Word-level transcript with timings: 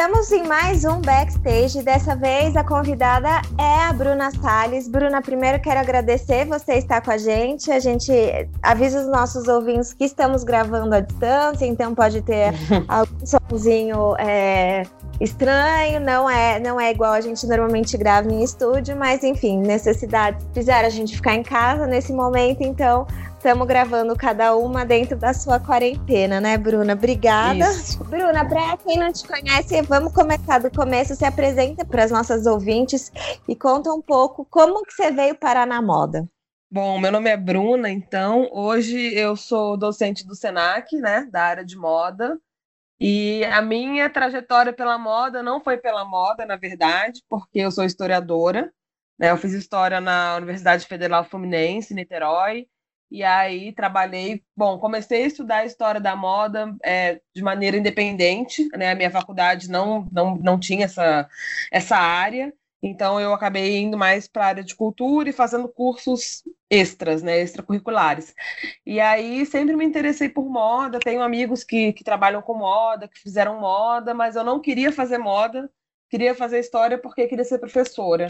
Estamos 0.00 0.32
em 0.32 0.46
mais 0.46 0.86
um 0.86 0.98
backstage. 1.02 1.82
Dessa 1.82 2.16
vez 2.16 2.56
a 2.56 2.64
convidada 2.64 3.42
é 3.58 3.84
a 3.84 3.92
Bruna 3.92 4.30
Salles. 4.30 4.88
Bruna, 4.88 5.20
primeiro 5.20 5.60
quero 5.60 5.78
agradecer 5.78 6.46
você 6.46 6.76
estar 6.76 7.02
com 7.02 7.10
a 7.10 7.18
gente. 7.18 7.70
A 7.70 7.78
gente 7.78 8.10
avisa 8.62 9.02
os 9.02 9.08
nossos 9.08 9.46
ouvintes 9.46 9.92
que 9.92 10.04
estamos 10.04 10.42
gravando 10.42 10.94
à 10.94 11.00
distância, 11.00 11.66
então 11.66 11.94
pode 11.94 12.22
ter 12.22 12.54
algum 12.88 13.26
somzinho 13.26 14.16
é, 14.16 14.84
estranho. 15.20 16.00
Não 16.00 16.30
é, 16.30 16.58
não 16.58 16.80
é 16.80 16.90
igual 16.90 17.12
a 17.12 17.20
gente 17.20 17.46
normalmente 17.46 17.94
grava 17.98 18.26
em 18.32 18.42
estúdio, 18.42 18.96
mas 18.96 19.22
enfim, 19.22 19.58
necessidades 19.58 20.42
fizeram 20.54 20.86
a 20.86 20.90
gente 20.90 21.14
ficar 21.14 21.34
em 21.34 21.42
casa 21.42 21.86
nesse 21.86 22.14
momento, 22.14 22.62
então 22.62 23.06
Estamos 23.40 23.66
gravando 23.66 24.14
cada 24.14 24.54
uma 24.54 24.84
dentro 24.84 25.16
da 25.16 25.32
sua 25.32 25.58
quarentena, 25.58 26.38
né, 26.42 26.58
Bruna? 26.58 26.92
Obrigada. 26.92 27.70
Isso. 27.70 28.04
Bruna, 28.04 28.46
para 28.46 28.76
quem 28.76 28.98
não 28.98 29.10
te 29.10 29.26
conhece, 29.26 29.80
vamos 29.80 30.12
começar 30.12 30.58
do 30.58 30.70
começo. 30.70 31.16
Se 31.16 31.24
apresenta 31.24 31.82
para 31.82 32.04
as 32.04 32.10
nossas 32.10 32.44
ouvintes 32.44 33.10
e 33.48 33.56
conta 33.56 33.90
um 33.94 34.02
pouco 34.02 34.44
como 34.44 34.84
que 34.84 34.92
você 34.92 35.10
veio 35.10 35.34
parar 35.34 35.66
na 35.66 35.80
moda. 35.80 36.28
Bom, 36.70 36.98
meu 37.00 37.10
nome 37.10 37.30
é 37.30 37.36
Bruna, 37.38 37.88
então 37.88 38.46
hoje 38.52 39.14
eu 39.14 39.34
sou 39.34 39.74
docente 39.74 40.26
do 40.26 40.34
Senac, 40.34 40.94
né, 40.96 41.26
da 41.32 41.42
área 41.42 41.64
de 41.64 41.78
moda. 41.78 42.38
E 43.00 43.42
a 43.46 43.62
minha 43.62 44.10
trajetória 44.10 44.74
pela 44.74 44.98
moda 44.98 45.42
não 45.42 45.62
foi 45.62 45.78
pela 45.78 46.04
moda, 46.04 46.44
na 46.44 46.56
verdade, 46.56 47.22
porque 47.26 47.60
eu 47.60 47.70
sou 47.70 47.84
historiadora. 47.84 48.70
Né? 49.18 49.30
Eu 49.30 49.38
fiz 49.38 49.54
história 49.54 49.98
na 49.98 50.36
Universidade 50.36 50.84
Federal 50.84 51.24
Fluminense, 51.24 51.94
Niterói, 51.94 52.66
e 53.10 53.24
aí 53.24 53.72
trabalhei, 53.72 54.42
bom, 54.56 54.78
comecei 54.78 55.24
a 55.24 55.26
estudar 55.26 55.56
a 55.58 55.64
história 55.64 56.00
da 56.00 56.14
moda 56.14 56.76
é, 56.84 57.20
de 57.34 57.42
maneira 57.42 57.76
independente, 57.76 58.68
né? 58.76 58.92
A 58.92 58.94
minha 58.94 59.10
faculdade 59.10 59.68
não, 59.68 60.08
não, 60.12 60.36
não 60.36 60.58
tinha 60.60 60.84
essa, 60.84 61.28
essa 61.72 61.96
área, 61.96 62.52
então 62.82 63.20
eu 63.20 63.34
acabei 63.34 63.78
indo 63.78 63.98
mais 63.98 64.28
para 64.28 64.44
a 64.44 64.48
área 64.48 64.64
de 64.64 64.76
cultura 64.76 65.28
e 65.28 65.32
fazendo 65.32 65.68
cursos 65.68 66.42
extras, 66.70 67.22
né, 67.22 67.40
extracurriculares. 67.40 68.32
E 68.86 69.00
aí 69.00 69.44
sempre 69.44 69.76
me 69.76 69.84
interessei 69.84 70.28
por 70.28 70.48
moda, 70.48 71.00
tenho 71.00 71.22
amigos 71.22 71.64
que, 71.64 71.92
que 71.92 72.04
trabalham 72.04 72.40
com 72.40 72.54
moda, 72.54 73.08
que 73.08 73.18
fizeram 73.18 73.60
moda, 73.60 74.14
mas 74.14 74.36
eu 74.36 74.44
não 74.44 74.60
queria 74.60 74.92
fazer 74.92 75.18
moda, 75.18 75.70
queria 76.08 76.34
fazer 76.34 76.60
história 76.60 76.96
porque 76.96 77.26
queria 77.26 77.44
ser 77.44 77.58
professora. 77.58 78.26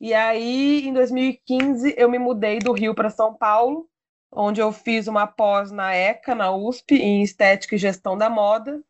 E 0.00 0.14
aí, 0.14 0.86
em 0.86 0.92
2015, 0.92 1.94
eu 1.96 2.08
me 2.08 2.18
mudei 2.18 2.58
do 2.58 2.72
Rio 2.72 2.94
para 2.94 3.10
São 3.10 3.34
Paulo 3.34 3.88
onde 4.34 4.60
eu 4.60 4.72
fiz 4.72 5.06
uma 5.06 5.26
pós 5.26 5.70
na 5.70 5.94
ECA, 5.94 6.34
na 6.34 6.50
USP, 6.52 6.96
em 6.96 7.22
Estética 7.22 7.74
e 7.76 7.78
Gestão 7.78 8.18
da 8.18 8.28
Moda, 8.28 8.82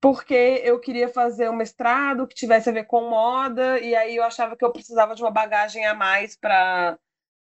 porque 0.00 0.62
eu 0.64 0.80
queria 0.80 1.08
fazer 1.08 1.50
um 1.50 1.56
mestrado 1.56 2.26
que 2.26 2.34
tivesse 2.34 2.70
a 2.70 2.72
ver 2.72 2.84
com 2.84 3.10
moda, 3.10 3.78
e 3.80 3.94
aí 3.94 4.16
eu 4.16 4.24
achava 4.24 4.56
que 4.56 4.64
eu 4.64 4.72
precisava 4.72 5.14
de 5.14 5.22
uma 5.22 5.30
bagagem 5.30 5.86
a 5.86 5.94
mais 5.94 6.36
para 6.36 6.98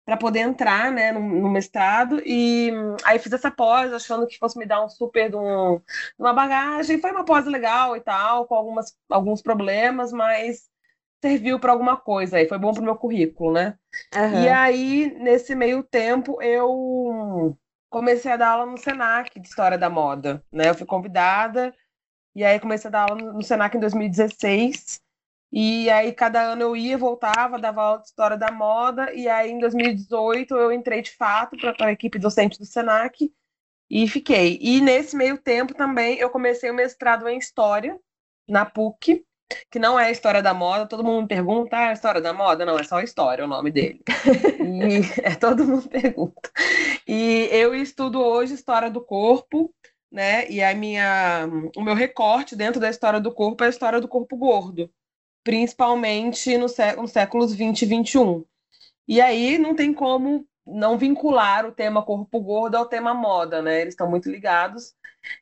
para 0.05 0.17
poder 0.17 0.41
entrar 0.41 0.91
né, 0.91 1.13
no, 1.13 1.21
no, 1.21 1.49
mestrado, 1.49 2.21
e 2.27 2.73
aí 3.05 3.19
fiz 3.19 3.33
essa 3.33 3.51
pós, 3.51 3.93
achando 3.93 4.27
que 4.27 4.39
fosse 4.39 4.59
me 4.59 4.67
dar 4.67 4.85
um 4.85 4.89
super 4.89 5.31
de, 5.31 5.37
um, 5.37 5.81
uma 6.19 6.33
bagagem, 6.33 7.01
foi 7.01 7.13
uma 7.13 7.25
pós 7.25 7.47
legal 7.47 7.97
e 7.97 8.01
tal, 8.01 8.47
com 8.47 8.55
algumas, 8.57 8.97
alguns 9.09 9.41
problemas, 9.41 10.11
mas 10.13 10.70
serviu 11.23 11.61
para 11.61 11.73
alguma 11.73 11.97
coisa, 11.97 12.41
e 12.41 12.49
foi 12.49 12.59
bom 12.59 12.73
para 12.73 12.81
o 12.81 12.85
meu 12.85 12.97
currículo, 12.97 13.53
né? 13.53 13.79
Uhum. 14.15 14.43
E 14.43 14.49
aí, 14.49 15.15
nesse 15.19 15.55
meio 15.55 15.83
tempo, 15.83 16.41
eu 16.43 17.57
comecei 17.91 18.33
a 18.33 18.37
dar 18.37 18.51
aula 18.53 18.67
no 18.67 18.79
Senac 18.79 19.39
de 19.39 19.47
História 19.47 19.77
da 19.77 19.91
Moda, 19.91 20.45
né? 20.51 20.69
Eu 20.69 20.75
fui 20.75 20.87
convidada, 20.87 21.75
e 22.35 22.45
aí 22.45 22.59
comecei 22.59 22.89
a 22.89 22.91
dar 22.91 23.11
aula 23.11 23.33
no 23.33 23.43
Senac 23.43 23.77
em 23.77 23.81
2016, 23.81 25.01
e 25.53 25.91
aí 25.91 26.13
cada 26.13 26.41
ano 26.41 26.63
eu 26.63 26.77
ia, 26.77 26.97
voltava, 26.97 27.59
dava 27.59 27.83
aula 27.83 27.99
de 27.99 28.07
História 28.07 28.37
da 28.37 28.51
Moda, 28.51 29.13
e 29.13 29.29
aí 29.29 29.51
em 29.51 29.59
2018 29.59 30.55
eu 30.55 30.73
entrei 30.73 31.03
de 31.03 31.11
fato 31.11 31.57
para 31.57 31.87
a 31.87 31.93
equipe 31.93 32.19
docente 32.19 32.59
do 32.59 32.65
Senac, 32.65 33.31
e 33.91 34.09
fiquei. 34.09 34.57
E 34.63 34.81
nesse 34.81 35.17
meio 35.17 35.37
tempo 35.37 35.75
também 35.75 36.17
eu 36.19 36.31
comecei 36.31 36.71
o 36.71 36.75
mestrado 36.75 37.29
em 37.29 37.37
História, 37.37 37.99
na 38.49 38.65
PUC, 38.65 39.25
que 39.71 39.79
não 39.79 39.99
é 39.99 40.07
a 40.07 40.11
história 40.11 40.43
da 40.43 40.55
moda. 40.55 40.87
Todo 40.87 41.05
mundo 41.05 41.29
pergunta, 41.29 41.77
ah, 41.77 41.87
é 41.87 41.89
a 41.89 41.93
história 41.93 42.21
da 42.21 42.33
moda? 42.33 42.65
Não, 42.65 42.79
é 42.79 42.85
só 42.85 42.97
a 42.97 43.05
história, 43.05 43.45
o 43.45 43.49
nome 43.49 43.71
dele. 43.71 44.01
e 44.61 45.21
é, 45.23 45.35
todo 45.35 45.65
mundo 45.65 45.89
pergunta. 45.89 46.51
E 47.07 47.49
eu 47.51 47.75
estudo 47.75 48.21
hoje 48.21 48.55
história 48.55 48.91
do 48.91 49.01
corpo, 49.01 49.73
né? 50.11 50.49
E 50.51 50.63
a 50.63 50.75
minha, 50.75 51.49
o 51.77 51.83
meu 51.83 51.95
recorte 51.95 52.57
dentro 52.57 52.81
da 52.81 52.91
história 52.91 53.21
do 53.21 53.33
corpo 53.33 53.65
é 53.65 53.67
a 53.67 53.71
história 53.71 54.01
do 54.01 54.09
corpo 54.09 54.37
gordo, 54.37 54.91
principalmente 55.45 56.57
no 56.59 56.69
sé 56.69 56.97
nos 56.97 57.13
séculos 57.13 57.55
20 57.55 57.83
e 57.83 57.87
21. 57.87 58.45
E 59.09 59.21
aí 59.21 59.59
não 59.59 59.75
tem 59.75 59.93
como 59.93 60.47
não 60.67 60.97
vincular 60.97 61.67
o 61.67 61.73
tema 61.73 62.05
corpo 62.05 62.41
gordo 62.41 62.77
ao 62.77 62.87
tema 62.87 63.13
moda, 63.13 63.61
né? 63.63 63.81
Eles 63.81 63.95
estão 63.95 64.09
muito 64.09 64.31
ligados. 64.31 64.95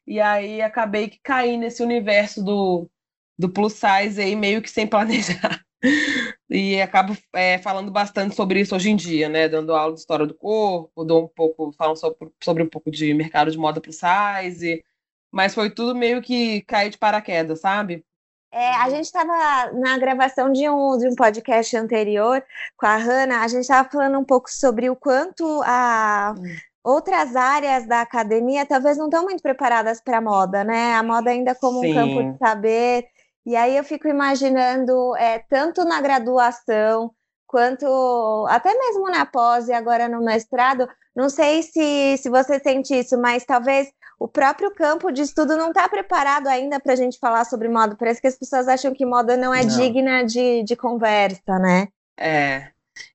E 0.06 0.20
aí 0.20 0.60
acabei 0.62 1.08
que 1.08 1.20
caí 1.22 1.56
nesse 1.56 1.82
universo 1.82 2.42
do 2.42 2.88
do 3.38 3.49
plus 3.49 3.75
size 3.75 4.21
aí 4.21 4.34
meio 4.34 4.60
que 4.60 4.71
sem 4.71 4.87
planejar. 4.87 5.62
e 6.50 6.81
acabo 6.81 7.16
é, 7.34 7.59
falando 7.59 7.91
bastante 7.91 8.34
sobre 8.34 8.60
isso 8.60 8.75
hoje 8.75 8.91
em 8.91 8.97
dia, 8.97 9.28
né? 9.28 9.49
Dando 9.49 9.75
aula 9.75 9.94
de 9.94 10.00
história 10.00 10.26
do 10.26 10.34
corpo, 10.34 11.04
dou 11.04 11.25
um 11.25 11.28
pouco, 11.28 11.72
falando 11.72 11.97
sobre, 11.97 12.31
sobre 12.43 12.62
um 12.62 12.69
pouco 12.69 12.91
de 12.91 13.15
mercado 13.15 13.50
de 13.50 13.59
moda 13.59 13.81
plus 13.81 13.99
size, 13.99 14.82
mas 15.31 15.54
foi 15.54 15.71
tudo 15.71 15.94
meio 15.94 16.21
que 16.21 16.62
cair 16.62 16.91
de 16.91 16.99
paraquedas, 16.99 17.60
sabe? 17.60 18.04
É, 18.50 18.75
a 18.76 18.88
gente 18.88 19.04
estava 19.04 19.70
na 19.75 19.99
gravação 19.99 20.50
de 20.50 20.69
um, 20.70 20.97
de 20.97 21.06
um 21.06 21.15
podcast 21.15 21.76
anterior 21.76 22.43
com 22.78 22.87
a 22.87 22.97
Hanna, 22.97 23.41
a 23.41 23.49
gente 23.49 23.60
estava 23.60 23.88
falando 23.88 24.19
um 24.19 24.25
pouco 24.25 24.50
sobre 24.50 24.88
o 24.88 24.97
quanto 24.97 25.60
a, 25.65 26.34
hum. 26.37 26.56
outras 26.82 27.37
áreas 27.37 27.87
da 27.87 28.00
academia 28.00 28.65
talvez 28.65 28.97
não 28.97 29.05
estão 29.05 29.25
muito 29.25 29.43
preparadas 29.43 30.00
para 30.00 30.16
a 30.16 30.22
moda, 30.22 30.65
né? 30.65 30.94
A 30.94 31.03
moda 31.03 31.31
ainda 31.31 31.55
como 31.55 31.81
Sim. 31.81 31.91
um 31.91 31.94
campo 31.94 32.32
de 32.32 32.38
saber 32.38 33.06
e 33.48 33.56
aí 33.56 33.78
eu 33.78 33.82
fico 33.82 34.06
imaginando, 34.06 35.16
é, 35.16 35.38
tanto 35.38 35.82
na 35.82 36.03
graduação, 36.03 37.10
quanto 37.47 38.47
até 38.50 38.75
mesmo 38.75 39.10
na 39.10 39.25
pós 39.25 39.69
e 39.69 39.72
agora 39.72 40.06
no 40.06 40.22
mestrado, 40.22 40.86
não 41.16 41.31
sei 41.31 41.62
se, 41.62 42.19
se 42.19 42.28
você 42.28 42.60
sente 42.60 42.92
isso, 42.92 43.19
mas 43.19 43.47
talvez 43.47 43.88
o 44.20 44.28
próprio 44.28 44.70
campo 44.75 45.10
de 45.10 45.22
estudo 45.22 45.56
não 45.56 45.69
está 45.69 45.88
preparado 45.88 46.47
ainda 46.47 46.78
para 46.78 46.92
a 46.92 46.97
gente 46.97 47.19
falar 47.19 47.47
sobre 47.47 47.70
moda. 47.70 47.97
Parece 47.97 48.20
que 48.20 48.26
as 48.26 48.37
pessoas 48.37 48.69
acham 48.69 48.92
que 48.92 49.06
moda 49.06 49.34
não 49.34 49.54
é 49.54 49.64
não. 49.64 49.76
digna 49.78 50.25
de, 50.25 50.62
de 50.62 50.76
conversa, 50.76 51.58
né? 51.58 51.88
É, 52.19 52.69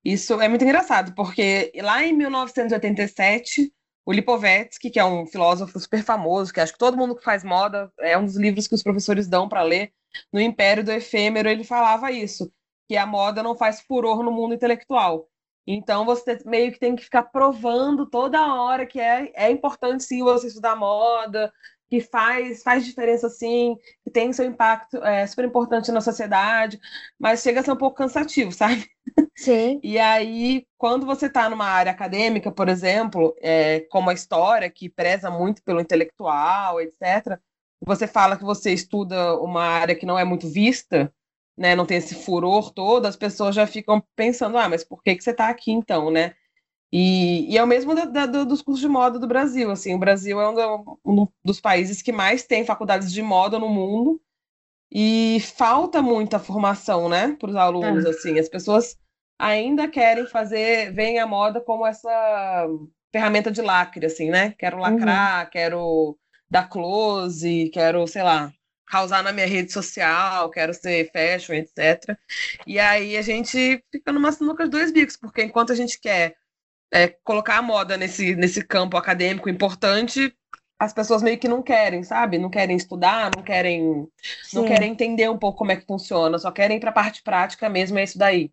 isso 0.04 0.42
é 0.42 0.48
muito 0.48 0.64
engraçado, 0.64 1.14
porque 1.14 1.72
lá 1.80 2.04
em 2.04 2.12
1987, 2.12 3.72
o 4.04 4.12
Lipovetsky, 4.12 4.90
que 4.90 5.00
é 5.00 5.06
um 5.06 5.28
filósofo 5.28 5.80
super 5.80 6.02
famoso, 6.02 6.52
que 6.52 6.60
acho 6.60 6.74
que 6.74 6.80
todo 6.80 6.98
mundo 6.98 7.16
que 7.16 7.24
faz 7.24 7.44
moda, 7.44 7.92
é 8.00 8.18
um 8.18 8.26
dos 8.26 8.36
livros 8.36 8.68
que 8.68 8.74
os 8.74 8.82
professores 8.82 9.28
dão 9.28 9.48
para 9.48 9.62
ler, 9.62 9.94
no 10.32 10.40
Império 10.40 10.84
do 10.84 10.92
Efêmero 10.92 11.50
ele 11.50 11.64
falava 11.64 12.12
isso, 12.12 12.52
que 12.88 12.98
a 12.98 13.06
moda 13.06 13.44
não 13.44 13.56
faz 13.56 13.82
furor 13.82 14.24
no 14.24 14.32
mundo 14.32 14.54
intelectual. 14.56 15.28
Então 15.66 16.06
você 16.06 16.38
meio 16.46 16.72
que 16.72 16.80
tem 16.80 16.96
que 16.96 17.04
ficar 17.04 17.24
provando 17.24 18.06
toda 18.06 18.54
hora 18.54 18.86
que 18.86 19.00
é, 19.00 19.32
é 19.34 19.50
importante 19.50 20.04
sim 20.04 20.22
você 20.22 20.48
estudar 20.48 20.76
moda, 20.76 21.52
que 21.90 22.02
faz, 22.02 22.64
faz 22.64 22.84
diferença 22.84 23.30
sim, 23.30 23.78
que 24.04 24.10
tem 24.10 24.34
seu 24.34 24.46
impacto 24.46 24.98
é, 25.04 25.28
super 25.28 25.46
importante 25.46 25.92
na 25.92 26.02
sociedade, 26.02 26.80
mas 27.20 27.42
chega 27.44 27.60
a 27.60 27.64
ser 27.64 27.72
um 27.72 27.78
pouco 27.78 27.96
cansativo, 27.96 28.52
sabe? 28.52 28.90
Sim. 29.38 29.80
E 29.84 30.00
aí, 30.00 30.66
quando 30.76 31.06
você 31.06 31.28
está 31.28 31.48
numa 31.50 31.68
área 31.68 31.92
acadêmica, 31.92 32.52
por 32.52 32.68
exemplo, 32.68 33.36
é, 33.40 33.82
como 33.92 34.10
a 34.10 34.14
história, 34.14 34.70
que 34.72 34.90
preza 34.90 35.30
muito 35.30 35.64
pelo 35.64 35.80
intelectual, 35.80 36.82
etc., 36.82 37.40
você 37.86 38.08
fala 38.08 38.38
que 38.38 38.44
você 38.44 38.74
estuda 38.74 39.36
uma 39.40 39.64
área 39.64 39.96
que 39.96 40.06
não 40.06 40.18
é 40.18 40.24
muito 40.24 40.48
vista, 40.48 41.14
né, 41.58 41.76
não 41.76 41.86
tem 41.86 41.98
esse 41.98 42.16
furor 42.16 42.72
todo, 42.72 43.06
as 43.06 43.16
pessoas 43.16 43.56
já 43.56 43.68
ficam 43.68 44.04
pensando, 44.16 44.58
ah, 44.58 44.68
mas 44.68 44.84
por 44.84 45.04
que, 45.04 45.16
que 45.16 45.24
você 45.24 45.32
está 45.32 45.50
aqui 45.50 45.72
então, 45.72 46.10
né? 46.10 46.34
E, 46.92 47.52
e, 47.52 47.58
é 47.58 47.64
o 47.64 47.68
mesmo 47.68 47.96
da, 47.96 48.06
da, 48.06 48.44
dos 48.44 48.62
cursos 48.62 48.82
de 48.82 48.88
moda 48.88 49.18
do 49.18 49.28
Brasil, 49.28 49.72
assim, 49.72 49.96
o 49.96 50.00
Brasil 50.00 50.40
é 50.40 50.48
um, 50.48 50.98
um, 51.04 51.28
dos 51.44 51.60
países 51.60 52.02
que 52.02 52.12
mais 52.12 52.44
tem 52.44 52.66
faculdades 52.66 53.12
de 53.12 53.22
moda 53.22 53.58
no 53.58 53.68
mundo 53.68 54.22
e 54.92 55.40
falta 55.56 56.02
muita 56.04 56.38
formação, 56.38 57.10
né, 57.10 57.36
para 57.40 57.50
os 57.50 57.56
alunos, 57.56 58.06
é. 58.06 58.10
assim, 58.10 58.38
as 58.38 58.48
pessoas 58.48 58.98
ainda 59.40 59.88
querem 59.88 60.28
fazer, 60.28 60.94
veem 60.94 61.20
a 61.20 61.26
moda 61.26 61.60
como 61.60 61.86
essa 61.86 62.68
ferramenta 63.12 63.52
de 63.52 63.62
lacre, 63.62 64.06
assim, 64.06 64.30
né? 64.30 64.56
Quero 64.58 64.78
lacrar, 64.78 65.46
uhum. 65.46 65.50
quero 65.52 66.18
dar 66.50 66.70
close, 66.70 67.70
quero, 67.74 68.08
sei 68.08 68.24
lá, 68.24 68.52
causar 68.88 69.24
na 69.24 69.32
minha 69.32 69.48
rede 69.48 69.72
social, 69.72 70.50
quero 70.50 70.74
ser 70.74 71.12
fashion, 71.12 71.56
etc. 71.56 72.18
E 72.68 72.80
aí 72.80 73.18
a 73.18 73.22
gente 73.22 73.84
fica 73.92 74.12
numa 74.12 74.32
sinuca 74.32 74.66
de 74.66 74.70
dois 74.70 74.92
bicos, 74.92 75.18
porque 75.18 75.44
enquanto 75.44 75.72
a 75.72 75.76
gente 75.76 76.00
quer 76.00 76.36
é, 76.94 77.08
colocar 77.24 77.58
a 77.58 77.62
moda 77.62 77.98
nesse, 77.98 78.36
nesse 78.36 78.64
campo 78.64 78.96
acadêmico 78.98 79.50
importante, 79.50 80.36
as 80.78 80.94
pessoas 80.94 81.24
meio 81.24 81.40
que 81.40 81.48
não 81.48 81.64
querem, 81.64 82.04
sabe? 82.04 82.38
Não 82.38 82.50
querem 82.50 82.76
estudar, 82.76 83.32
não 83.36 83.44
querem, 83.44 84.08
não 84.54 84.66
querem 84.66 84.92
entender 84.92 85.30
um 85.30 85.38
pouco 85.38 85.58
como 85.60 85.72
é 85.72 85.76
que 85.76 85.86
funciona, 85.86 86.38
só 86.38 86.52
querem 86.52 86.78
ir 86.78 86.80
para 86.80 86.90
a 86.92 86.94
parte 86.94 87.24
prática 87.24 87.70
mesmo, 87.70 87.98
é 87.98 88.04
isso 88.04 88.18
daí. 88.18 88.52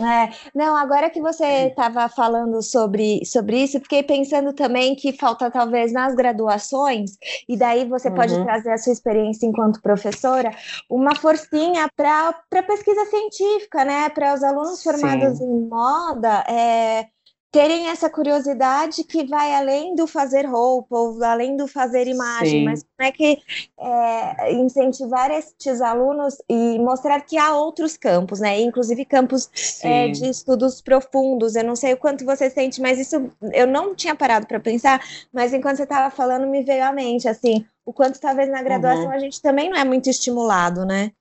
É, 0.00 0.32
não, 0.52 0.74
agora 0.74 1.08
que 1.08 1.20
você 1.20 1.68
estava 1.68 2.08
falando 2.08 2.60
sobre, 2.62 3.24
sobre 3.24 3.62
isso, 3.62 3.78
fiquei 3.78 4.02
pensando 4.02 4.52
também 4.52 4.96
que 4.96 5.12
falta 5.12 5.48
talvez 5.50 5.92
nas 5.92 6.16
graduações, 6.16 7.12
e 7.48 7.56
daí 7.56 7.88
você 7.88 8.08
uhum. 8.08 8.14
pode 8.16 8.44
trazer 8.44 8.72
a 8.72 8.78
sua 8.78 8.92
experiência 8.92 9.46
enquanto 9.46 9.80
professora, 9.80 10.50
uma 10.90 11.14
forcinha 11.14 11.88
para 11.96 12.62
pesquisa 12.66 13.04
científica, 13.06 13.84
né? 13.84 14.08
Para 14.08 14.34
os 14.34 14.42
alunos 14.42 14.82
formados 14.82 15.38
Sim. 15.38 15.44
em 15.44 15.68
moda, 15.68 16.44
é, 16.48 17.06
terem 17.54 17.86
essa 17.86 18.10
curiosidade 18.10 19.04
que 19.04 19.24
vai 19.24 19.54
além 19.54 19.94
do 19.94 20.08
fazer 20.08 20.44
roupa, 20.44 20.98
ou 20.98 21.22
além 21.22 21.56
do 21.56 21.68
fazer 21.68 22.08
imagem, 22.08 22.58
Sim. 22.60 22.64
mas 22.64 22.82
como 22.82 23.08
é 23.08 23.12
que 23.12 23.40
é, 23.78 24.52
incentivar 24.54 25.30
estes 25.30 25.80
alunos 25.80 26.36
e 26.48 26.80
mostrar 26.80 27.20
que 27.20 27.38
há 27.38 27.54
outros 27.56 27.96
campos, 27.96 28.40
né? 28.40 28.60
Inclusive 28.60 29.04
campos 29.04 29.48
é, 29.84 30.08
de 30.08 30.28
estudos 30.28 30.82
profundos. 30.82 31.54
Eu 31.54 31.62
não 31.62 31.76
sei 31.76 31.92
o 31.92 31.96
quanto 31.96 32.24
você 32.24 32.50
sente, 32.50 32.80
mas 32.80 32.98
isso 32.98 33.30
eu 33.52 33.68
não 33.68 33.94
tinha 33.94 34.16
parado 34.16 34.48
para 34.48 34.58
pensar, 34.58 35.00
mas 35.32 35.54
enquanto 35.54 35.76
você 35.76 35.84
estava 35.84 36.10
falando, 36.10 36.48
me 36.48 36.64
veio 36.64 36.82
à 36.82 36.90
mente, 36.90 37.28
assim, 37.28 37.64
o 37.86 37.92
quanto 37.92 38.20
talvez 38.20 38.50
na 38.50 38.64
graduação 38.64 39.04
uhum. 39.04 39.12
a 39.12 39.18
gente 39.20 39.40
também 39.40 39.70
não 39.70 39.76
é 39.76 39.84
muito 39.84 40.10
estimulado, 40.10 40.84
né? 40.84 41.12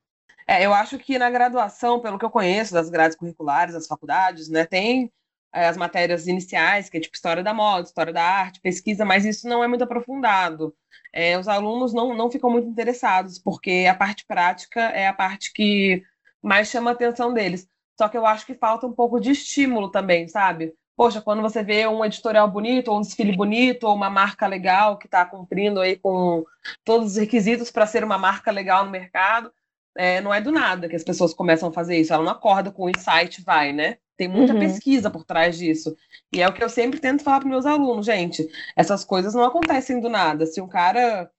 É, 0.48 0.66
eu 0.66 0.74
acho 0.74 0.98
que 0.98 1.20
na 1.20 1.30
graduação, 1.30 2.00
pelo 2.00 2.18
que 2.18 2.26
eu 2.26 2.32
conheço 2.32 2.74
das 2.74 2.90
grades 2.90 3.16
curriculares, 3.16 3.76
das 3.76 3.86
faculdades, 3.86 4.50
né, 4.50 4.66
tem 4.66 5.12
as 5.54 5.78
matérias 5.78 6.28
iniciais, 6.28 6.90
que 6.90 6.98
é 6.98 7.00
tipo 7.00 7.16
história 7.16 7.44
da 7.44 7.54
moda, 7.54 7.88
história 7.88 8.12
da 8.12 8.24
arte, 8.24 8.60
pesquisa, 8.60 9.06
mas 9.06 9.26
isso 9.26 9.48
não 9.48 9.64
é 9.64 9.68
muito 9.68 9.84
aprofundado. 9.84 10.76
É, 11.14 11.38
os 11.38 11.48
alunos 11.48 11.94
não, 11.94 12.16
não 12.16 12.32
ficam 12.32 12.50
muito 12.50 12.68
interessados, 12.68 13.38
porque 13.38 13.86
a 13.90 13.94
parte 13.96 14.26
prática 14.26 14.82
é 14.82 15.08
a 15.08 15.14
parte 15.14 15.54
que 15.54 16.04
mais 16.42 16.70
chama 16.70 16.92
a 16.92 16.94
atenção 16.94 17.34
deles. 17.34 17.68
Só 17.98 18.10
que 18.10 18.18
eu 18.18 18.26
acho 18.26 18.46
que 18.46 18.56
falta 18.56 18.88
um 18.88 18.94
pouco 18.94 19.20
de 19.20 19.32
estímulo 19.32 19.90
também, 19.90 20.28
sabe? 20.28 20.74
Poxa, 20.96 21.22
quando 21.22 21.42
você 21.42 21.64
vê 21.64 21.88
um 21.88 22.04
editorial 22.04 22.50
bonito, 22.50 22.90
ou 22.90 22.98
um 22.98 23.02
desfile 23.02 23.36
bonito, 23.36 23.86
ou 23.86 23.96
uma 23.96 24.10
marca 24.10 24.48
legal 24.48 24.98
que 24.98 25.08
está 25.08 25.26
cumprindo 25.26 25.80
aí 25.80 25.96
com 25.98 26.44
todos 26.84 27.12
os 27.12 27.18
requisitos 27.18 27.72
para 27.72 27.88
ser 27.88 28.04
uma 28.04 28.18
marca 28.18 28.52
legal 28.52 28.86
no 28.86 28.92
mercado, 28.92 29.52
é, 29.96 30.22
não 30.22 30.34
é 30.34 30.42
do 30.42 30.52
nada 30.52 30.90
que 30.90 30.96
as 30.96 31.04
pessoas 31.04 31.34
começam 31.34 31.70
a 31.70 31.74
fazer 31.74 31.98
isso. 31.98 32.14
Ela 32.14 32.24
não 32.24 32.32
acorda 32.32 32.72
com 32.72 32.86
o 32.86 32.90
insight, 32.90 33.44
vai, 33.44 33.72
né? 33.74 33.98
Tem 34.18 34.28
muita 34.28 34.54
uhum. 34.54 34.60
pesquisa 34.60 35.10
por 35.10 35.24
trás 35.24 35.58
disso. 35.58 35.96
E 36.32 36.42
é 36.42 36.48
o 36.48 36.54
que 36.54 36.64
eu 36.64 36.70
sempre 36.70 37.00
tento 37.00 37.24
falar 37.24 37.40
para 37.40 37.50
meus 37.50 37.66
alunos, 37.66 38.06
gente. 38.06 38.48
Essas 38.76 39.04
coisas 39.04 39.34
não 39.34 39.44
acontecem 39.44 40.00
do 40.00 40.10
nada. 40.10 40.46
Se 40.46 40.62
um 40.62 40.68
cara 40.68 41.30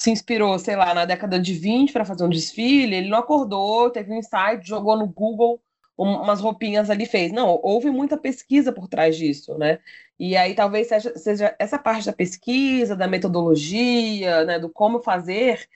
se 0.00 0.10
inspirou, 0.10 0.58
sei 0.58 0.74
lá, 0.76 0.92
na 0.94 1.04
década 1.04 1.38
de 1.38 1.54
20 1.54 1.92
para 1.92 2.04
fazer 2.04 2.24
um 2.24 2.28
desfile, 2.28 2.96
ele 2.96 3.08
não 3.08 3.18
acordou, 3.18 3.90
teve 3.90 4.12
um 4.12 4.18
insight, 4.18 4.66
jogou 4.66 4.96
no 4.96 5.06
Google 5.06 5.60
umas 5.96 6.40
roupinhas 6.40 6.90
ali 6.90 7.06
fez. 7.06 7.32
Não, 7.32 7.60
houve 7.62 7.90
muita 7.90 8.16
pesquisa 8.16 8.72
por 8.72 8.88
trás 8.88 9.16
disso, 9.16 9.56
né? 9.58 9.78
E 10.18 10.36
aí 10.36 10.54
talvez 10.54 10.88
seja, 10.88 11.16
seja 11.18 11.54
essa 11.58 11.78
parte 11.78 12.06
da 12.06 12.12
pesquisa, 12.12 12.96
da 12.96 13.06
metodologia, 13.06 14.44
né, 14.44 14.58
do 14.58 14.70
como 14.70 15.02
fazer, 15.02 15.68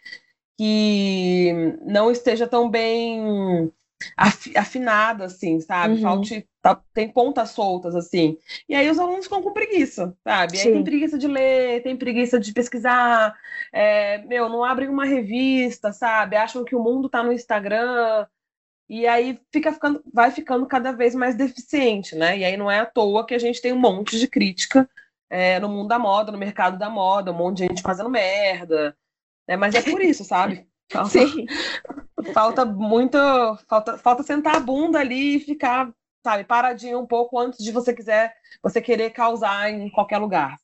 que 0.59 1.53
não 1.83 2.11
esteja 2.11 2.47
tão 2.47 2.69
bem 2.71 3.73
afinada, 4.17 5.25
assim, 5.25 5.61
sabe? 5.61 5.95
Uhum. 5.95 6.03
Falte, 6.03 6.49
tá, 6.61 6.81
tem 6.93 7.09
pontas 7.09 7.51
soltas, 7.51 7.95
assim. 7.95 8.37
E 8.69 8.75
aí 8.75 8.89
os 8.91 8.99
alunos 8.99 9.25
ficam 9.25 9.43
com 9.43 9.53
preguiça, 9.53 10.17
sabe? 10.23 10.59
Aí 10.59 10.73
tem 10.73 10.85
preguiça 10.85 11.19
de 11.19 11.27
ler, 11.27 11.83
tem 11.83 11.97
preguiça 11.97 12.39
de 12.39 12.53
pesquisar, 12.53 13.35
é, 13.73 14.19
meu, 14.27 14.49
não 14.49 14.65
abrem 14.65 14.89
uma 14.89 15.05
revista, 15.05 15.93
sabe? 15.93 16.37
Acham 16.37 16.65
que 16.65 16.77
o 16.77 16.83
mundo 16.83 17.09
tá 17.09 17.23
no 17.23 17.33
Instagram. 17.33 18.27
E 18.89 19.07
aí 19.07 19.41
fica 19.53 19.73
ficando, 19.73 20.03
vai 20.13 20.31
ficando 20.31 20.65
cada 20.67 20.93
vez 20.93 21.15
mais 21.15 21.35
deficiente, 21.35 22.15
né? 22.15 22.39
E 22.39 22.45
aí 22.45 22.57
não 22.57 22.71
é 22.71 22.81
à 22.81 22.87
toa 22.87 23.27
que 23.27 23.35
a 23.35 23.39
gente 23.39 23.61
tem 23.61 23.73
um 23.73 23.81
monte 23.81 24.19
de 24.19 24.29
crítica 24.29 24.89
é, 25.29 25.59
no 25.59 25.69
mundo 25.69 25.89
da 25.89 25.99
moda, 25.99 26.31
no 26.31 26.39
mercado 26.39 26.79
da 26.79 26.89
moda, 26.89 27.33
um 27.33 27.37
monte 27.37 27.59
de 27.59 27.67
gente 27.67 27.83
fazendo 27.83 28.09
merda. 28.09 28.97
Né? 29.49 29.57
Mas 29.57 29.75
é 29.75 29.83
por 29.83 30.01
isso, 30.01 30.25
sabe? 30.25 30.67
Falta, 30.91 31.11
Sim. 31.11 31.47
falta 32.33 32.65
muito. 32.65 33.19
Falta, 33.69 33.99
falta 33.99 34.23
sentar 34.23 34.57
a 34.57 34.61
bunda 34.61 34.99
ali 34.99 35.37
e 35.37 35.41
ficar, 35.41 35.91
sabe, 36.25 36.45
paradinho 36.45 37.01
um 37.01 37.07
pouco 37.07 37.39
antes 37.39 37.63
de 37.63 37.73
você 37.73 37.93
quiser, 37.93 38.35
você 38.63 38.81
querer 38.81 39.11
causar 39.11 39.71
em 39.71 39.91
qualquer 39.91 40.19
lugar. 40.19 40.57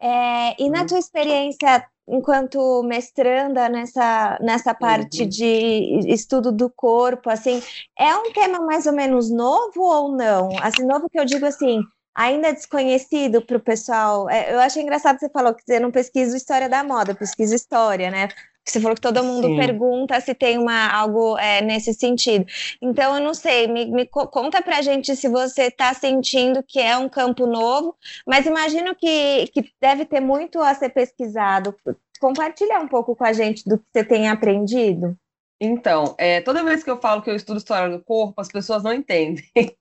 É, 0.00 0.60
e 0.62 0.70
na 0.70 0.80
uhum. 0.80 0.86
tua 0.86 0.98
experiência 0.98 1.86
enquanto 2.08 2.82
mestranda 2.84 3.68
nessa, 3.68 4.38
nessa 4.40 4.74
parte 4.74 5.22
uhum. 5.22 5.28
de 5.28 6.00
estudo 6.08 6.50
do 6.50 6.70
corpo, 6.70 7.28
assim, 7.28 7.62
é 7.98 8.16
um 8.16 8.32
tema 8.32 8.60
mais 8.60 8.86
ou 8.86 8.92
menos 8.92 9.30
novo 9.30 9.82
ou 9.82 10.16
não? 10.16 10.50
Assim, 10.62 10.84
novo 10.84 11.08
que 11.10 11.20
eu 11.20 11.24
digo 11.24 11.44
assim, 11.44 11.82
ainda 12.14 12.52
desconhecido 12.52 13.42
para 13.42 13.58
o 13.58 13.60
pessoal. 13.60 14.28
É, 14.30 14.54
eu 14.54 14.60
achei 14.60 14.82
engraçado 14.82 15.16
que 15.16 15.26
você 15.26 15.30
falou 15.30 15.54
que 15.54 15.62
você 15.64 15.78
não 15.78 15.90
pesquisa 15.90 16.36
história 16.36 16.68
da 16.68 16.82
moda, 16.82 17.14
pesquisa 17.14 17.54
história, 17.54 18.10
né? 18.10 18.28
Você 18.70 18.80
falou 18.80 18.94
que 18.94 19.00
todo 19.00 19.24
mundo 19.24 19.48
Sim. 19.48 19.56
pergunta 19.56 20.20
se 20.20 20.34
tem 20.34 20.58
uma, 20.58 20.88
algo 20.88 21.38
é, 21.38 21.60
nesse 21.62 21.94
sentido. 21.94 22.46
Então, 22.80 23.16
eu 23.16 23.22
não 23.22 23.34
sei, 23.34 23.66
me, 23.66 23.86
me 23.86 24.06
conta 24.06 24.62
pra 24.62 24.82
gente 24.82 25.14
se 25.16 25.28
você 25.28 25.64
está 25.64 25.92
sentindo 25.94 26.62
que 26.62 26.80
é 26.80 26.96
um 26.96 27.08
campo 27.08 27.46
novo, 27.46 27.94
mas 28.26 28.46
imagino 28.46 28.94
que, 28.94 29.46
que 29.48 29.70
deve 29.80 30.04
ter 30.04 30.20
muito 30.20 30.60
a 30.60 30.74
ser 30.74 30.90
pesquisado. 30.90 31.74
Compartilha 32.20 32.80
um 32.80 32.88
pouco 32.88 33.14
com 33.14 33.24
a 33.24 33.32
gente 33.32 33.68
do 33.68 33.78
que 33.78 33.84
você 33.92 34.04
tem 34.04 34.28
aprendido. 34.28 35.16
Então, 35.60 36.14
é, 36.18 36.40
toda 36.40 36.62
vez 36.62 36.84
que 36.84 36.90
eu 36.90 37.00
falo 37.00 37.20
que 37.20 37.28
eu 37.28 37.34
estudo 37.34 37.58
história 37.58 37.90
do 37.96 38.02
corpo, 38.02 38.40
as 38.40 38.46
pessoas 38.48 38.84
não 38.84 38.92
entendem. 38.92 39.44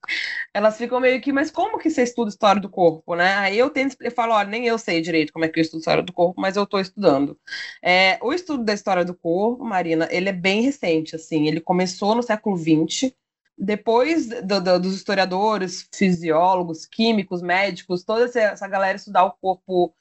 Elas 0.52 0.76
ficam 0.76 1.00
meio 1.00 1.22
que, 1.22 1.32
mas 1.32 1.52
como 1.52 1.78
que 1.78 1.90
você 1.92 2.02
estuda 2.02 2.30
história 2.30 2.60
do 2.60 2.68
corpo, 2.70 3.16
né? 3.16 3.36
Aí 3.36 3.60
eu 3.60 3.70
tento, 3.70 3.96
eu 4.02 4.12
falo, 4.12 4.34
olha, 4.34 4.50
nem 4.50 4.66
eu 4.66 4.78
sei 4.80 5.02
direito 5.02 5.32
como 5.32 5.46
é 5.46 5.50
que 5.50 5.60
eu 5.60 5.62
estudo 5.62 5.80
história 5.80 6.02
do 6.02 6.12
corpo, 6.12 6.42
mas 6.42 6.56
eu 6.56 6.64
estou 6.64 6.80
estudando. 6.80 7.40
É, 7.84 8.18
o 8.24 8.34
estudo 8.34 8.64
da 8.64 8.74
história 8.74 9.06
do 9.06 9.14
corpo, 9.14 9.64
Marina, 9.64 10.08
ele 10.12 10.30
é 10.30 10.34
bem 10.34 10.62
recente, 10.64 11.16
assim, 11.16 11.48
ele 11.48 11.62
começou 11.62 12.16
no 12.16 12.24
século 12.24 12.58
XX, 12.58 13.14
depois 13.56 14.28
do, 14.28 14.62
do, 14.62 14.80
dos 14.80 14.96
historiadores, 14.96 15.88
fisiólogos, 15.94 16.88
químicos, 16.88 17.42
médicos, 17.42 18.04
toda 18.04 18.26
essa, 18.26 18.40
essa 18.40 18.68
galera 18.68 18.98
estudar 18.98 19.26
o 19.26 19.32
corpo 19.34 19.94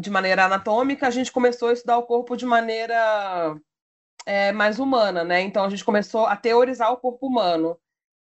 de 0.00 0.10
maneira 0.10 0.46
anatômica, 0.46 1.06
a 1.06 1.10
gente 1.10 1.30
começou 1.30 1.68
a 1.68 1.72
estudar 1.72 1.98
o 1.98 2.04
corpo 2.04 2.36
de 2.36 2.46
maneira 2.46 3.56
é, 4.26 4.52
mais 4.52 4.78
humana, 4.78 5.24
né? 5.24 5.40
Então 5.40 5.64
a 5.64 5.70
gente 5.70 5.84
começou 5.84 6.26
a 6.26 6.36
teorizar 6.36 6.92
o 6.92 6.98
corpo 6.98 7.26
humano. 7.26 7.78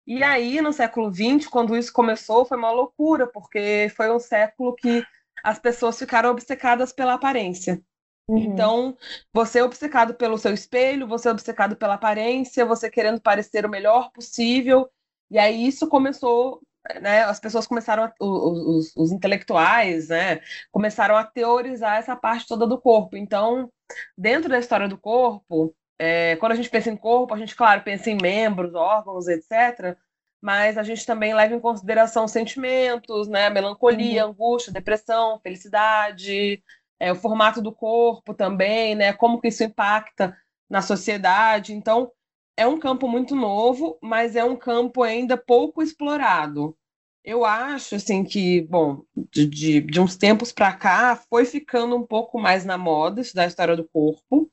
E 0.07 0.25
aí, 0.25 0.61
no 0.61 0.73
século 0.73 1.13
XX, 1.13 1.47
quando 1.47 1.77
isso 1.77 1.93
começou, 1.93 2.45
foi 2.45 2.57
uma 2.59 2.73
loucura, 2.73 3.27
porque 3.29 3.93
foi 3.95 4.11
um 4.11 4.19
século 4.19 4.75
que 4.75 5.05
as 5.45 5.59
pessoas 5.59 5.99
ficaram 5.99 6.31
obcecadas 6.31 6.93
pela 6.93 7.15
aparência. 7.15 7.81
Uhum. 8.29 8.39
Então, 8.39 8.97
você 9.33 9.59
é 9.59 9.65
obcecado 9.65 10.15
pelo 10.15 10.39
seu 10.39 10.53
espelho, 10.53 11.07
você 11.07 11.29
é 11.29 11.33
obcecado 11.33 11.77
pela 11.77 11.95
aparência, 11.95 12.65
você 12.65 12.91
querendo 12.91 13.21
parecer 13.21 13.65
o 13.67 13.69
melhor 13.69 14.11
possível. 14.13 14.91
E 15.31 15.39
aí 15.39 15.67
isso 15.67 15.89
começou, 15.89 16.61
né? 17.01 17.23
As 17.25 17.39
pessoas 17.39 17.67
começaram, 17.67 18.05
a, 18.05 18.13
os, 18.21 18.93
os, 18.97 19.13
intelectuais, 19.13 20.09
né? 20.09 20.41
Começaram 20.73 21.17
a 21.17 21.25
teorizar 21.25 21.99
essa 21.99 22.17
parte 22.17 22.47
toda 22.47 22.67
do 22.67 22.81
corpo. 22.81 23.17
Então, 23.17 23.71
dentro 24.17 24.49
da 24.49 24.59
história 24.59 24.89
do 24.89 24.99
corpo, 24.99 25.75
é, 26.03 26.35
quando 26.37 26.53
a 26.53 26.55
gente 26.55 26.71
pensa 26.71 26.89
em 26.89 26.97
corpo, 26.97 27.35
a 27.35 27.37
gente, 27.37 27.55
claro, 27.55 27.83
pensa 27.83 28.11
em 28.11 28.17
membros, 28.17 28.75
órgãos, 28.75 29.29
etc. 29.29 29.99
Mas 30.41 30.79
a 30.79 30.83
gente 30.83 31.05
também 31.05 31.35
leva 31.35 31.55
em 31.55 31.61
consideração 31.61 32.27
sentimentos, 32.27 33.29
né? 33.29 33.51
Melancolia, 33.51 34.25
uhum. 34.25 34.31
angústia, 34.31 34.73
depressão, 34.73 35.39
felicidade, 35.41 36.63
é, 36.99 37.13
o 37.13 37.15
formato 37.15 37.61
do 37.61 37.71
corpo 37.71 38.33
também, 38.33 38.95
né? 38.95 39.13
Como 39.13 39.39
que 39.43 39.49
isso 39.49 39.63
impacta 39.63 40.35
na 40.71 40.81
sociedade. 40.81 41.75
Então, 41.75 42.11
é 42.57 42.67
um 42.67 42.79
campo 42.79 43.07
muito 43.07 43.37
novo, 43.37 43.99
mas 44.01 44.37
é 44.37 44.43
um 44.43 44.57
campo 44.57 45.03
ainda 45.03 45.37
pouco 45.37 45.83
explorado. 45.83 46.75
Eu 47.23 47.45
acho 47.45 47.97
assim 47.97 48.25
que, 48.25 48.63
bom, 48.63 49.03
de, 49.31 49.47
de, 49.47 49.81
de 49.83 50.01
uns 50.01 50.17
tempos 50.17 50.51
para 50.51 50.73
cá 50.73 51.15
foi 51.29 51.45
ficando 51.45 51.95
um 51.95 52.07
pouco 52.07 52.41
mais 52.41 52.65
na 52.65 52.79
moda 52.79 53.21
estudar 53.21 53.43
a 53.43 53.49
história 53.49 53.77
do 53.77 53.87
corpo, 53.87 54.51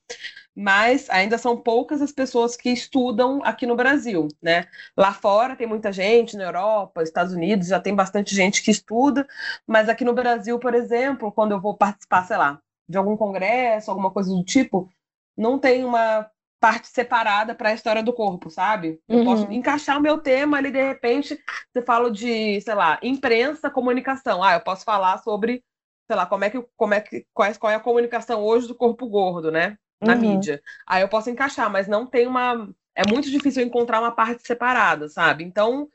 mas 0.60 1.08
ainda 1.12 1.38
são 1.38 1.56
poucas 1.56 2.02
as 2.02 2.12
pessoas 2.12 2.58
que 2.58 2.72
estudam 2.72 3.40
aqui 3.44 3.68
no 3.68 3.76
Brasil, 3.76 4.28
né? 4.42 4.66
Lá 4.98 5.14
fora 5.14 5.56
tem 5.56 5.68
muita 5.68 5.92
gente, 5.92 6.36
na 6.36 6.46
Europa, 6.46 7.04
Estados 7.04 7.32
Unidos, 7.32 7.68
já 7.68 7.80
tem 7.80 7.94
bastante 7.94 8.34
gente 8.34 8.64
que 8.64 8.72
estuda, 8.72 9.28
mas 9.68 9.88
aqui 9.88 10.04
no 10.04 10.14
Brasil, 10.14 10.58
por 10.58 10.74
exemplo, 10.74 11.32
quando 11.32 11.52
eu 11.52 11.62
vou 11.62 11.78
participar, 11.78 12.24
sei 12.24 12.38
lá, 12.38 12.60
de 12.90 12.98
algum 12.98 13.16
congresso, 13.16 13.92
alguma 13.92 14.10
coisa 14.10 14.32
do 14.32 14.44
tipo, 14.44 14.90
não 15.38 15.60
tem 15.60 15.86
uma 15.86 16.28
parte 16.60 16.88
separada 16.88 17.54
para 17.54 17.70
a 17.70 17.74
história 17.76 18.02
do 18.02 18.12
corpo, 18.12 18.50
sabe? 18.50 19.00
Eu 19.08 19.20
uhum. 19.20 19.26
posso 19.26 19.52
encaixar 19.52 20.00
o 20.00 20.02
meu 20.02 20.18
tema 20.18 20.58
ali, 20.58 20.72
de 20.72 20.82
repente, 20.82 21.40
você 21.72 21.84
fala 21.84 22.10
de, 22.10 22.60
sei 22.62 22.74
lá, 22.74 22.98
imprensa, 23.04 23.70
comunicação. 23.70 24.44
Ah, 24.44 24.56
eu 24.56 24.62
posso 24.62 24.84
falar 24.84 25.20
sobre, 25.20 25.64
sei 26.08 26.16
lá, 26.16 26.26
como 26.26 26.46
é 26.46 26.50
que, 26.50 26.66
como 26.76 26.96
é 26.96 27.02
que, 27.02 27.28
qual 27.32 27.48
é, 27.48 27.54
qual 27.54 27.72
é 27.72 27.76
a 27.76 27.80
comunicação 27.80 28.42
hoje 28.44 28.68
do 28.68 28.74
corpo 28.74 29.08
gordo, 29.08 29.52
né? 29.52 29.78
Na 30.02 30.14
uhum. 30.14 30.20
mídia. 30.20 30.62
Aí 30.86 31.02
eu 31.02 31.10
posso 31.10 31.30
encaixar, 31.30 31.72
mas 31.72 31.88
não 31.88 32.06
tem 32.06 32.28
uma. 32.28 32.70
É 32.96 33.08
muito 33.08 33.30
difícil 33.30 33.64
encontrar 33.64 34.00
uma 34.00 34.12
parte 34.12 34.46
separada, 34.46 35.10
sabe? 35.10 35.44
Então, 35.44 35.90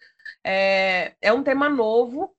é, 0.44 1.14
é 1.20 1.32
um 1.32 1.42
tema 1.42 1.68
novo, 1.68 2.34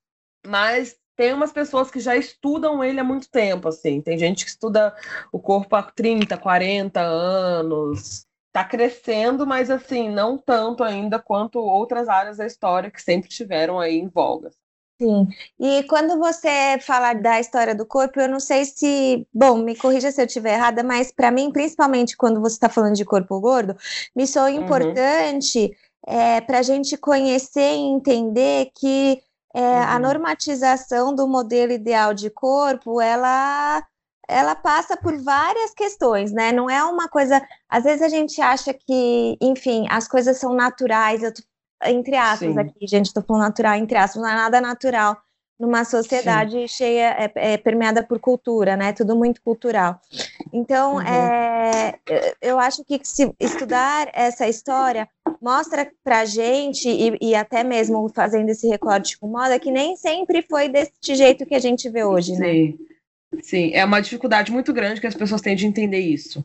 mas 0.46 0.96
tem 1.16 1.32
umas 1.32 1.52
pessoas 1.52 1.90
que 1.90 2.00
já 2.00 2.16
estudam 2.16 2.82
ele 2.82 3.00
há 3.00 3.04
muito 3.04 3.30
tempo, 3.30 3.68
assim. 3.68 4.00
Tem 4.00 4.18
gente 4.18 4.44
que 4.44 4.50
estuda 4.50 4.94
o 5.32 5.38
corpo 5.38 5.76
há 5.76 5.82
30, 5.82 6.36
40 6.36 7.00
anos. 7.00 8.26
Está 8.48 8.64
crescendo, 8.64 9.46
mas 9.46 9.70
assim, 9.70 10.08
não 10.08 10.38
tanto 10.38 10.84
ainda 10.84 11.18
quanto 11.18 11.58
outras 11.58 12.08
áreas 12.08 12.36
da 12.36 12.46
história 12.46 12.90
que 12.90 13.02
sempre 13.02 13.28
tiveram 13.28 13.80
aí 13.80 13.96
em 13.96 14.08
voga. 14.08 14.50
Sim. 15.04 15.28
E 15.60 15.82
quando 15.82 16.18
você 16.18 16.78
fala 16.80 17.12
da 17.12 17.38
história 17.38 17.74
do 17.74 17.84
corpo, 17.84 18.18
eu 18.18 18.28
não 18.28 18.40
sei 18.40 18.64
se, 18.64 19.26
bom, 19.34 19.58
me 19.58 19.76
corrija 19.76 20.10
se 20.10 20.20
eu 20.20 20.24
estiver 20.24 20.54
errada, 20.54 20.82
mas 20.82 21.12
para 21.12 21.30
mim, 21.30 21.52
principalmente 21.52 22.16
quando 22.16 22.40
você 22.40 22.54
está 22.54 22.70
falando 22.70 22.94
de 22.94 23.04
corpo 23.04 23.38
gordo, 23.38 23.76
me 24.16 24.26
soa 24.26 24.50
uhum. 24.50 24.62
importante 24.62 25.76
uhum. 26.08 26.14
é, 26.14 26.40
para 26.40 26.60
a 26.60 26.62
gente 26.62 26.96
conhecer 26.96 27.74
e 27.74 27.80
entender 27.80 28.70
que 28.74 29.20
é, 29.54 29.60
uhum. 29.60 29.82
a 29.88 29.98
normatização 29.98 31.14
do 31.14 31.28
modelo 31.28 31.72
ideal 31.72 32.14
de 32.14 32.30
corpo, 32.30 33.00
ela 33.00 33.82
ela 34.26 34.54
passa 34.54 34.96
por 34.96 35.14
várias 35.22 35.74
questões, 35.74 36.32
né? 36.32 36.50
Não 36.50 36.70
é 36.70 36.82
uma 36.82 37.10
coisa. 37.10 37.46
Às 37.68 37.84
vezes 37.84 38.00
a 38.00 38.08
gente 38.08 38.40
acha 38.40 38.72
que, 38.72 39.36
enfim, 39.38 39.86
as 39.90 40.08
coisas 40.08 40.38
são 40.38 40.54
naturais. 40.54 41.22
Eu 41.22 41.30
entre 41.86 42.16
aspas 42.16 42.52
Sim. 42.52 42.58
aqui, 42.58 42.86
gente, 42.86 43.06
estou 43.06 43.22
falando 43.22 43.42
natural 43.42 43.74
entre 43.74 43.96
aspas, 43.96 44.22
não 44.22 44.28
é 44.28 44.34
nada 44.34 44.60
natural 44.60 45.16
numa 45.58 45.84
sociedade 45.84 46.52
Sim. 46.52 46.68
cheia, 46.68 47.16
é, 47.18 47.52
é, 47.52 47.56
permeada 47.56 48.02
por 48.02 48.18
cultura, 48.18 48.76
né? 48.76 48.92
Tudo 48.92 49.16
muito 49.16 49.40
cultural. 49.40 50.00
Então, 50.52 50.96
uhum. 50.96 51.02
é, 51.02 51.98
eu 52.42 52.58
acho 52.58 52.84
que 52.84 53.00
se 53.04 53.32
estudar 53.38 54.08
essa 54.12 54.48
história 54.48 55.08
mostra 55.40 55.90
para 56.02 56.24
gente 56.24 56.88
e, 56.88 57.16
e, 57.20 57.34
até 57.34 57.62
mesmo 57.62 58.10
fazendo 58.14 58.48
esse 58.48 58.66
recorte 58.66 59.18
com 59.18 59.28
moda 59.28 59.58
que 59.58 59.70
nem 59.70 59.96
sempre 59.96 60.42
foi 60.42 60.68
desse 60.68 61.14
jeito 61.14 61.46
que 61.46 61.54
a 61.54 61.60
gente 61.60 61.88
vê 61.88 62.04
hoje, 62.04 62.32
né? 62.32 62.52
Sim. 62.52 62.78
né? 62.78 62.93
Sim, 63.42 63.70
é 63.72 63.84
uma 63.84 64.00
dificuldade 64.00 64.50
muito 64.52 64.72
grande 64.72 65.00
que 65.00 65.06
as 65.06 65.14
pessoas 65.14 65.40
têm 65.40 65.56
de 65.56 65.66
entender 65.66 65.98
isso. 65.98 66.44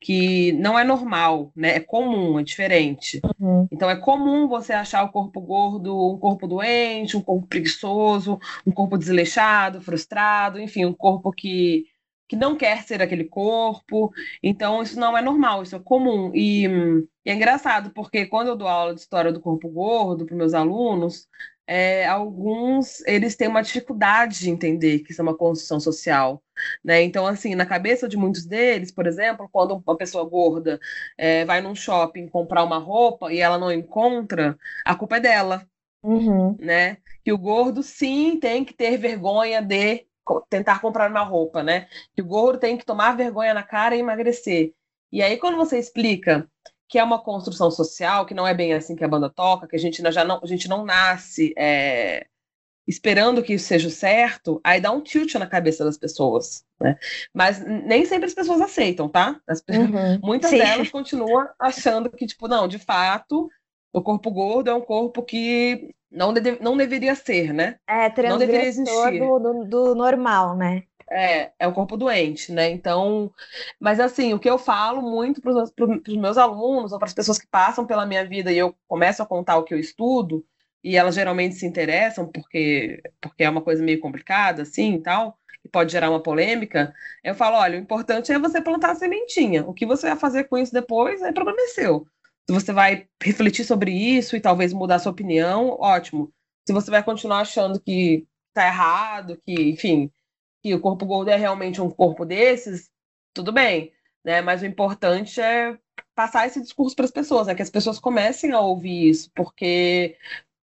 Que 0.00 0.52
não 0.52 0.78
é 0.78 0.84
normal, 0.84 1.52
né? 1.54 1.76
É 1.76 1.80
comum, 1.80 2.38
é 2.38 2.42
diferente. 2.42 3.20
Uhum. 3.38 3.66
Então 3.70 3.88
é 3.88 3.96
comum 3.96 4.48
você 4.48 4.72
achar 4.72 5.04
o 5.04 5.10
corpo 5.10 5.40
gordo 5.40 5.94
um 6.12 6.18
corpo 6.18 6.46
doente, 6.46 7.16
um 7.16 7.22
corpo 7.22 7.46
preguiçoso, 7.46 8.38
um 8.66 8.72
corpo 8.72 8.98
desleixado, 8.98 9.80
frustrado, 9.80 10.60
enfim, 10.60 10.84
um 10.84 10.92
corpo 10.92 11.32
que, 11.32 11.84
que 12.28 12.36
não 12.36 12.56
quer 12.56 12.82
ser 12.82 13.02
aquele 13.02 13.24
corpo. 13.24 14.12
Então 14.42 14.82
isso 14.82 14.98
não 14.98 15.16
é 15.16 15.22
normal, 15.22 15.62
isso 15.62 15.76
é 15.76 15.80
comum. 15.80 16.30
E, 16.34 16.66
e 17.24 17.30
é 17.30 17.34
engraçado, 17.34 17.90
porque 17.90 18.26
quando 18.26 18.48
eu 18.48 18.56
dou 18.56 18.68
aula 18.68 18.94
de 18.94 19.00
história 19.00 19.32
do 19.32 19.40
corpo 19.40 19.68
gordo 19.68 20.26
para 20.26 20.36
meus 20.36 20.54
alunos, 20.54 21.26
é, 21.66 22.06
alguns 22.06 23.00
eles 23.06 23.36
têm 23.36 23.48
uma 23.48 23.62
dificuldade 23.62 24.40
de 24.40 24.50
entender 24.50 25.00
que 25.00 25.12
isso 25.12 25.20
é 25.20 25.24
uma 25.24 25.36
construção 25.36 25.80
social, 25.80 26.42
né? 26.84 27.02
Então, 27.02 27.26
assim, 27.26 27.54
na 27.54 27.64
cabeça 27.64 28.08
de 28.08 28.16
muitos 28.16 28.44
deles, 28.44 28.90
por 28.92 29.06
exemplo, 29.06 29.48
quando 29.50 29.82
uma 29.86 29.96
pessoa 29.96 30.28
gorda 30.28 30.78
é, 31.16 31.44
vai 31.44 31.60
num 31.60 31.74
shopping 31.74 32.28
comprar 32.28 32.64
uma 32.64 32.78
roupa 32.78 33.32
e 33.32 33.40
ela 33.40 33.58
não 33.58 33.72
encontra, 33.72 34.58
a 34.84 34.94
culpa 34.94 35.16
é 35.16 35.20
dela, 35.20 35.66
uhum. 36.02 36.56
né? 36.60 36.98
Que 37.24 37.32
o 37.32 37.38
gordo 37.38 37.82
sim 37.82 38.38
tem 38.38 38.64
que 38.64 38.74
ter 38.74 38.98
vergonha 38.98 39.62
de 39.62 40.06
tentar 40.48 40.80
comprar 40.80 41.10
uma 41.10 41.22
roupa, 41.22 41.62
né? 41.62 41.88
Que 42.14 42.22
o 42.22 42.26
gordo 42.26 42.58
tem 42.58 42.76
que 42.76 42.84
tomar 42.84 43.16
vergonha 43.16 43.54
na 43.54 43.62
cara 43.62 43.96
e 43.96 44.00
emagrecer. 44.00 44.72
E 45.10 45.22
aí, 45.22 45.38
quando 45.38 45.56
você 45.56 45.78
explica 45.78 46.48
que 46.94 46.98
é 47.00 47.02
uma 47.02 47.18
construção 47.18 47.72
social, 47.72 48.24
que 48.24 48.34
não 48.34 48.46
é 48.46 48.54
bem 48.54 48.72
assim 48.72 48.94
que 48.94 49.02
a 49.02 49.08
banda 49.08 49.28
toca, 49.28 49.66
que 49.66 49.74
a 49.74 49.78
gente 49.80 50.00
já 50.12 50.24
não, 50.24 50.38
a 50.40 50.46
gente 50.46 50.68
não 50.68 50.84
nasce 50.84 51.52
é, 51.58 52.24
esperando 52.86 53.42
que 53.42 53.54
isso 53.54 53.66
seja 53.66 53.90
certo, 53.90 54.60
aí 54.62 54.80
dá 54.80 54.92
um 54.92 55.00
tilt 55.00 55.34
na 55.34 55.44
cabeça 55.48 55.84
das 55.84 55.98
pessoas, 55.98 56.64
né? 56.80 56.96
Mas 57.34 57.58
nem 57.66 58.04
sempre 58.04 58.26
as 58.26 58.32
pessoas 58.32 58.60
aceitam, 58.60 59.08
tá? 59.08 59.40
As, 59.44 59.60
uhum, 59.68 60.20
muitas 60.22 60.50
sim. 60.50 60.58
delas 60.58 60.88
continuam 60.88 61.48
achando 61.58 62.08
que, 62.08 62.28
tipo, 62.28 62.46
não, 62.46 62.68
de 62.68 62.78
fato, 62.78 63.50
o 63.92 64.00
corpo 64.00 64.30
gordo 64.30 64.70
é 64.70 64.74
um 64.74 64.80
corpo 64.80 65.20
que 65.20 65.92
não, 66.08 66.32
de, 66.32 66.62
não 66.62 66.76
deveria 66.76 67.16
ser, 67.16 67.52
né? 67.52 67.74
É, 67.88 68.08
não 68.22 68.38
deveria 68.38 68.68
existir. 68.68 69.18
Do, 69.18 69.40
do, 69.40 69.64
do 69.64 69.94
normal, 69.96 70.56
né? 70.56 70.84
É, 71.10 71.52
é 71.58 71.66
o 71.66 71.72
corpo 71.72 71.96
doente, 71.96 72.52
né? 72.52 72.70
Então, 72.70 73.32
mas 73.78 74.00
assim, 74.00 74.32
o 74.34 74.38
que 74.38 74.48
eu 74.48 74.58
falo 74.58 75.02
muito 75.02 75.40
para 75.40 75.52
os 75.52 76.16
meus 76.16 76.38
alunos 76.38 76.92
ou 76.92 76.98
para 76.98 77.06
as 77.08 77.14
pessoas 77.14 77.38
que 77.38 77.46
passam 77.46 77.86
pela 77.86 78.06
minha 78.06 78.26
vida 78.26 78.50
e 78.52 78.58
eu 78.58 78.74
começo 78.88 79.22
a 79.22 79.26
contar 79.26 79.56
o 79.58 79.64
que 79.64 79.74
eu 79.74 79.78
estudo, 79.78 80.44
e 80.82 80.96
elas 80.96 81.14
geralmente 81.14 81.54
se 81.56 81.66
interessam 81.66 82.26
porque, 82.30 83.02
porque 83.20 83.42
é 83.44 83.50
uma 83.50 83.62
coisa 83.62 83.82
meio 83.82 84.00
complicada, 84.00 84.62
assim, 84.62 84.94
e 84.94 85.02
tal, 85.02 85.38
e 85.64 85.68
pode 85.68 85.90
gerar 85.92 86.10
uma 86.10 86.22
polêmica, 86.22 86.94
eu 87.22 87.34
falo, 87.34 87.56
olha, 87.56 87.78
o 87.78 87.82
importante 87.82 88.30
é 88.32 88.38
você 88.38 88.60
plantar 88.60 88.90
a 88.92 88.94
sementinha. 88.94 89.64
O 89.64 89.72
que 89.72 89.86
você 89.86 90.08
vai 90.08 90.16
fazer 90.18 90.44
com 90.44 90.58
isso 90.58 90.72
depois 90.72 91.22
é 91.22 91.32
problema 91.32 91.58
seu. 91.68 92.06
Se 92.48 92.54
você 92.54 92.72
vai 92.72 93.08
refletir 93.22 93.64
sobre 93.64 93.90
isso 93.92 94.36
e 94.36 94.40
talvez 94.40 94.72
mudar 94.74 94.98
sua 94.98 95.12
opinião, 95.12 95.70
ótimo. 95.80 96.30
Se 96.66 96.72
você 96.74 96.90
vai 96.90 97.02
continuar 97.02 97.40
achando 97.40 97.80
que 97.80 98.26
tá 98.52 98.66
errado, 98.66 99.40
que, 99.44 99.54
enfim, 99.70 100.10
que 100.64 100.74
o 100.74 100.80
corpo 100.80 101.04
gordo 101.04 101.28
é 101.28 101.36
realmente 101.36 101.78
um 101.78 101.90
corpo 101.90 102.24
desses, 102.24 102.90
tudo 103.34 103.52
bem, 103.52 103.92
né? 104.24 104.40
Mas 104.40 104.62
o 104.62 104.66
importante 104.66 105.38
é 105.38 105.78
passar 106.14 106.46
esse 106.46 106.58
discurso 106.62 106.96
para 106.96 107.04
as 107.04 107.10
pessoas, 107.10 107.48
é 107.48 107.54
que 107.54 107.60
as 107.60 107.68
pessoas 107.68 107.98
comecem 107.98 108.50
a 108.52 108.60
ouvir 108.60 109.10
isso, 109.10 109.30
porque 109.34 110.16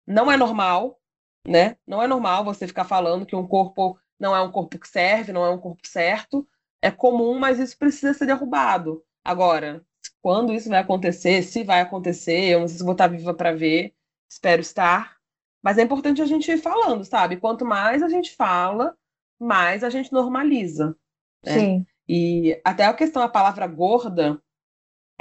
não 0.06 0.32
é 0.32 0.38
normal, 0.38 0.98
né? 1.46 1.76
Não 1.86 2.02
é 2.02 2.06
normal 2.06 2.44
você 2.44 2.66
ficar 2.66 2.86
falando 2.86 3.26
que 3.26 3.36
um 3.36 3.46
corpo 3.46 3.98
não 4.18 4.34
é 4.34 4.40
um 4.40 4.50
corpo 4.50 4.78
que 4.78 4.88
serve, 4.88 5.32
não 5.32 5.44
é 5.44 5.50
um 5.50 5.58
corpo 5.58 5.86
certo. 5.86 6.48
É 6.80 6.90
comum, 6.90 7.38
mas 7.38 7.58
isso 7.58 7.76
precisa 7.76 8.14
ser 8.14 8.24
derrubado. 8.24 9.04
Agora, 9.22 9.84
quando 10.22 10.54
isso 10.54 10.70
vai 10.70 10.80
acontecer, 10.80 11.42
se 11.42 11.62
vai 11.62 11.82
acontecer, 11.82 12.54
eu 12.54 12.60
não 12.60 12.68
sei 12.68 12.78
se 12.78 12.84
vou 12.84 12.92
estar 12.92 13.06
viva 13.08 13.34
para 13.34 13.52
ver, 13.52 13.94
espero 14.30 14.62
estar. 14.62 15.18
Mas 15.62 15.76
é 15.76 15.82
importante 15.82 16.22
a 16.22 16.26
gente 16.26 16.50
ir 16.50 16.56
falando, 16.58 17.04
sabe? 17.04 17.36
Quanto 17.36 17.66
mais 17.66 18.02
a 18.02 18.08
gente 18.08 18.34
fala, 18.34 18.96
mais 19.40 19.82
a 19.82 19.90
gente 19.90 20.12
normaliza. 20.12 20.96
Né? 21.44 21.52
Sim. 21.52 21.86
E 22.08 22.60
até 22.64 22.84
a 22.84 22.94
questão 22.94 23.22
da 23.22 23.28
palavra 23.28 23.66
gorda, 23.66 24.40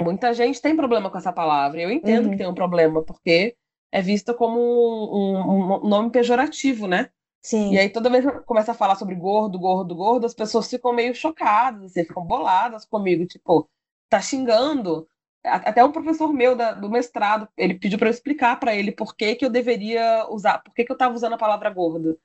muita 0.00 0.34
gente 0.34 0.60
tem 0.60 0.76
problema 0.76 1.10
com 1.10 1.18
essa 1.18 1.32
palavra. 1.32 1.80
Eu 1.80 1.90
entendo 1.90 2.26
uhum. 2.26 2.30
que 2.32 2.36
tem 2.36 2.46
um 2.48 2.54
problema, 2.54 3.02
porque 3.02 3.56
é 3.92 4.02
vista 4.02 4.34
como 4.34 4.58
um, 4.58 5.84
um, 5.84 5.88
nome 5.88 6.10
pejorativo, 6.10 6.86
né? 6.86 7.10
Sim. 7.42 7.72
E 7.72 7.78
aí 7.78 7.88
toda 7.88 8.10
vez 8.10 8.24
que 8.24 8.40
começa 8.40 8.72
a 8.72 8.74
falar 8.74 8.96
sobre 8.96 9.14
gordo, 9.14 9.58
gordo, 9.58 9.94
gordo, 9.94 10.26
as 10.26 10.34
pessoas 10.34 10.68
ficam 10.68 10.92
meio 10.92 11.14
chocadas, 11.14 11.84
assim, 11.84 12.04
ficam 12.04 12.24
boladas 12.24 12.84
comigo, 12.84 13.26
tipo, 13.26 13.68
tá 14.08 14.20
xingando. 14.20 15.08
Até 15.42 15.82
um 15.82 15.90
professor 15.92 16.30
meu 16.34 16.54
da, 16.54 16.72
do 16.72 16.90
mestrado, 16.90 17.48
ele 17.56 17.74
pediu 17.74 17.98
para 17.98 18.08
eu 18.08 18.12
explicar 18.12 18.60
para 18.60 18.74
ele 18.74 18.92
por 18.92 19.16
que, 19.16 19.34
que 19.36 19.44
eu 19.44 19.48
deveria 19.48 20.26
usar, 20.28 20.58
por 20.58 20.74
que, 20.74 20.84
que 20.84 20.92
eu 20.92 20.94
estava 20.94 21.14
usando 21.14 21.32
a 21.32 21.38
palavra 21.38 21.70
gordo. 21.70 22.18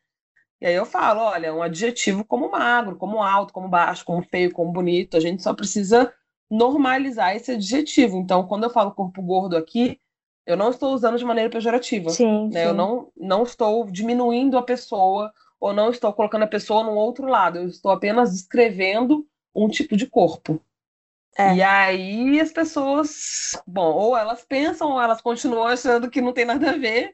E 0.62 0.66
aí 0.66 0.74
eu 0.74 0.86
falo, 0.86 1.22
olha, 1.22 1.54
um 1.54 1.62
adjetivo 1.62 2.24
como 2.24 2.50
magro, 2.50 2.96
como 2.96 3.22
alto, 3.22 3.54
como 3.54 3.68
baixo, 3.68 4.06
como 4.06 4.24
feio, 4.24 4.52
como 4.52 4.72
bonito, 4.72 5.18
a 5.18 5.20
gente 5.20 5.44
só 5.44 5.54
precisa 5.54 6.14
normalizar 6.50 7.36
esse 7.36 7.52
adjetivo. 7.52 8.18
Então, 8.18 8.48
quando 8.48 8.64
eu 8.64 8.70
falo 8.70 8.94
corpo 8.94 9.22
gordo 9.22 9.58
aqui, 9.58 10.00
eu 10.46 10.56
não 10.56 10.70
estou 10.70 10.94
usando 10.94 11.18
de 11.18 11.26
maneira 11.26 11.50
pejorativa. 11.50 12.10
Sim, 12.12 12.50
né? 12.50 12.62
sim. 12.62 12.68
Eu 12.68 12.74
não, 12.74 13.12
não 13.18 13.44
estou 13.44 13.86
diminuindo 13.90 14.58
a 14.58 14.64
pessoa 14.64 15.32
ou 15.60 15.74
não 15.74 15.90
estou 15.90 16.14
colocando 16.14 16.44
a 16.44 16.48
pessoa 16.48 16.84
num 16.84 16.96
outro 16.96 17.28
lado. 17.28 17.58
Eu 17.58 17.68
estou 17.68 17.92
apenas 17.92 18.32
descrevendo 18.32 19.28
um 19.54 19.68
tipo 19.68 19.98
de 19.98 20.06
corpo. 20.06 20.62
É. 21.38 21.56
E 21.56 21.62
aí 21.62 22.40
as 22.40 22.52
pessoas, 22.52 23.62
bom, 23.68 23.92
ou 23.94 24.16
elas 24.16 24.46
pensam 24.46 24.92
ou 24.92 25.02
elas 25.02 25.22
continuam 25.22 25.68
achando 25.68 26.10
que 26.10 26.22
não 26.22 26.32
tem 26.32 26.46
nada 26.46 26.72
a 26.72 26.78
ver 26.78 27.14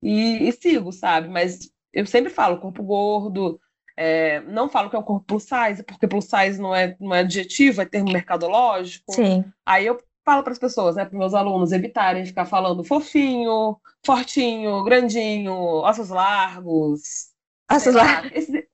e, 0.00 0.48
e 0.48 0.52
sigo, 0.52 0.92
sabe? 0.92 1.28
Mas 1.28 1.72
eu 1.96 2.06
sempre 2.06 2.30
falo, 2.30 2.60
corpo 2.60 2.82
gordo, 2.82 3.60
É, 3.98 4.40
não 4.42 4.68
falo 4.68 4.90
que 4.90 4.96
é 4.96 4.98
um 4.98 5.02
corpo 5.02 5.24
plus 5.26 5.44
size, 5.44 5.82
porque 5.82 6.06
plus 6.06 6.26
size 6.26 6.60
não 6.60 6.74
é, 6.74 6.94
não 7.00 7.14
é 7.14 7.20
adjetivo, 7.20 7.80
é 7.80 7.86
termo 7.86 8.12
mercadológico. 8.12 9.12
Sim. 9.12 9.42
Aí 9.64 9.86
eu 9.86 9.98
falo 10.22 10.42
para 10.42 10.52
as 10.52 10.58
pessoas, 10.58 10.96
né, 10.96 11.04
para 11.06 11.18
meus 11.18 11.32
alunos 11.32 11.72
evitarem 11.72 12.26
ficar 12.26 12.44
falando 12.44 12.84
fofinho, 12.84 13.80
fortinho, 14.04 14.84
grandinho, 14.84 15.54
ossos 15.54 16.10
largos. 16.10 17.30
Ossos 17.72 17.94
largos. 17.94 18.32
Esse, 18.34 18.68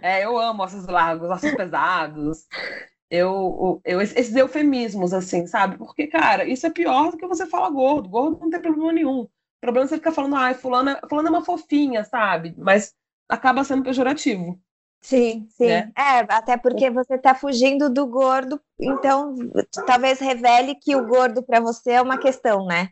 é, 0.00 0.24
eu 0.24 0.38
amo 0.38 0.62
ossos 0.62 0.86
largos, 0.86 1.28
ossos 1.30 1.52
pesados. 1.54 2.46
Eu, 3.10 3.80
eu, 3.84 4.00
esses 4.00 4.36
eufemismos, 4.36 5.12
assim, 5.12 5.48
sabe? 5.48 5.76
Porque, 5.78 6.06
cara, 6.06 6.44
isso 6.44 6.64
é 6.64 6.70
pior 6.70 7.10
do 7.10 7.16
que 7.16 7.26
você 7.26 7.44
falar 7.44 7.70
gordo. 7.70 8.08
Gordo 8.08 8.38
não 8.38 8.50
tem 8.50 8.60
problema 8.62 8.92
nenhum. 8.92 9.26
O 9.60 9.66
problema 9.66 9.84
é 9.84 9.88
você 9.88 9.96
ficar 9.96 10.12
falando, 10.12 10.36
ai, 10.36 10.54
fulana, 10.54 10.98
fulana 11.08 11.28
é 11.28 11.32
uma 11.32 11.44
fofinha, 11.44 12.02
sabe? 12.02 12.54
Mas 12.56 12.94
acaba 13.28 13.62
sendo 13.62 13.84
pejorativo. 13.84 14.58
Sim, 15.02 15.46
sim. 15.50 15.66
Né? 15.66 15.92
É, 15.96 16.18
até 16.28 16.56
porque 16.56 16.90
você 16.90 17.14
está 17.14 17.34
fugindo 17.34 17.88
do 17.90 18.06
gordo, 18.06 18.60
então 18.78 19.34
talvez 19.86 20.18
revele 20.18 20.74
que 20.74 20.96
o 20.96 21.06
gordo 21.06 21.42
para 21.42 21.60
você 21.60 21.92
é 21.92 22.02
uma 22.02 22.18
questão, 22.18 22.66
né? 22.66 22.90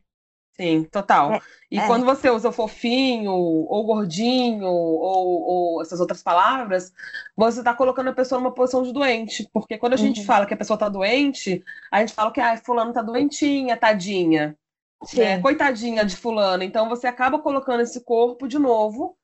Sim, 0.60 0.84
total. 0.84 1.34
É, 1.34 1.40
e 1.70 1.78
é. 1.78 1.86
quando 1.86 2.04
você 2.04 2.28
usa 2.28 2.50
fofinho, 2.50 3.30
ou 3.30 3.84
gordinho, 3.84 4.66
ou, 4.66 5.42
ou 5.42 5.82
essas 5.82 6.00
outras 6.00 6.20
palavras, 6.20 6.92
você 7.36 7.60
está 7.60 7.72
colocando 7.72 8.08
a 8.08 8.12
pessoa 8.12 8.40
numa 8.40 8.52
posição 8.52 8.82
de 8.82 8.92
doente. 8.92 9.48
Porque 9.52 9.78
quando 9.78 9.92
a 9.92 9.96
gente 9.96 10.20
uhum. 10.20 10.26
fala 10.26 10.46
que 10.46 10.54
a 10.54 10.56
pessoa 10.56 10.74
está 10.74 10.88
doente, 10.88 11.62
a 11.92 12.00
gente 12.00 12.12
fala 12.12 12.32
que 12.32 12.40
ah, 12.40 12.56
fulano 12.56 12.90
está 12.90 13.02
doentinha, 13.02 13.76
tadinha. 13.76 14.58
Né? 15.14 15.40
Coitadinha 15.40 16.04
de 16.04 16.16
fulano. 16.16 16.62
Então 16.62 16.88
você 16.88 17.06
acaba 17.06 17.38
colocando 17.38 17.80
esse 17.80 18.02
corpo 18.04 18.48
de 18.48 18.58
novo 18.58 19.16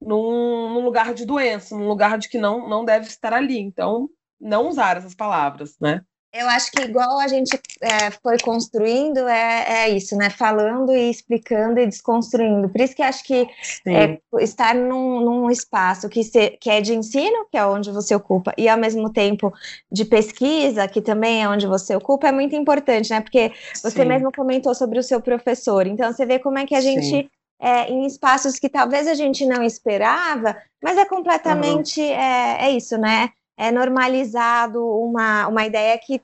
num, 0.00 0.74
num, 0.74 0.84
lugar 0.84 1.14
de 1.14 1.24
doença, 1.24 1.76
num 1.76 1.88
lugar 1.88 2.18
de 2.18 2.28
que 2.28 2.38
não, 2.38 2.68
não 2.68 2.84
deve 2.84 3.06
estar 3.06 3.32
ali. 3.32 3.58
Então, 3.58 4.08
não 4.40 4.68
usar 4.68 4.96
essas 4.96 5.14
palavras, 5.14 5.76
né? 5.80 6.04
Eu 6.34 6.48
acho 6.48 6.72
que 6.72 6.82
igual 6.82 7.18
a 7.18 7.28
gente 7.28 7.60
é, 7.82 8.10
foi 8.10 8.38
construindo, 8.38 9.18
é, 9.28 9.84
é 9.84 9.90
isso, 9.90 10.16
né? 10.16 10.30
Falando 10.30 10.94
e 10.94 11.10
explicando 11.10 11.78
e 11.78 11.86
desconstruindo. 11.86 12.70
Por 12.70 12.80
isso 12.80 12.96
que 12.96 13.02
acho 13.02 13.22
que 13.22 13.46
é, 13.86 14.18
estar 14.40 14.74
num, 14.74 15.20
num 15.20 15.50
espaço 15.50 16.08
que, 16.08 16.24
se, 16.24 16.52
que 16.52 16.70
é 16.70 16.80
de 16.80 16.94
ensino, 16.94 17.46
que 17.50 17.58
é 17.58 17.66
onde 17.66 17.90
você 17.90 18.14
ocupa, 18.14 18.54
e 18.56 18.66
ao 18.66 18.78
mesmo 18.78 19.12
tempo 19.12 19.52
de 19.90 20.06
pesquisa, 20.06 20.88
que 20.88 21.02
também 21.02 21.42
é 21.42 21.48
onde 21.48 21.66
você 21.66 21.94
ocupa, 21.94 22.28
é 22.28 22.32
muito 22.32 22.56
importante, 22.56 23.10
né? 23.10 23.20
Porque 23.20 23.52
você 23.74 23.90
Sim. 24.02 24.08
mesmo 24.08 24.32
comentou 24.32 24.74
sobre 24.74 24.98
o 24.98 25.02
seu 25.02 25.20
professor. 25.20 25.86
Então, 25.86 26.10
você 26.10 26.24
vê 26.24 26.38
como 26.38 26.58
é 26.58 26.64
que 26.64 26.74
a 26.74 26.80
gente 26.80 27.30
é, 27.60 27.88
em 27.90 28.06
espaços 28.06 28.58
que 28.58 28.70
talvez 28.70 29.06
a 29.06 29.14
gente 29.14 29.44
não 29.44 29.62
esperava, 29.62 30.56
mas 30.82 30.96
é 30.96 31.04
completamente 31.04 32.00
uhum. 32.00 32.10
é 32.10 32.70
isso, 32.70 32.96
né? 32.96 33.30
É 33.62 33.70
normalizado 33.70 34.84
uma, 34.84 35.46
uma 35.46 35.64
ideia 35.64 35.96
que 35.98 36.20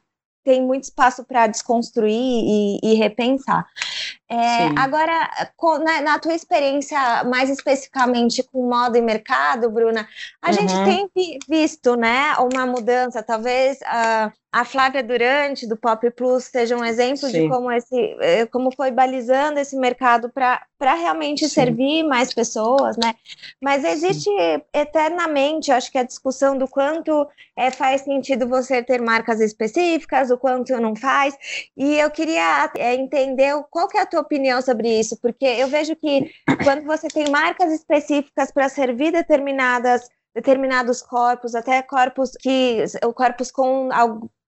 tem 0.48 0.62
muito 0.62 0.84
espaço 0.84 1.24
para 1.24 1.46
desconstruir 1.46 2.10
e, 2.10 2.80
e 2.82 2.94
repensar. 2.94 3.66
É, 4.30 4.68
agora, 4.78 5.30
na, 5.84 6.00
na, 6.00 6.18
tua 6.18 6.34
experiência, 6.34 6.98
mais 7.24 7.50
especificamente 7.50 8.42
com 8.42 8.66
moda 8.66 8.96
e 8.96 9.02
mercado, 9.02 9.70
Bruna, 9.70 10.08
a 10.40 10.48
uhum. 10.48 10.52
gente 10.54 10.72
tem 10.84 11.10
vi, 11.14 11.38
visto 11.46 11.96
né, 11.96 12.34
uma 12.38 12.64
mudança, 12.64 13.22
talvez 13.22 13.78
uh, 13.82 14.32
a 14.50 14.64
Flávia 14.64 15.02
Durante, 15.02 15.66
do 15.66 15.76
Pop 15.76 16.10
Plus, 16.12 16.44
seja 16.44 16.74
um 16.74 16.84
exemplo 16.84 17.28
Sim. 17.28 17.42
de 17.42 17.48
como, 17.48 17.70
esse, 17.70 18.16
eh, 18.20 18.46
como 18.46 18.74
foi 18.74 18.90
balizando 18.90 19.60
esse 19.60 19.76
mercado 19.76 20.30
para 20.30 20.94
realmente 20.94 21.46
Sim. 21.46 21.54
servir 21.54 22.02
mais 22.02 22.32
pessoas, 22.32 22.96
né? 22.96 23.14
Mas 23.62 23.84
existe 23.84 24.30
Sim. 24.30 24.62
eternamente, 24.72 25.70
acho 25.70 25.92
que 25.92 25.98
a 25.98 26.02
discussão 26.02 26.56
do 26.56 26.66
quanto 26.66 27.28
é, 27.54 27.70
faz 27.70 28.00
sentido 28.02 28.48
você 28.48 28.82
ter 28.82 29.02
marcas 29.02 29.38
específicas, 29.38 30.30
o 30.30 30.38
quanto 30.38 30.72
não 30.80 30.96
faz, 30.96 31.36
e 31.76 31.98
eu 31.98 32.10
queria 32.10 32.72
é, 32.74 32.94
entender 32.94 33.52
qual 33.70 33.86
que 33.86 33.98
é 33.98 34.00
a 34.00 34.06
tua 34.06 34.20
opinião 34.20 34.62
sobre 34.62 34.88
isso, 34.98 35.18
porque 35.20 35.44
eu 35.44 35.68
vejo 35.68 35.94
que 35.94 36.32
quando 36.64 36.84
você 36.84 37.08
tem 37.08 37.28
marcas 37.30 37.70
específicas 37.70 38.50
para 38.50 38.70
servir 38.70 39.12
determinadas 39.12 40.08
determinados 40.34 41.02
corpos, 41.02 41.54
até 41.54 41.82
corpos 41.82 42.32
que 42.40 42.84
corpos 43.16 43.50
com 43.50 43.88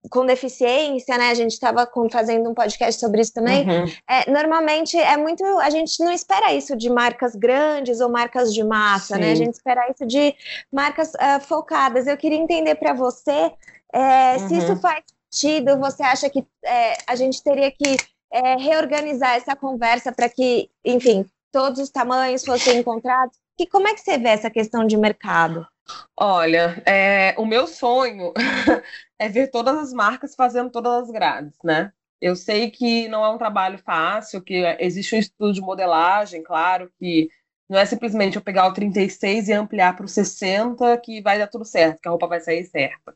com 0.09 0.25
deficiência, 0.25 1.19
né? 1.19 1.31
A 1.31 1.35
gente 1.35 1.53
estava 1.53 1.89
fazendo 2.11 2.49
um 2.49 2.55
podcast 2.55 2.99
sobre 2.99 3.21
isso 3.21 3.35
também. 3.35 3.69
Uhum. 3.69 3.93
É, 4.09 4.31
normalmente 4.31 4.97
é 4.97 5.17
muito. 5.17 5.45
A 5.59 5.69
gente 5.69 6.03
não 6.03 6.11
espera 6.13 6.55
isso 6.55 6.75
de 6.77 6.89
marcas 6.89 7.35
grandes 7.35 8.01
ou 8.01 8.09
marcas 8.09 8.55
de 8.55 8.65
massa, 8.65 9.15
Sim. 9.17 9.21
né? 9.21 9.33
A 9.33 9.35
gente 9.35 9.55
espera 9.55 9.91
isso 9.91 10.07
de 10.07 10.35
marcas 10.73 11.13
uh, 11.15 11.41
focadas. 11.43 12.07
Eu 12.07 12.17
queria 12.17 12.39
entender 12.39 12.77
para 12.77 12.95
você 12.95 13.53
é, 13.93 14.37
uhum. 14.39 14.49
se 14.49 14.57
isso 14.57 14.73
uhum. 14.73 14.81
faz 14.81 15.05
sentido. 15.31 15.79
Você 15.79 16.03
acha 16.03 16.31
que 16.31 16.47
é, 16.65 16.97
a 17.07 17.15
gente 17.15 17.43
teria 17.43 17.71
que 17.71 17.97
é, 18.33 18.57
reorganizar 18.57 19.35
essa 19.35 19.55
conversa 19.55 20.13
para 20.13 20.29
que, 20.29 20.71
enfim, 20.85 21.27
todos 21.53 21.79
os 21.81 21.91
tamanhos 21.91 22.45
fossem 22.45 22.79
encontrados? 22.79 23.37
E 23.59 23.67
como 23.67 23.87
é 23.87 23.93
que 23.93 24.01
você 24.01 24.17
vê 24.17 24.31
essa 24.31 24.49
questão 24.49 24.87
de 24.87 24.97
mercado? 24.97 25.67
Olha, 26.16 26.83
é, 26.87 27.35
o 27.38 27.46
meu 27.46 27.66
sonho 27.66 28.33
é 29.18 29.29
ver 29.29 29.48
todas 29.48 29.76
as 29.79 29.92
marcas 29.92 30.35
fazendo 30.35 30.70
todas 30.70 31.05
as 31.05 31.11
grades, 31.11 31.57
né? 31.64 31.92
Eu 32.20 32.37
sei 32.37 32.70
que 32.70 33.09
não 33.09 33.24
é 33.24 33.31
um 33.31 33.38
trabalho 33.38 33.79
fácil, 33.79 34.42
que 34.42 34.62
existe 34.79 35.14
um 35.14 35.18
estudo 35.18 35.55
de 35.55 35.61
modelagem, 35.61 36.42
claro, 36.42 36.92
que 36.98 37.31
não 37.68 37.79
é 37.79 37.87
simplesmente 37.87 38.37
eu 38.37 38.42
pegar 38.42 38.66
o 38.66 38.74
36 38.74 39.48
e 39.48 39.53
ampliar 39.53 39.96
para 39.96 40.05
o 40.05 40.09
60 40.09 40.98
que 40.98 41.22
vai 41.22 41.38
dar 41.38 41.46
tudo 41.46 41.64
certo, 41.64 42.00
que 42.00 42.09
a 42.09 42.11
roupa 42.11 42.26
vai 42.26 42.40
sair 42.40 42.64
certa. 42.64 43.14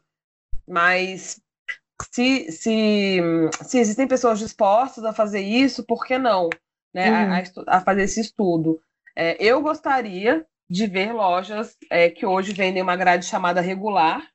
Mas 0.66 1.42
se, 2.10 2.50
se, 2.50 3.20
se 3.62 3.78
existem 3.78 4.06
pessoas 4.06 4.38
dispostas 4.38 5.04
a 5.04 5.12
fazer 5.12 5.40
isso, 5.40 5.84
por 5.84 6.04
que 6.06 6.18
não? 6.18 6.48
Né? 6.94 7.10
Uhum. 7.10 7.64
A, 7.66 7.76
a, 7.76 7.80
fazer 7.80 8.04
esse 8.04 8.20
estudo. 8.20 8.80
É, 9.16 9.36
eu 9.42 9.60
gostaria 9.60 10.46
de 10.74 10.88
ver 10.88 11.12
lojas 11.12 11.76
é, 11.88 12.10
que 12.10 12.26
hoje 12.26 12.52
vendem 12.52 12.82
uma 12.82 12.96
grade 12.96 13.24
chamada 13.24 13.60
regular 13.60 14.28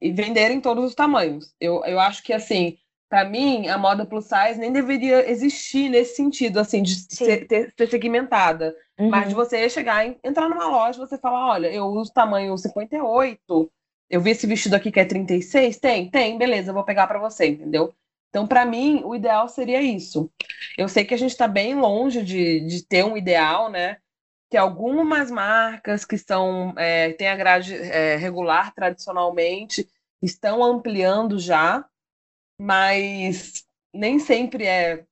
e 0.00 0.10
venderem 0.10 0.60
todos 0.60 0.84
os 0.84 0.96
tamanhos. 0.96 1.54
Eu, 1.60 1.84
eu 1.84 2.00
acho 2.00 2.24
que, 2.24 2.32
assim, 2.32 2.76
para 3.08 3.24
mim, 3.24 3.68
a 3.68 3.78
moda 3.78 4.04
plus 4.04 4.24
size 4.24 4.58
nem 4.58 4.72
deveria 4.72 5.30
existir 5.30 5.88
nesse 5.88 6.16
sentido, 6.16 6.58
assim, 6.58 6.82
de 6.82 6.96
ser, 6.96 7.46
ter, 7.46 7.72
ser, 7.78 7.88
segmentada. 7.88 8.74
Uhum. 8.98 9.10
Mas 9.10 9.28
de 9.28 9.34
você 9.36 9.70
chegar, 9.70 10.04
e 10.04 10.18
entrar 10.24 10.48
numa 10.48 10.66
loja, 10.66 10.98
você 10.98 11.16
falar, 11.16 11.52
olha, 11.52 11.68
eu 11.68 11.84
uso 11.84 12.12
tamanho 12.12 12.58
58, 12.58 13.70
eu 14.10 14.20
vi 14.20 14.30
esse 14.30 14.44
vestido 14.44 14.74
aqui 14.74 14.90
que 14.90 14.98
é 14.98 15.04
36, 15.04 15.78
tem? 15.78 16.10
Tem, 16.10 16.36
beleza, 16.36 16.70
eu 16.70 16.74
vou 16.74 16.82
pegar 16.82 17.06
para 17.06 17.20
você, 17.20 17.46
entendeu? 17.46 17.94
Então, 18.28 18.44
para 18.44 18.66
mim, 18.66 19.02
o 19.04 19.14
ideal 19.14 19.48
seria 19.48 19.80
isso. 19.80 20.28
Eu 20.76 20.88
sei 20.88 21.04
que 21.04 21.14
a 21.14 21.18
gente 21.18 21.30
está 21.30 21.46
bem 21.46 21.76
longe 21.76 22.24
de, 22.24 22.58
de 22.66 22.84
ter 22.84 23.04
um 23.04 23.16
ideal, 23.16 23.70
né? 23.70 23.98
Que 24.50 24.56
algumas 24.56 25.30
marcas 25.30 26.04
que 26.04 26.16
são 26.16 26.74
é, 26.76 27.12
têm 27.12 27.28
a 27.28 27.36
grade 27.36 27.74
é, 27.74 28.16
regular 28.16 28.74
tradicionalmente 28.74 29.88
estão 30.22 30.64
ampliando 30.64 31.38
já, 31.38 31.84
mas 32.60 33.64
nem 33.92 34.18
sempre 34.18 34.64
é 34.64 35.04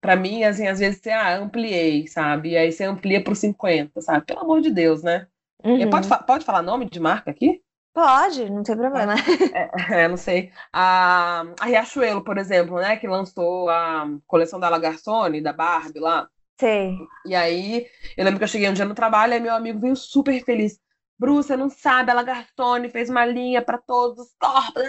para 0.00 0.16
mim 0.16 0.44
assim 0.44 0.66
às 0.66 0.78
vezes 0.78 1.00
você 1.00 1.10
ah, 1.10 1.36
ampliei, 1.36 2.06
sabe? 2.06 2.50
E 2.50 2.56
aí 2.56 2.72
você 2.72 2.84
amplia 2.84 3.22
para 3.22 3.34
50, 3.34 4.00
sabe? 4.00 4.26
Pelo 4.26 4.40
amor 4.40 4.60
de 4.60 4.70
Deus, 4.70 5.02
né? 5.02 5.26
Uhum. 5.64 5.88
Pode, 5.90 6.08
pode 6.26 6.44
falar 6.44 6.62
nome 6.62 6.86
de 6.86 6.98
marca 6.98 7.30
aqui? 7.30 7.62
Pode, 7.94 8.48
não 8.48 8.62
tem 8.62 8.76
problema. 8.76 9.14
É, 9.54 9.70
é, 10.04 10.08
não 10.08 10.16
sei. 10.16 10.50
A, 10.72 11.44
a 11.60 11.66
Riachuelo, 11.66 12.24
por 12.24 12.38
exemplo, 12.38 12.76
né, 12.76 12.96
que 12.96 13.06
lançou 13.06 13.68
a 13.68 14.08
coleção 14.26 14.58
da 14.58 14.68
Lagarçone, 14.68 15.42
da 15.42 15.52
Barbie 15.52 16.00
lá. 16.00 16.28
Sei. 16.62 16.96
E 17.26 17.34
aí, 17.34 17.88
eu 18.16 18.24
lembro 18.24 18.38
que 18.38 18.44
eu 18.44 18.48
cheguei 18.48 18.68
um 18.68 18.72
dia 18.72 18.84
no 18.84 18.94
trabalho 18.94 19.34
e 19.34 19.40
meu 19.40 19.52
amigo 19.52 19.80
veio 19.80 19.96
super 19.96 20.44
feliz. 20.44 20.78
Bru, 21.18 21.34
você 21.34 21.56
não 21.56 21.68
sabe, 21.68 22.12
a 22.12 22.14
Lagartone 22.14 22.88
fez 22.88 23.10
uma 23.10 23.26
linha 23.26 23.60
para 23.60 23.78
todos 23.78 24.26
os 24.26 24.34
corpos. 24.38 24.80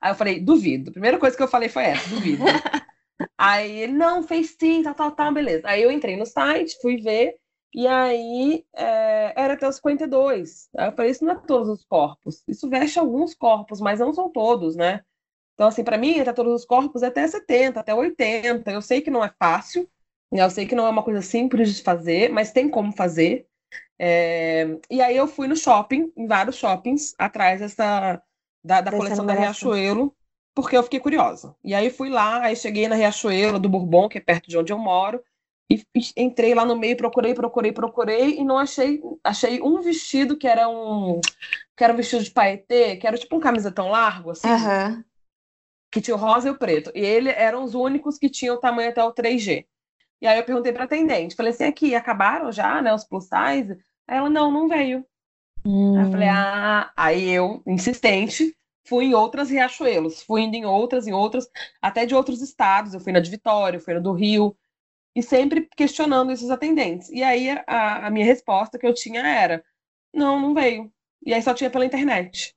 Aí 0.00 0.12
eu 0.12 0.14
falei, 0.14 0.38
duvido. 0.38 0.90
A 0.90 0.92
primeira 0.92 1.18
coisa 1.18 1.36
que 1.36 1.42
eu 1.42 1.48
falei 1.48 1.68
foi 1.68 1.86
essa, 1.86 2.08
duvido. 2.08 2.44
aí 3.36 3.80
ele, 3.80 3.94
não, 3.94 4.22
fez 4.22 4.56
sim, 4.56 4.84
tal, 4.84 4.94
tal, 4.94 5.10
tal, 5.10 5.34
beleza. 5.34 5.66
Aí 5.66 5.82
eu 5.82 5.90
entrei 5.90 6.16
no 6.16 6.24
site, 6.24 6.78
fui 6.80 6.98
ver, 6.98 7.34
e 7.74 7.88
aí 7.88 8.64
é, 8.72 9.32
era 9.36 9.54
até 9.54 9.68
os 9.68 9.74
52. 9.74 10.68
Aí 10.78 10.86
eu 10.86 10.92
falei, 10.92 11.10
isso 11.10 11.24
não 11.24 11.32
é 11.32 11.36
todos 11.36 11.68
os 11.68 11.84
corpos. 11.84 12.44
Isso 12.46 12.68
veste 12.68 12.96
alguns 12.96 13.34
corpos, 13.34 13.80
mas 13.80 13.98
não 13.98 14.12
são 14.12 14.30
todos, 14.30 14.76
né? 14.76 15.00
Então, 15.54 15.66
assim, 15.66 15.82
para 15.82 15.98
mim, 15.98 16.20
até 16.20 16.32
todos 16.32 16.54
os 16.54 16.64
corpos 16.64 17.02
é 17.02 17.08
até 17.08 17.26
70, 17.26 17.80
até 17.80 17.92
80. 17.92 18.70
Eu 18.70 18.80
sei 18.80 19.00
que 19.00 19.10
não 19.10 19.24
é 19.24 19.34
fácil, 19.36 19.90
eu 20.38 20.50
sei 20.50 20.66
que 20.66 20.74
não 20.74 20.86
é 20.86 20.88
uma 20.90 21.02
coisa 21.02 21.22
simples 21.22 21.74
de 21.74 21.82
fazer, 21.82 22.30
mas 22.30 22.52
tem 22.52 22.68
como 22.68 22.92
fazer. 22.92 23.46
É... 23.98 24.78
E 24.90 25.00
aí 25.00 25.16
eu 25.16 25.26
fui 25.26 25.48
no 25.48 25.56
shopping, 25.56 26.12
em 26.16 26.26
vários 26.26 26.56
shoppings, 26.56 27.14
atrás 27.18 27.60
dessa 27.60 28.22
da, 28.62 28.80
da 28.80 28.92
coleção 28.92 29.26
da 29.26 29.34
Riachuelo, 29.34 30.14
porque 30.54 30.76
eu 30.76 30.82
fiquei 30.82 31.00
curiosa. 31.00 31.54
E 31.64 31.74
aí 31.74 31.90
fui 31.90 32.08
lá, 32.10 32.42
aí 32.42 32.56
cheguei 32.56 32.88
na 32.88 32.94
Riachuelo 32.94 33.58
do 33.58 33.68
Bourbon, 33.68 34.08
que 34.08 34.18
é 34.18 34.20
perto 34.20 34.48
de 34.48 34.56
onde 34.56 34.72
eu 34.72 34.78
moro, 34.78 35.22
E 35.70 35.84
entrei 36.16 36.52
lá 36.52 36.64
no 36.64 36.76
meio, 36.76 36.96
procurei, 36.96 37.32
procurei, 37.32 37.72
procurei 37.72 38.38
e 38.38 38.44
não 38.44 38.58
achei. 38.58 39.00
Achei 39.22 39.62
um 39.62 39.80
vestido 39.80 40.36
que 40.36 40.46
era 40.46 40.68
um. 40.68 41.20
Que 41.76 41.84
era 41.84 41.92
um 41.92 41.96
vestido 41.96 42.24
de 42.24 42.30
paetê, 42.32 42.96
que 42.96 43.06
era 43.06 43.16
tipo 43.16 43.36
um 43.36 43.40
camisetão 43.40 43.88
largo, 43.88 44.30
assim. 44.32 44.48
Aham. 44.48 45.04
Que 45.92 46.00
tinha 46.00 46.16
o 46.16 46.18
rosa 46.18 46.48
e 46.48 46.50
o 46.50 46.58
preto. 46.58 46.90
E 46.94 47.00
ele 47.00 47.30
eram 47.30 47.62
os 47.62 47.74
únicos 47.74 48.18
que 48.18 48.28
tinham 48.28 48.56
o 48.56 48.60
tamanho 48.60 48.90
até 48.90 49.02
o 49.02 49.12
3G. 49.12 49.64
E 50.20 50.26
aí 50.26 50.38
eu 50.38 50.44
perguntei 50.44 50.72
pra 50.72 50.84
atendente, 50.84 51.34
falei 51.34 51.52
assim, 51.52 51.64
aqui, 51.64 51.94
acabaram 51.94 52.52
já, 52.52 52.82
né, 52.82 52.92
os 52.92 53.04
plus 53.04 53.24
size? 53.24 53.72
Aí 54.06 54.18
ela, 54.18 54.28
não, 54.30 54.50
não 54.50 54.68
veio. 54.68 55.04
Aí 55.64 56.04
eu 56.04 56.10
falei, 56.10 56.28
ah, 56.28 56.92
aí 56.96 57.28
eu, 57.30 57.62
insistente, 57.66 58.54
fui 58.86 59.06
em 59.06 59.14
outras 59.14 59.50
Riachuelos, 59.50 60.22
fui 60.22 60.42
indo 60.42 60.56
em 60.56 60.64
outras, 60.64 61.06
em 61.06 61.12
outras, 61.12 61.48
até 61.80 62.06
de 62.06 62.14
outros 62.14 62.42
estados. 62.42 62.94
Eu 62.94 63.00
fui 63.00 63.12
na 63.12 63.20
de 63.20 63.30
Vitória, 63.30 63.76
eu 63.78 63.80
fui 63.80 63.94
na 63.94 64.00
do 64.00 64.12
Rio, 64.12 64.56
e 65.14 65.22
sempre 65.22 65.68
questionando 65.76 66.32
esses 66.32 66.50
atendentes. 66.50 67.08
E 67.10 67.22
aí 67.22 67.50
a, 67.66 68.06
a 68.06 68.10
minha 68.10 68.24
resposta 68.24 68.78
que 68.78 68.86
eu 68.86 68.94
tinha 68.94 69.20
era: 69.26 69.64
não, 70.14 70.40
não 70.40 70.54
veio. 70.54 70.92
E 71.24 71.34
aí 71.34 71.42
só 71.42 71.54
tinha 71.54 71.70
pela 71.70 71.84
internet. 71.86 72.54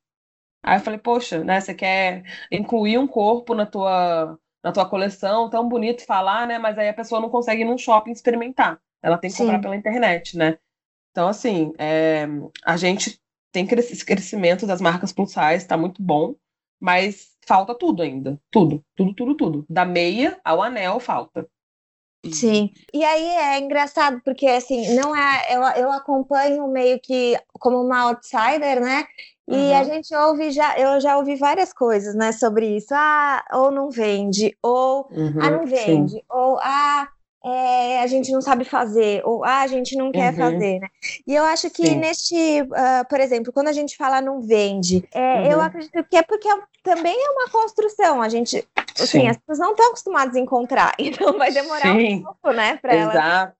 Aí 0.63 0.77
eu 0.77 0.81
falei, 0.83 0.99
poxa, 0.99 1.43
né, 1.43 1.59
você 1.59 1.73
quer 1.73 2.23
incluir 2.51 2.97
um 2.97 3.07
corpo 3.07 3.53
na 3.53 3.65
tua, 3.65 4.39
na 4.63 4.71
tua 4.71 4.87
coleção, 4.87 5.49
tão 5.49 5.67
bonito 5.67 6.05
falar, 6.05 6.47
né? 6.47 6.57
Mas 6.57 6.77
aí 6.77 6.87
a 6.87 6.93
pessoa 6.93 7.19
não 7.19 7.29
consegue 7.29 7.61
ir 7.61 7.65
num 7.65 7.77
shopping 7.77 8.11
experimentar. 8.11 8.79
Ela 9.01 9.17
tem 9.17 9.29
que 9.29 9.35
Sim. 9.35 9.43
comprar 9.43 9.59
pela 9.59 9.75
internet, 9.75 10.37
né? 10.37 10.57
Então, 11.11 11.27
assim, 11.27 11.73
é, 11.77 12.25
a 12.63 12.77
gente 12.77 13.19
tem 13.51 13.67
esse 13.71 14.03
crescimento 14.03 14.65
das 14.65 14.81
marcas 14.81 15.11
plus 15.11 15.31
size, 15.31 15.67
tá 15.67 15.77
muito 15.77 16.01
bom, 16.01 16.35
mas 16.79 17.33
falta 17.45 17.75
tudo 17.75 18.01
ainda. 18.01 18.39
Tudo, 18.49 18.83
tudo, 18.95 19.13
tudo, 19.13 19.35
tudo. 19.35 19.65
Da 19.69 19.85
meia 19.85 20.39
ao 20.43 20.61
anel 20.61 20.99
falta. 20.99 21.47
Sim. 22.31 22.71
E 22.93 23.03
aí 23.03 23.27
é 23.27 23.59
engraçado, 23.59 24.21
porque 24.23 24.47
assim, 24.47 24.95
não 24.95 25.15
é. 25.15 25.45
Eu, 25.49 25.61
eu 25.83 25.91
acompanho 25.91 26.67
meio 26.69 26.99
que 26.99 27.37
como 27.59 27.81
uma 27.81 28.03
outsider, 28.03 28.79
né? 28.81 29.05
E 29.47 29.53
Uhum. 29.55 29.75
a 29.77 29.83
gente 29.83 30.15
ouve 30.15 30.51
já, 30.51 30.77
eu 30.79 30.99
já 31.01 31.17
ouvi 31.17 31.35
várias 31.35 31.73
coisas, 31.73 32.15
né, 32.15 32.31
sobre 32.31 32.77
isso. 32.77 32.93
Ah, 32.93 33.43
ou 33.53 33.71
não 33.71 33.89
vende, 33.89 34.57
ou 34.63 35.07
Uhum, 35.11 35.37
ah, 35.41 35.51
não 35.51 35.67
sim. 35.67 35.75
vende, 35.75 36.23
ou 36.29 36.57
ah, 36.61 37.09
é, 37.45 37.99
a 38.01 38.07
gente 38.07 38.31
não 38.31 38.41
sabe 38.41 38.63
fazer, 38.63 39.21
ou 39.25 39.43
ah, 39.43 39.59
a 39.61 39.67
gente 39.67 39.97
não 39.97 40.13
quer 40.13 40.31
Uhum. 40.31 40.39
fazer, 40.39 40.79
né? 40.79 40.87
E 41.27 41.35
eu 41.35 41.43
acho 41.43 41.69
que 41.69 41.85
Sim. 41.85 41.95
neste, 41.97 42.35
ah, 42.73 43.03
por 43.09 43.19
exemplo, 43.19 43.51
quando 43.51 43.67
a 43.67 43.73
gente 43.73 43.97
fala 43.97 44.21
não 44.21 44.39
vende, 44.41 45.03
é, 45.13 45.51
eu 45.51 45.57
Uhum. 45.59 45.65
acredito 45.65 46.03
que 46.09 46.15
é 46.15 46.23
porque 46.23 46.47
é- 46.47 46.61
também 46.81 47.13
é 47.13 47.29
uma 47.31 47.49
construção. 47.49 48.21
A 48.21 48.29
gente, 48.29 48.65
assim, 48.97 49.05
Sim. 49.05 49.27
as 49.27 49.37
pessoas 49.37 49.59
não 49.59 49.71
estão 49.71 49.87
acostumadas 49.87 50.35
a 50.37 50.39
encontrar, 50.39 50.95
então 50.99 51.37
vai 51.37 51.51
demorar 51.51 51.91
um 51.93 51.99
Sim. 51.99 52.23
pouco, 52.23 52.51
né, 52.55 52.77
para 52.77 52.95
elas. 52.95 53.53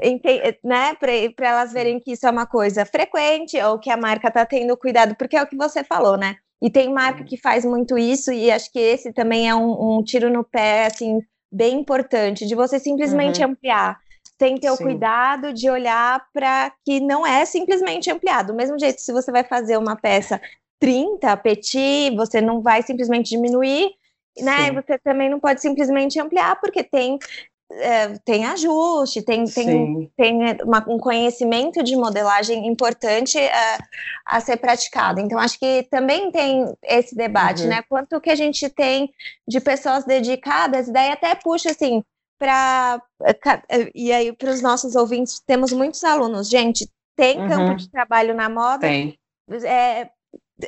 Ente- 0.00 0.58
né, 0.62 0.94
para 0.94 1.12
elas 1.46 1.72
verem 1.72 1.98
que 2.00 2.12
isso 2.12 2.26
é 2.26 2.30
uma 2.30 2.46
coisa 2.46 2.84
frequente 2.86 3.60
ou 3.62 3.78
que 3.78 3.90
a 3.90 3.96
marca 3.96 4.28
está 4.28 4.44
tendo 4.46 4.76
cuidado, 4.76 5.14
porque 5.16 5.36
é 5.36 5.42
o 5.42 5.46
que 5.46 5.56
você 5.56 5.82
falou, 5.84 6.16
né? 6.16 6.36
E 6.62 6.70
tem 6.70 6.92
marca 6.92 7.24
que 7.24 7.36
faz 7.36 7.64
muito 7.64 7.98
isso, 7.98 8.32
e 8.32 8.50
acho 8.50 8.70
que 8.72 8.78
esse 8.78 9.12
também 9.12 9.48
é 9.48 9.54
um, 9.54 9.98
um 9.98 10.02
tiro 10.02 10.30
no 10.30 10.42
pé, 10.44 10.86
assim, 10.86 11.20
bem 11.52 11.80
importante, 11.80 12.46
de 12.46 12.54
você 12.54 12.78
simplesmente 12.78 13.42
ampliar, 13.42 13.98
sem 14.38 14.56
ter 14.56 14.68
o 14.68 14.72
Uhum. 14.72 14.76
Sim. 14.76 14.82
cuidado 14.84 15.52
de 15.52 15.68
olhar 15.70 16.24
para 16.32 16.72
que 16.84 17.00
não 17.00 17.26
é 17.26 17.44
simplesmente 17.44 18.10
ampliar. 18.10 18.42
Do 18.44 18.54
mesmo 18.54 18.78
jeito, 18.78 19.00
se 19.00 19.12
você 19.12 19.30
vai 19.30 19.44
fazer 19.44 19.76
uma 19.76 19.94
peça 19.96 20.40
30, 20.80 21.36
petit, 21.36 22.14
você 22.16 22.40
não 22.40 22.62
vai 22.62 22.82
simplesmente 22.82 23.30
diminuir, 23.30 23.90
né? 24.40 24.68
Sim. 24.68 24.74
Você 24.74 24.98
também 24.98 25.28
não 25.30 25.38
pode 25.40 25.60
simplesmente 25.60 26.18
ampliar, 26.18 26.58
porque 26.60 26.82
tem. 26.82 27.18
É, 27.72 28.18
tem 28.24 28.44
ajuste, 28.46 29.22
tem, 29.22 29.44
tem 29.44 30.12
tem 30.16 30.48
é, 30.50 30.56
uma- 30.64 30.84
um 30.88 30.98
conhecimento 30.98 31.82
de 31.82 31.96
modelagem 31.96 32.66
importante 32.68 33.38
é, 33.38 33.78
a 34.26 34.40
ser 34.40 34.56
praticado. 34.58 35.20
Então, 35.20 35.38
acho 35.38 35.58
que 35.58 35.82
também 35.90 36.30
tem 36.30 36.72
esse 36.82 37.14
debate, 37.16 37.62
Uhum. 37.62 37.68
né? 37.70 37.82
Quanto 37.88 38.20
que 38.20 38.30
a 38.30 38.34
gente 38.36 38.68
tem 38.68 39.12
de 39.48 39.60
pessoas 39.60 40.04
dedicadas, 40.04 40.88
e 40.88 40.92
daí 40.92 41.10
até 41.10 41.34
puxa 41.34 41.70
assim 41.70 42.02
para 42.38 43.00
e 43.94 44.12
aí 44.12 44.32
para 44.32 44.50
os 44.50 44.60
nossos 44.60 44.94
ouvintes 44.96 45.40
temos 45.46 45.72
muitos 45.72 46.02
alunos, 46.04 46.48
gente. 46.48 46.88
Tem 47.16 47.40
Uhum. 47.40 47.48
campo 47.48 47.74
de 47.76 47.88
trabalho 47.90 48.34
na 48.34 48.48
moda, 48.48 48.80
Tem. 48.80 49.16
é, 49.64 50.10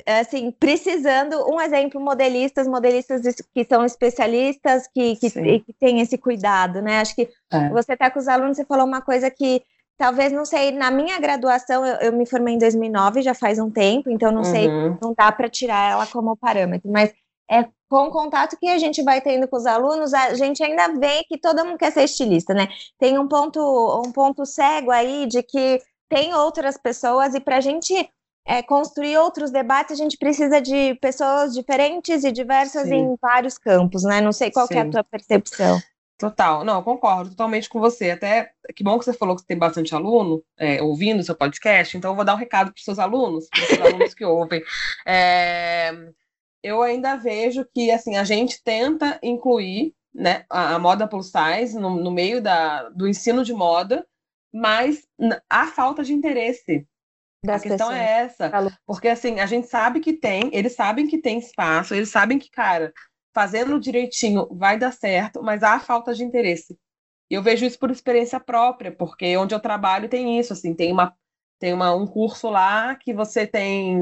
assim, 0.06 0.50
precisando, 0.50 1.48
um 1.48 1.60
exemplo, 1.60 2.00
modelistas, 2.00 2.66
modelistas 2.66 3.22
que 3.54 3.64
são 3.64 3.84
especialistas, 3.84 4.88
que, 4.92 5.16
que, 5.16 5.30
que 5.60 5.72
têm 5.78 6.00
esse 6.00 6.18
cuidado, 6.18 6.82
né? 6.82 7.00
Acho 7.00 7.14
que 7.14 7.28
É. 7.52 7.68
você 7.70 7.92
está 7.92 8.10
com 8.10 8.18
os 8.18 8.28
alunos, 8.28 8.56
você 8.56 8.64
falou 8.64 8.84
uma 8.86 9.00
coisa 9.00 9.30
que 9.30 9.62
talvez, 9.96 10.32
não 10.32 10.44
sei, 10.44 10.72
na 10.72 10.90
minha 10.90 11.18
graduação, 11.18 11.86
eu, 11.86 11.96
eu 11.96 12.12
me 12.12 12.26
formei 12.26 12.54
em 12.54 12.58
2009, 12.58 13.22
já 13.22 13.32
faz 13.32 13.58
um 13.58 13.70
tempo, 13.70 14.10
então 14.10 14.30
não 14.32 14.44
sei, 14.44 14.68
Uhum. 14.68 14.98
não 15.00 15.14
dá 15.16 15.30
para 15.32 15.48
tirar 15.48 15.90
ela 15.92 16.06
como 16.06 16.36
parâmetro, 16.36 16.90
mas 16.90 17.14
é 17.50 17.64
com 17.88 18.08
o 18.08 18.10
contato 18.10 18.56
que 18.58 18.68
a 18.68 18.78
gente 18.78 19.00
vai 19.02 19.20
tendo 19.20 19.46
com 19.46 19.56
os 19.56 19.64
alunos, 19.64 20.12
a 20.12 20.34
gente 20.34 20.62
ainda 20.62 20.88
vê 20.98 21.22
que 21.28 21.38
todo 21.38 21.64
mundo 21.64 21.78
quer 21.78 21.92
ser 21.92 22.02
estilista, 22.02 22.52
né? 22.52 22.66
Tem 22.98 23.16
um 23.18 23.28
ponto, 23.28 23.60
um 24.04 24.10
ponto 24.10 24.44
cego 24.44 24.90
aí 24.90 25.26
de 25.26 25.42
que 25.44 25.80
tem 26.08 26.34
outras 26.34 26.76
pessoas 26.76 27.34
e 27.34 27.40
para 27.40 27.56
a 27.58 27.60
gente 27.60 27.94
é, 28.46 28.62
construir 28.62 29.18
outros 29.18 29.50
debates, 29.50 29.98
a 29.98 30.02
gente 30.02 30.16
precisa 30.16 30.60
de 30.60 30.94
pessoas 31.00 31.52
diferentes 31.52 32.22
e 32.22 32.30
diversas 32.30 32.84
Sim. 32.88 32.94
em 32.94 33.16
vários 33.20 33.58
campos, 33.58 34.04
né? 34.04 34.20
Não 34.20 34.32
sei 34.32 34.52
qual 34.52 34.68
é 34.70 34.78
a 34.78 34.88
tua 34.88 35.02
percepção. 35.02 35.80
Total, 36.16 36.64
não, 36.64 36.76
eu 36.76 36.82
concordo 36.82 37.30
totalmente 37.30 37.68
com 37.68 37.80
você. 37.80 38.12
Até 38.12 38.52
que 38.74 38.84
bom 38.84 38.98
que 38.98 39.04
você 39.04 39.12
falou 39.12 39.34
que 39.34 39.42
você 39.42 39.48
tem 39.48 39.58
bastante 39.58 39.94
aluno 39.94 40.42
é, 40.56 40.80
ouvindo 40.80 41.20
o 41.20 41.22
seu 41.24 41.34
podcast, 41.34 41.96
então 41.96 42.12
eu 42.12 42.14
vou 42.14 42.24
dar 42.24 42.34
um 42.34 42.38
recado 42.38 42.72
para 42.72 42.78
os 42.78 42.84
seus 42.84 42.98
alunos, 42.98 43.48
para 43.50 43.60
os 43.60 43.66
seus 43.66 43.80
alunos 43.80 44.14
que 44.14 44.24
ouvem. 44.24 44.62
É, 45.08 45.92
eu 46.62 46.82
ainda 46.82 47.16
vejo 47.16 47.64
que 47.72 47.90
assim 47.92 48.16
a 48.16 48.24
gente 48.24 48.62
tenta 48.62 49.20
incluir 49.22 49.94
né, 50.12 50.44
a, 50.50 50.74
a 50.74 50.78
moda 50.78 51.06
plus 51.06 51.30
size 51.30 51.78
no, 51.78 51.90
no 51.96 52.10
meio 52.10 52.42
da, 52.42 52.88
do 52.88 53.06
ensino 53.06 53.44
de 53.44 53.52
moda, 53.52 54.04
mas 54.52 55.06
há 55.48 55.66
falta 55.66 56.02
de 56.02 56.12
interesse. 56.12 56.86
Das 57.46 57.60
a 57.62 57.64
questão 57.64 57.88
pessoas. 57.88 58.06
é 58.08 58.20
essa. 58.22 58.58
Porque 58.86 59.08
assim, 59.08 59.40
a 59.40 59.46
gente 59.46 59.68
sabe 59.68 60.00
que 60.00 60.12
tem, 60.12 60.50
eles 60.52 60.74
sabem 60.74 61.06
que 61.06 61.18
tem 61.18 61.38
espaço, 61.38 61.94
eles 61.94 62.10
sabem 62.10 62.38
que, 62.38 62.50
cara, 62.50 62.92
fazendo 63.34 63.80
direitinho 63.80 64.48
vai 64.50 64.78
dar 64.78 64.92
certo, 64.92 65.42
mas 65.42 65.62
há 65.62 65.78
falta 65.78 66.14
de 66.14 66.24
interesse. 66.24 66.78
E 67.30 67.34
eu 67.34 67.42
vejo 67.42 67.66
isso 67.66 67.78
por 67.78 67.90
experiência 67.90 68.40
própria, 68.40 68.92
porque 68.92 69.36
onde 69.36 69.54
eu 69.54 69.60
trabalho 69.60 70.08
tem 70.08 70.38
isso, 70.38 70.52
assim, 70.52 70.74
tem 70.74 70.92
uma 70.92 71.14
tem 71.58 71.72
uma, 71.72 71.94
um 71.94 72.06
curso 72.06 72.50
lá 72.50 72.94
que 72.96 73.14
você 73.14 73.46
tem 73.46 73.96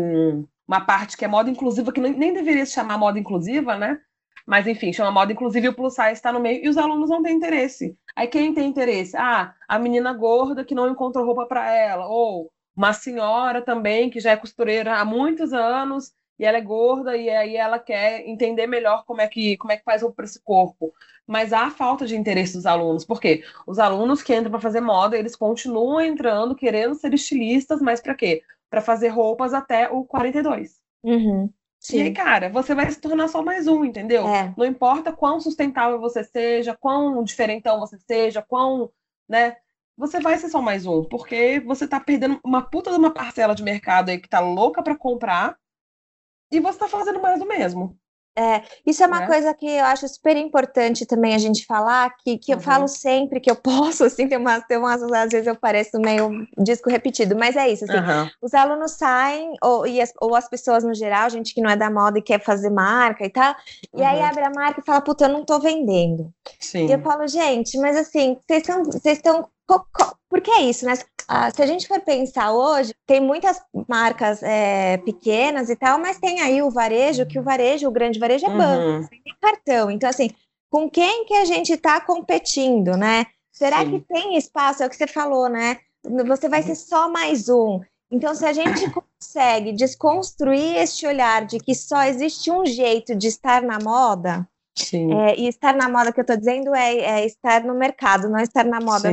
uma 0.66 0.80
parte 0.80 1.16
que 1.16 1.24
é 1.24 1.28
moda 1.28 1.48
inclusiva, 1.50 1.92
que 1.92 2.00
nem, 2.00 2.12
nem 2.12 2.32
deveria 2.32 2.66
se 2.66 2.72
chamar 2.72 2.98
moda 2.98 3.18
inclusiva, 3.18 3.76
né? 3.76 3.98
Mas 4.46 4.66
enfim, 4.66 4.92
chama 4.92 5.10
moda 5.10 5.32
inclusiva 5.32 5.66
e 5.66 5.68
o 5.68 5.74
plus 5.74 5.94
size 5.94 6.12
está 6.12 6.32
no 6.32 6.40
meio 6.40 6.64
e 6.64 6.68
os 6.68 6.76
alunos 6.76 7.08
não 7.08 7.22
têm 7.22 7.36
interesse. 7.36 7.96
Aí 8.16 8.28
quem 8.28 8.52
tem 8.54 8.68
interesse? 8.68 9.16
Ah, 9.16 9.54
a 9.68 9.78
menina 9.78 10.12
gorda 10.12 10.64
que 10.64 10.74
não 10.74 10.88
encontrou 10.88 11.24
roupa 11.24 11.46
para 11.46 11.72
ela, 11.72 12.06
ou 12.06 12.50
uma 12.76 12.92
senhora 12.92 13.62
também 13.62 14.10
que 14.10 14.20
já 14.20 14.32
é 14.32 14.36
costureira 14.36 14.96
há 14.98 15.04
muitos 15.04 15.52
anos 15.52 16.12
e 16.38 16.44
ela 16.44 16.58
é 16.58 16.60
gorda 16.60 17.16
e 17.16 17.30
aí 17.30 17.56
ela 17.56 17.78
quer 17.78 18.26
entender 18.26 18.66
melhor 18.66 19.04
como 19.04 19.20
é 19.20 19.28
que 19.28 19.56
como 19.56 19.72
é 19.72 19.76
que 19.76 19.84
faz 19.84 20.02
roupa 20.02 20.16
para 20.16 20.24
esse 20.24 20.42
corpo. 20.42 20.92
Mas 21.26 21.52
há 21.52 21.70
falta 21.70 22.06
de 22.06 22.16
interesse 22.16 22.54
dos 22.54 22.66
alunos, 22.66 23.04
porque 23.04 23.44
os 23.66 23.78
alunos 23.78 24.22
que 24.22 24.34
entram 24.34 24.50
para 24.50 24.60
fazer 24.60 24.80
moda, 24.80 25.16
eles 25.16 25.36
continuam 25.36 26.00
entrando 26.00 26.54
querendo 26.54 26.94
ser 26.94 27.14
estilistas, 27.14 27.80
mas 27.80 28.00
para 28.00 28.14
quê? 28.14 28.42
Para 28.68 28.82
fazer 28.82 29.08
roupas 29.08 29.54
até 29.54 29.88
o 29.88 30.04
42. 30.04 30.82
Uhum. 31.02 31.50
E 31.92 32.00
aí, 32.00 32.08
Sim. 32.08 32.14
cara, 32.14 32.48
você 32.48 32.74
vai 32.74 32.90
se 32.90 33.00
tornar 33.00 33.28
só 33.28 33.42
mais 33.42 33.66
um, 33.66 33.84
entendeu? 33.84 34.26
É. 34.26 34.54
Não 34.56 34.64
importa 34.64 35.12
quão 35.12 35.38
sustentável 35.38 36.00
você 36.00 36.24
seja, 36.24 36.74
quão 36.74 37.22
diferentão 37.22 37.78
você 37.78 37.98
seja, 37.98 38.40
quão, 38.42 38.90
né? 39.28 39.56
Você 39.96 40.20
vai 40.20 40.36
ser 40.38 40.48
só 40.48 40.60
mais 40.60 40.86
um, 40.86 41.04
porque 41.04 41.60
você 41.60 41.86
tá 41.86 42.00
perdendo 42.00 42.40
uma 42.44 42.62
puta 42.62 42.90
de 42.90 42.96
uma 42.96 43.12
parcela 43.12 43.54
de 43.54 43.62
mercado 43.62 44.10
aí 44.10 44.18
que 44.18 44.28
tá 44.28 44.40
louca 44.40 44.82
pra 44.82 44.96
comprar 44.96 45.56
e 46.50 46.60
você 46.60 46.78
tá 46.78 46.88
fazendo 46.88 47.20
mais 47.22 47.38
do 47.38 47.46
mesmo. 47.46 47.96
Isso 48.86 49.02
é 49.02 49.06
uma 49.06 49.20
né? 49.20 49.26
coisa 49.26 49.54
que 49.54 49.66
eu 49.66 49.84
acho 49.84 50.06
super 50.08 50.36
importante 50.36 51.06
também 51.06 51.34
a 51.34 51.38
gente 51.38 51.64
falar, 51.66 52.14
que, 52.18 52.38
que 52.38 52.52
eu 52.52 52.56
Uhum. 52.56 52.62
falo 52.62 52.88
sempre 52.88 53.40
que 53.40 53.50
eu 53.50 53.56
posso, 53.62 54.04
assim, 54.04 54.28
tem 54.28 54.38
umas, 54.38 54.64
tem 54.66 54.76
umas, 54.76 55.02
às 55.02 55.30
vezes 55.30 55.46
eu 55.46 55.56
pareço 55.56 55.98
meio 56.00 56.46
disco 56.58 56.90
repetido, 56.90 57.36
mas 57.36 57.56
é 57.56 57.68
isso, 57.68 57.84
assim, 57.84 57.98
Aham. 57.98 58.30
os 58.42 58.52
alunos 58.54 58.92
saem, 58.92 59.52
ou, 59.62 59.86
e 59.86 60.00
as, 60.00 60.12
ou 60.20 60.34
as 60.34 60.48
pessoas 60.48 60.84
no 60.84 60.94
geral, 60.94 61.30
gente 61.30 61.54
que 61.54 61.60
não 61.62 61.70
é 61.70 61.76
da 61.76 61.90
moda 61.90 62.18
e 62.18 62.22
quer 62.22 62.42
fazer 62.42 62.70
marca 62.70 63.24
e 63.24 63.30
tal, 63.30 63.54
e 63.96 64.02
aí 64.02 64.20
Uhum. 64.20 64.28
abre 64.28 64.44
a 64.44 64.50
marca 64.50 64.80
e 64.80 64.84
fala, 64.84 65.00
puta, 65.00 65.24
eu 65.26 65.28
não 65.32 65.44
tô 65.44 65.58
vendendo. 65.60 66.32
Sim. 66.60 66.88
E 66.88 66.92
eu 66.92 67.00
falo, 67.00 67.26
gente, 67.26 67.78
mas 67.78 67.96
assim, 67.96 68.36
vocês 68.46 68.62
estão, 69.18 69.48
vocês 69.68 69.78
estão, 69.78 69.78
co- 69.78 69.86
co- 69.92 70.16
por 70.28 70.40
que 70.40 70.52
isso, 70.62 70.84
né? 70.84 70.94
Ah, 71.28 71.50
se 71.50 71.62
a 71.62 71.66
gente 71.66 71.88
for 71.88 72.00
pensar 72.00 72.52
hoje, 72.52 72.94
tem 73.06 73.20
muitas 73.20 73.60
marcas 73.88 74.42
é, 74.42 74.98
pequenas 74.98 75.70
e 75.70 75.76
tal, 75.76 75.98
mas 75.98 76.18
tem 76.18 76.40
aí 76.40 76.60
o 76.62 76.70
varejo, 76.70 77.26
que 77.26 77.38
o 77.38 77.42
varejo, 77.42 77.88
o 77.88 77.92
grande 77.92 78.18
varejo 78.18 78.46
é 78.46 78.50
banco, 78.50 78.88
Uhum. 78.90 79.06
tem 79.08 79.22
cartão. 79.40 79.90
Então, 79.90 80.08
assim, 80.10 80.30
com 80.70 80.90
quem 80.90 81.24
que 81.24 81.34
a 81.34 81.44
gente 81.44 81.72
está 81.72 82.00
competindo, 82.00 82.96
né? 82.96 83.26
Será 83.52 83.84
Sim. 83.84 83.90
que 83.90 84.00
tem 84.00 84.36
espaço? 84.36 84.82
É 84.82 84.86
o 84.86 84.90
que 84.90 84.96
você 84.96 85.06
falou, 85.06 85.48
né? 85.48 85.78
Você 86.26 86.48
vai 86.48 86.62
ser 86.62 86.74
só 86.74 87.08
mais 87.08 87.48
um. 87.48 87.80
Então, 88.10 88.34
se 88.34 88.44
a 88.44 88.52
gente 88.52 88.90
consegue 88.90 89.72
desconstruir 89.72 90.76
este 90.76 91.06
olhar 91.06 91.46
de 91.46 91.58
que 91.58 91.74
só 91.74 92.02
existe 92.02 92.50
um 92.50 92.66
jeito 92.66 93.14
de 93.14 93.28
estar 93.28 93.62
na 93.62 93.78
moda, 93.78 94.46
é, 94.92 95.38
e 95.38 95.48
estar 95.48 95.74
na 95.74 95.88
moda 95.88 96.12
que 96.12 96.20
eu 96.20 96.22
estou 96.22 96.36
dizendo 96.36 96.74
é, 96.74 96.96
é, 96.96 97.26
estar 97.26 97.62
no 97.62 97.74
mercado, 97.74 98.28
não 98.28 98.40
estar 98.40 98.64
na 98.64 98.80
moda. 98.80 99.08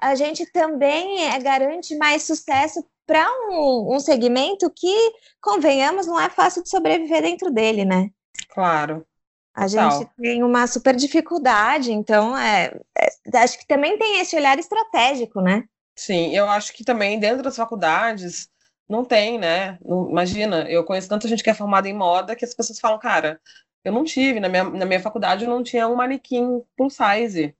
A 0.00 0.14
gente 0.14 0.44
também 0.52 1.26
é, 1.26 1.38
garante 1.38 1.96
mais 1.96 2.22
sucesso 2.24 2.84
para 3.06 3.26
um, 3.48 3.94
um 3.94 4.00
segmento 4.00 4.70
que, 4.70 5.12
convenhamos, 5.40 6.06
não 6.06 6.20
é 6.20 6.28
fácil 6.28 6.62
de 6.62 6.68
sobreviver 6.68 7.22
dentro 7.22 7.50
dele, 7.50 7.84
né? 7.84 8.10
Claro. 8.50 9.06
A 9.54 9.66
gente 9.66 10.08
tem 10.20 10.44
uma 10.44 10.68
super 10.68 10.94
dificuldade, 10.94 11.90
então 11.90 12.36
é, 12.36 12.72
é, 12.96 13.38
acho 13.38 13.58
que 13.58 13.66
também 13.66 13.98
tem 13.98 14.20
esse 14.20 14.36
olhar 14.36 14.56
estratégico, 14.56 15.40
né? 15.40 15.64
Sim, 15.96 16.32
eu 16.32 16.48
acho 16.48 16.72
que 16.72 16.84
também 16.84 17.18
dentro 17.18 17.42
das 17.42 17.56
faculdades 17.56 18.48
não 18.88 19.04
tem, 19.04 19.36
né? 19.36 19.76
Não, 19.84 20.08
imagina, 20.08 20.70
eu 20.70 20.84
conheço 20.84 21.08
tanta 21.08 21.26
gente 21.26 21.42
que 21.42 21.50
é 21.50 21.54
formada 21.54 21.88
em 21.88 21.92
moda 21.92 22.36
que 22.36 22.44
as 22.44 22.54
pessoas 22.54 22.78
falam, 22.78 23.00
cara, 23.00 23.40
eu 23.84 23.92
não 23.92 24.04
tive, 24.04 24.40
na 24.40 24.48
minha, 24.48 24.64
na 24.64 24.86
minha 24.86 25.00
faculdade 25.00 25.44
eu 25.44 25.50
não 25.50 25.62
tinha 25.62 25.88
um 25.88 25.96
manequim 25.96 26.62
plus 26.76 26.94
size. 26.96 27.54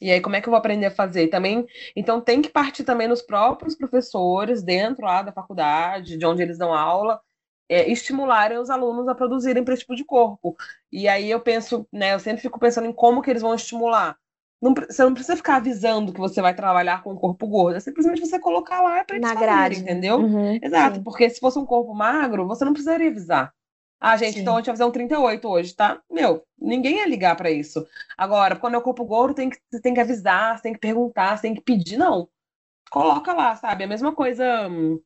E 0.00 0.12
aí, 0.12 0.20
como 0.20 0.36
é 0.36 0.40
que 0.40 0.48
eu 0.48 0.52
vou 0.52 0.58
aprender 0.58 0.86
a 0.86 0.90
fazer? 0.90 1.28
Também, 1.28 1.66
então 1.96 2.20
tem 2.20 2.40
que 2.40 2.48
partir 2.50 2.84
também 2.84 3.08
nos 3.08 3.22
próprios 3.22 3.74
professores, 3.76 4.62
dentro 4.62 5.04
lá 5.04 5.22
da 5.22 5.32
faculdade, 5.32 6.16
de 6.16 6.24
onde 6.26 6.42
eles 6.42 6.56
dão 6.58 6.72
aula, 6.72 7.20
é, 7.68 7.90
estimularem 7.90 8.58
os 8.58 8.70
alunos 8.70 9.08
a 9.08 9.14
produzirem 9.14 9.64
para 9.64 9.74
esse 9.74 9.82
tipo 9.82 9.96
de 9.96 10.04
corpo. 10.04 10.56
E 10.92 11.08
aí 11.08 11.28
eu 11.30 11.40
penso, 11.40 11.86
né, 11.92 12.14
eu 12.14 12.20
sempre 12.20 12.40
fico 12.42 12.58
pensando 12.60 12.86
em 12.86 12.92
como 12.92 13.20
que 13.22 13.30
eles 13.30 13.42
vão 13.42 13.54
estimular. 13.54 14.16
Não, 14.62 14.74
você 14.74 15.02
não 15.04 15.14
precisa 15.14 15.36
ficar 15.36 15.56
avisando 15.56 16.12
que 16.12 16.18
você 16.20 16.40
vai 16.42 16.54
trabalhar 16.54 17.02
com 17.02 17.12
o 17.12 17.18
corpo 17.18 17.46
gordo, 17.46 17.76
é 17.76 17.80
simplesmente 17.80 18.20
você 18.20 18.38
colocar 18.40 18.80
lá 18.80 19.04
para 19.04 19.16
eles 19.16 19.28
Na 19.28 19.34
grade. 19.34 19.80
entendeu? 19.80 20.18
Uhum, 20.18 20.58
Exato, 20.62 20.96
sim. 20.96 21.02
porque 21.02 21.28
se 21.30 21.40
fosse 21.40 21.58
um 21.58 21.66
corpo 21.66 21.94
magro, 21.94 22.46
você 22.46 22.64
não 22.64 22.72
precisaria 22.72 23.08
avisar. 23.08 23.52
Ah, 24.00 24.16
gente, 24.16 24.34
sim. 24.34 24.40
então 24.40 24.54
a 24.54 24.58
gente 24.58 24.66
vai 24.66 24.76
fazer 24.76 24.84
um 24.84 24.92
38 24.92 25.48
hoje, 25.48 25.74
tá? 25.74 26.00
Meu, 26.10 26.44
ninguém 26.58 26.98
ia 26.98 27.06
ligar 27.08 27.36
para 27.36 27.50
isso. 27.50 27.86
Agora, 28.16 28.54
quando 28.56 28.74
é 28.74 28.78
o 28.78 28.82
corpo 28.82 29.04
gordo, 29.04 29.34
tem 29.34 29.50
que, 29.50 29.58
você 29.68 29.80
tem 29.80 29.92
que 29.92 30.00
avisar, 30.00 30.56
você 30.56 30.62
tem 30.62 30.72
que 30.72 30.78
perguntar, 30.78 31.36
você 31.36 31.42
tem 31.42 31.54
que 31.54 31.60
pedir, 31.60 31.96
não. 31.96 32.28
Coloca 32.90 33.32
lá, 33.32 33.56
sabe? 33.56 33.84
A 33.84 33.88
mesma 33.88 34.14
coisa 34.14 34.68
hum, 34.68 35.00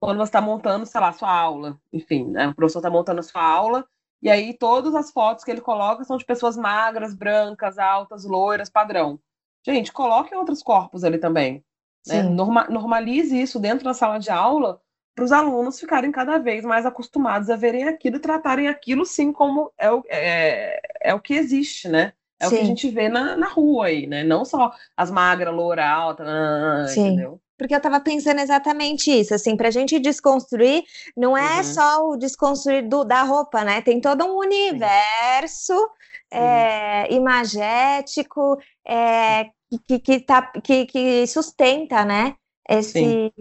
quando 0.00 0.18
você 0.18 0.28
está 0.28 0.40
montando, 0.40 0.86
sei 0.86 1.00
lá, 1.00 1.12
sua 1.12 1.30
aula. 1.30 1.80
Enfim, 1.92 2.26
né? 2.26 2.48
o 2.48 2.54
professor 2.54 2.78
está 2.78 2.90
montando 2.90 3.20
a 3.20 3.24
sua 3.24 3.42
aula 3.42 3.86
e 4.22 4.30
aí 4.30 4.54
todas 4.54 4.94
as 4.94 5.10
fotos 5.10 5.44
que 5.44 5.50
ele 5.50 5.60
coloca 5.60 6.04
são 6.04 6.16
de 6.16 6.24
pessoas 6.24 6.56
magras, 6.56 7.14
brancas, 7.14 7.78
altas, 7.78 8.24
loiras, 8.24 8.70
padrão. 8.70 9.18
Gente, 9.64 9.92
coloque 9.92 10.34
outros 10.34 10.62
corpos 10.62 11.04
ali 11.04 11.18
também. 11.18 11.64
Né? 12.06 12.22
Norma 12.22 12.66
normalize 12.68 13.38
isso 13.38 13.58
dentro 13.58 13.84
da 13.84 13.94
sala 13.94 14.18
de 14.18 14.30
aula 14.30 14.80
para 15.18 15.24
os 15.24 15.32
alunos 15.32 15.80
ficarem 15.80 16.12
cada 16.12 16.38
vez 16.38 16.64
mais 16.64 16.86
acostumados 16.86 17.50
a 17.50 17.56
verem 17.56 17.88
aquilo 17.88 18.18
e 18.18 18.20
tratarem 18.20 18.68
aquilo 18.68 19.04
sim 19.04 19.32
como 19.32 19.72
é 19.76 19.90
o, 19.90 20.04
é, 20.08 20.80
é 21.02 21.12
o 21.12 21.18
que 21.18 21.34
existe, 21.34 21.88
né? 21.88 22.12
É 22.38 22.46
sim. 22.46 22.54
o 22.54 22.56
que 22.56 22.62
a 22.62 22.66
gente 22.66 22.88
vê 22.88 23.08
na, 23.08 23.36
na 23.36 23.48
rua 23.48 23.86
aí, 23.86 24.06
né? 24.06 24.22
Não 24.22 24.44
só 24.44 24.72
as 24.96 25.10
magras, 25.10 25.52
loura, 25.52 25.84
alta, 25.90 26.24
entendeu? 26.92 27.40
porque 27.58 27.74
eu 27.74 27.78
estava 27.78 27.98
pensando 27.98 28.38
exatamente 28.38 29.10
isso, 29.10 29.34
assim, 29.34 29.56
para 29.56 29.66
a 29.66 29.72
gente 29.72 29.98
desconstruir, 29.98 30.84
não 31.16 31.36
é 31.36 31.56
uhum. 31.56 31.64
só 31.64 32.08
o 32.08 32.16
desconstruir 32.16 32.88
do, 32.88 33.02
da 33.02 33.24
roupa, 33.24 33.64
né? 33.64 33.82
Tem 33.82 34.00
todo 34.00 34.24
um 34.24 34.38
universo 34.38 35.74
é, 36.30 37.12
imagético 37.12 38.56
é, 38.86 39.46
que, 39.88 39.98
que, 39.98 40.20
tá, 40.20 40.42
que, 40.62 40.86
que 40.86 41.26
sustenta, 41.26 42.04
né? 42.04 42.36
Esse, 42.68 43.32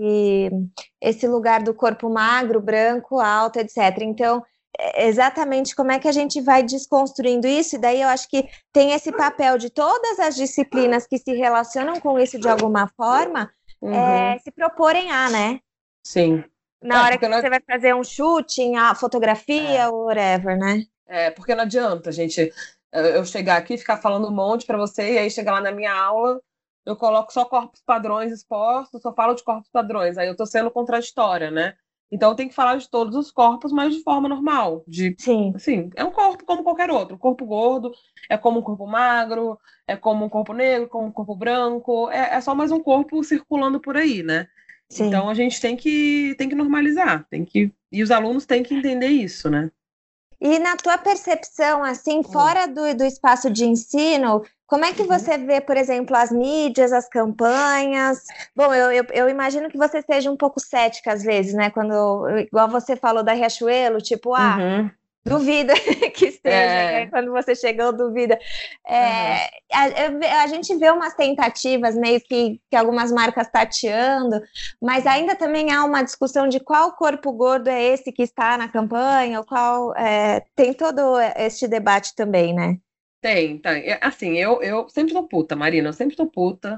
esse 1.02 1.28
lugar 1.28 1.62
do 1.62 1.74
corpo 1.74 2.10
magro, 2.10 2.62
branco, 2.62 3.20
alto, 3.20 3.60
etc. 3.60 4.02
Então, 4.02 4.42
é, 4.80 5.08
exatamente 5.08 5.76
como 5.76 5.92
é 5.92 6.00
que 6.00 6.08
a 6.08 6.12
gente 6.12 6.40
vai 6.40 6.64
desconstruindo 6.64 7.48
isso, 7.48 7.76
e 7.76 7.80
daí 7.80 8.02
eu 8.02 8.08
acho 8.08 8.30
que 8.30 8.48
tem 8.72 8.94
esse 8.94 9.12
papel 9.12 9.58
de 9.58 9.70
todas 9.70 10.20
as 10.20 10.36
disciplinas 10.36 11.08
que 11.08 11.18
se 11.18 11.34
relacionam 11.34 12.00
com 12.00 12.20
isso 12.20 12.40
de 12.40 12.48
alguma 12.48 12.88
forma, 12.96 13.52
uhum. 13.82 13.94
é, 13.94 14.38
se 14.40 14.52
proporem 14.52 15.12
a, 15.12 15.30
né? 15.30 15.60
Sim. 16.06 16.44
Na 16.82 17.00
é, 17.00 17.04
hora 17.04 17.18
que 17.18 17.28
nós... 17.28 17.42
você 17.42 17.50
vai 17.50 17.60
fazer 17.70 17.96
um 17.96 18.04
shooting, 18.04 18.76
a 18.76 18.94
fotografia, 18.94 19.82
é. 19.82 19.90
whatever, 19.90 20.58
né? 20.58 20.84
É, 21.08 21.32
porque 21.32 21.56
não 21.56 21.64
adianta, 21.64 22.12
gente, 22.12 22.54
eu 22.94 23.26
chegar 23.26 23.58
aqui 23.58 23.74
e 23.74 23.78
ficar 23.78 23.98
falando 23.98 24.28
um 24.28 24.36
monte 24.36 24.66
para 24.66 24.78
você, 24.78 25.14
e 25.14 25.18
aí 25.18 25.32
chegar 25.32 25.54
lá 25.54 25.62
na 25.62 25.72
minha 25.72 25.94
aula, 25.94 26.40
eu 26.88 26.96
coloco 26.96 27.34
só 27.34 27.44
corpos 27.44 27.82
padrões 27.86 28.32
expostos, 28.32 29.02
só 29.02 29.14
falo 29.14 29.34
de 29.34 29.44
corpos 29.44 29.70
padrões, 29.70 30.18
aí 30.18 30.28
eu 30.28 30.38
tô 30.38 30.46
sendo 30.46 30.72
contraditória, 30.72 31.52
né? 31.52 31.76
Então 32.10 32.34
tem 32.34 32.48
que 32.48 32.56
falar 32.56 32.78
de 32.78 32.90
todos 32.90 33.14
os 33.18 33.30
corpos, 33.30 33.74
mas 33.74 33.94
de 33.94 34.02
forma 34.02 34.30
normal. 34.30 34.86
De, 34.88 35.14
Sim. 35.20 35.52
Assim, 35.54 35.90
é 35.94 36.06
um 36.06 36.12
corpo 36.12 36.46
como 36.46 36.64
qualquer 36.64 36.90
outro. 36.90 37.18
O 37.18 37.20
corpo 37.20 37.46
gordo 37.46 37.92
é 38.30 38.38
como 38.38 38.60
um 38.60 38.62
corpo 38.62 38.88
magro, 38.88 39.60
é 39.86 39.98
como 39.98 40.24
um 40.24 40.30
corpo 40.30 40.54
negro, 40.54 40.88
como 40.88 41.08
um 41.08 41.12
corpo 41.12 41.36
branco. 41.36 42.10
É, 42.10 42.36
é 42.36 42.40
só 42.40 42.56
mais 42.56 42.72
um 42.72 42.80
corpo 42.80 43.22
circulando 43.22 43.82
por 43.82 43.98
aí, 43.98 44.24
né? 44.24 44.48
Sim. 44.90 45.08
Então 45.08 45.30
a 45.30 45.34
gente 45.34 45.60
tem 45.60 45.76
que, 45.76 46.34
tem 46.38 46.48
que 46.48 46.56
normalizar, 46.56 47.28
tem 47.30 47.44
que. 47.44 47.74
E 47.92 48.02
os 48.02 48.10
alunos 48.10 48.46
têm 48.46 48.64
que 48.64 48.74
entender 48.74 49.10
isso, 49.10 49.50
né? 49.50 49.70
E 50.40 50.60
na 50.60 50.78
tua 50.78 50.98
percepção, 50.98 51.84
assim, 51.84 52.20
hum. 52.20 52.24
fora 52.24 52.68
do, 52.68 52.96
do 52.96 53.04
espaço 53.04 53.52
de 53.52 53.66
ensino, 53.66 54.46
como 54.68 54.84
é 54.84 54.94
que 54.94 55.02
uhum. 55.02 55.08
você 55.08 55.38
vê, 55.38 55.62
por 55.62 55.78
exemplo, 55.78 56.16
as 56.16 56.30
mídias, 56.30 56.92
as 56.92 57.08
campanhas? 57.08 58.20
Bom, 58.54 58.74
eu, 58.74 58.92
eu, 58.92 59.06
eu, 59.12 59.30
imagino 59.30 59.70
que 59.70 59.78
você 59.78 60.02
seja 60.02 60.30
um 60.30 60.36
pouco 60.36 60.60
cética 60.60 61.14
às 61.14 61.24
vezes, 61.24 61.54
né? 61.54 61.70
Quando, 61.70 61.94
igual 62.38 62.68
você 62.68 62.98
falou 62.98 63.24
da 63.24 63.32
Riachuelo, 63.32 64.02
tipo, 64.02 64.36
ah, 64.36 64.58
uhum. 64.60 64.92
duvida 65.26 65.74
que 66.14 66.26
esteja, 66.26 66.54
é. 66.54 66.92
né? 66.92 67.08
quando 67.08 67.32
você 67.32 67.56
chegou, 67.56 67.94
duvida. 67.94 68.38
É, 68.86 69.36
uhum. 70.10 70.20
a, 70.22 70.44
a, 70.44 70.48
gente 70.48 70.76
vê 70.76 70.92
umas 70.92 71.14
tentativas 71.14 71.96
meio 71.96 72.20
que, 72.20 72.60
que 72.70 72.76
algumas 72.76 73.10
marcas 73.10 73.50
tateando, 73.50 74.42
mas 74.82 75.08
ainda 75.08 75.34
também 75.34 75.72
há 75.72 75.86
uma 75.86 76.04
discussão 76.04 76.46
de 76.46 76.60
qual 76.60 76.92
corpo 76.92 77.32
gordo 77.32 77.70
é 77.70 77.82
esse 77.82 78.12
que 78.12 78.24
está 78.24 78.58
na 78.58 78.68
campanha, 78.68 79.40
ou 79.40 79.46
qual. 79.46 79.96
É, 79.96 80.42
tem 80.58 80.74
todo 80.74 81.18
este 81.38 81.70
debate 81.70 82.14
também, 82.14 82.54
né? 82.54 82.78
Tem. 83.22 83.60
É, 83.66 84.00
assim, 84.02 84.38
eu, 84.38 84.62
eu 84.62 84.88
sempre 84.90 85.14
tô 85.14 85.24
puta, 85.24 85.56
Marina, 85.56 85.90
eu 85.90 85.94
sempre 85.94 86.16
tô 86.16 86.28
puta. 86.28 86.78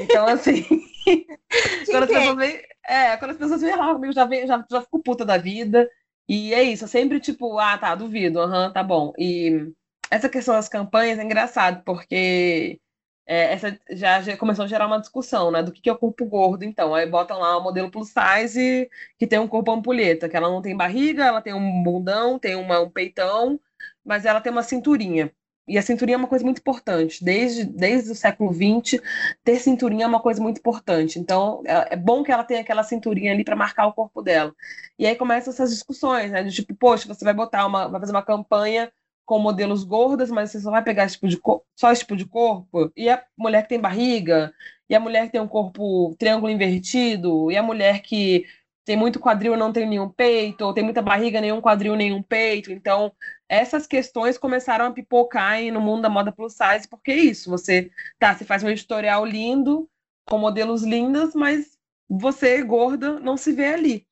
Então, 0.00 0.26
assim. 0.26 0.64
quando, 1.86 2.04
as 2.04 2.08
pessoas 2.08 2.36
vêm, 2.36 2.62
é, 2.86 3.16
quando 3.16 3.30
as 3.30 3.36
pessoas 3.36 3.62
vêm 3.62 3.76
lá 3.76 3.92
comigo, 3.94 4.12
já, 4.12 4.24
vem, 4.24 4.46
já, 4.46 4.64
já 4.70 4.82
fico 4.82 5.02
puta 5.02 5.24
da 5.24 5.38
vida. 5.38 5.88
E 6.28 6.54
é 6.54 6.62
isso, 6.62 6.84
eu 6.84 6.88
sempre, 6.88 7.18
tipo, 7.18 7.58
ah, 7.58 7.76
tá, 7.76 7.94
duvido, 7.94 8.40
aham, 8.40 8.66
uhum, 8.66 8.72
tá 8.72 8.82
bom. 8.82 9.12
E 9.18 9.72
essa 10.10 10.28
questão 10.28 10.54
das 10.54 10.68
campanhas 10.68 11.18
é 11.18 11.24
engraçado, 11.24 11.82
porque 11.84 12.80
é, 13.26 13.52
essa 13.52 13.78
já, 13.90 14.20
já, 14.22 14.36
começou 14.36 14.64
a 14.64 14.68
gerar 14.68 14.86
uma 14.86 15.00
discussão, 15.00 15.50
né? 15.50 15.62
Do 15.62 15.72
que, 15.72 15.80
que 15.80 15.88
é 15.90 15.92
o 15.92 15.98
corpo 15.98 16.24
gordo, 16.26 16.64
então. 16.64 16.94
Aí 16.94 17.06
botam 17.06 17.38
lá 17.38 17.56
o 17.56 17.62
modelo 17.62 17.90
plus 17.90 18.12
size 18.12 18.88
que 19.18 19.26
tem 19.26 19.38
um 19.38 19.48
corpo 19.48 19.72
ampulheta, 19.72 20.28
que 20.28 20.36
ela 20.36 20.48
não 20.48 20.62
tem 20.62 20.76
barriga, 20.76 21.24
ela 21.24 21.42
tem 21.42 21.54
um 21.54 21.82
bundão, 21.82 22.38
tem 22.38 22.54
uma, 22.56 22.80
um 22.80 22.90
peitão, 22.90 23.60
mas 24.04 24.24
ela 24.24 24.40
tem 24.40 24.52
uma 24.52 24.62
cinturinha. 24.62 25.32
E 25.70 25.78
a 25.78 25.82
cinturinha 25.82 26.16
é 26.16 26.18
uma 26.18 26.26
coisa 26.26 26.44
muito 26.44 26.58
importante. 26.58 27.24
Desde, 27.24 27.64
desde 27.64 28.10
o 28.10 28.14
século 28.14 28.52
XX, 28.52 29.00
ter 29.44 29.56
cinturinha 29.60 30.04
é 30.04 30.08
uma 30.08 30.20
coisa 30.20 30.42
muito 30.42 30.58
importante. 30.58 31.18
Então, 31.18 31.62
é, 31.64 31.94
é 31.94 31.96
bom 31.96 32.24
que 32.24 32.32
ela 32.32 32.42
tenha 32.42 32.60
aquela 32.60 32.82
cinturinha 32.82 33.32
ali 33.32 33.44
para 33.44 33.54
marcar 33.54 33.86
o 33.86 33.92
corpo 33.92 34.20
dela. 34.20 34.52
E 34.98 35.06
aí 35.06 35.14
começam 35.14 35.52
essas 35.52 35.70
discussões, 35.70 36.32
né? 36.32 36.42
De 36.42 36.52
tipo, 36.52 36.74
poxa, 36.74 37.06
você 37.06 37.24
vai 37.24 37.32
botar 37.34 37.66
uma, 37.66 37.86
vai 37.88 38.00
fazer 38.00 38.12
uma 38.12 38.22
campanha 38.24 38.92
com 39.24 39.38
modelos 39.38 39.84
gordas, 39.84 40.28
mas 40.28 40.50
você 40.50 40.60
só 40.60 40.72
vai 40.72 40.82
pegar 40.82 41.04
esse 41.04 41.14
tipo 41.14 41.28
de 41.28 41.40
só 41.76 41.92
esse 41.92 42.00
tipo 42.00 42.16
de 42.16 42.26
corpo. 42.26 42.90
E 42.96 43.08
a 43.08 43.22
mulher 43.38 43.62
que 43.62 43.68
tem 43.68 43.80
barriga, 43.80 44.52
e 44.88 44.94
a 44.94 44.98
mulher 44.98 45.26
que 45.26 45.32
tem 45.32 45.40
um 45.40 45.46
corpo 45.46 46.16
triângulo 46.18 46.50
invertido, 46.50 47.48
e 47.48 47.56
a 47.56 47.62
mulher 47.62 48.02
que 48.02 48.44
tem 48.90 48.96
muito 48.96 49.20
quadril 49.20 49.56
não 49.56 49.72
tem 49.72 49.86
nenhum 49.86 50.08
peito, 50.08 50.64
ou 50.64 50.74
tem 50.74 50.82
muita 50.82 51.00
barriga, 51.00 51.40
nenhum 51.40 51.60
quadril, 51.60 51.94
nenhum 51.94 52.20
peito. 52.20 52.72
Então, 52.72 53.12
essas 53.48 53.86
questões 53.86 54.36
começaram 54.36 54.84
a 54.84 54.90
pipocar 54.90 55.52
aí 55.52 55.70
no 55.70 55.80
mundo 55.80 56.02
da 56.02 56.08
moda 56.08 56.32
plus 56.32 56.54
size, 56.54 56.88
porque 56.88 57.12
é 57.12 57.16
isso, 57.16 57.48
você 57.48 57.88
tá, 58.18 58.34
você 58.34 58.44
faz 58.44 58.64
um 58.64 58.68
editorial 58.68 59.24
lindo, 59.24 59.88
com 60.28 60.38
modelos 60.38 60.82
lindos, 60.82 61.36
mas 61.36 61.78
você, 62.08 62.64
gorda, 62.64 63.20
não 63.20 63.36
se 63.36 63.52
vê 63.52 63.74
ali. 63.74 64.06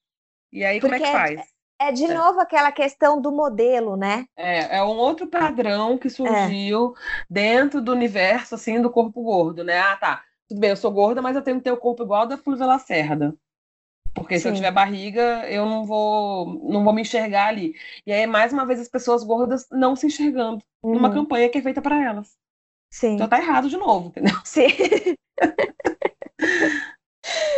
E 0.53 0.65
aí, 0.65 0.79
porque 0.79 0.95
como 0.95 1.05
é 1.05 1.11
que 1.11 1.13
faz? 1.13 1.41
É, 1.81 1.89
é 1.89 1.93
de 1.93 2.05
é. 2.05 2.15
novo 2.15 2.39
aquela 2.39 2.71
questão 2.71 3.21
do 3.21 3.33
modelo, 3.33 3.97
né? 3.97 4.27
É, 4.37 4.77
é 4.77 4.85
um 4.85 4.97
outro 4.97 5.27
padrão 5.27 5.99
que 5.99 6.09
surgiu 6.09 6.95
é. 6.97 7.25
dentro 7.29 7.83
do 7.83 7.91
universo, 7.91 8.55
assim, 8.55 8.81
do 8.81 8.93
corpo 8.93 9.25
gordo, 9.25 9.65
né? 9.65 9.81
Ah, 9.81 9.97
tá, 9.97 10.25
tudo 10.49 10.61
bem, 10.61 10.71
eu 10.71 10.77
sou 10.77 10.93
gorda, 10.93 11.21
mas 11.21 11.35
eu 11.35 11.43
tenho 11.43 11.57
que 11.57 11.65
ter 11.65 11.73
o 11.73 11.77
corpo 11.77 12.05
igual 12.05 12.29
da 12.29 12.39
Flávia 12.39 12.65
Lacerda. 12.65 13.37
Porque 14.19 14.37
Sim. 14.37 14.43
se 14.43 14.49
eu 14.49 14.55
tiver 14.55 14.71
barriga, 14.71 15.49
eu 15.49 15.67
não 15.67 15.85
vou, 15.85 16.61
não 16.65 16.85
vou 16.85 16.93
me 16.93 17.03
enxergar 17.03 17.49
ali. 17.49 17.75
E 18.07 18.13
aí, 18.13 18.27
mais 18.27 18.53
uma 18.53 18.67
vez, 18.67 18.81
as 18.81 18.89
pessoas 18.89 19.25
gordas 19.25 19.67
não 19.71 19.97
se 19.97 20.07
enxergando 20.07 20.63
uhum. 20.83 20.95
numa 20.95 21.13
campanha 21.13 21.49
que 21.49 21.59
é 21.59 21.63
feita 21.63 21.83
para 21.83 22.03
elas. 22.03 22.37
Sim. 22.91 23.15
Então 23.15 23.29
tá 23.29 23.39
errado 23.39 23.69
de 23.69 23.77
novo, 23.77 24.09
entendeu? 24.09 24.35
Sim. 24.45 24.69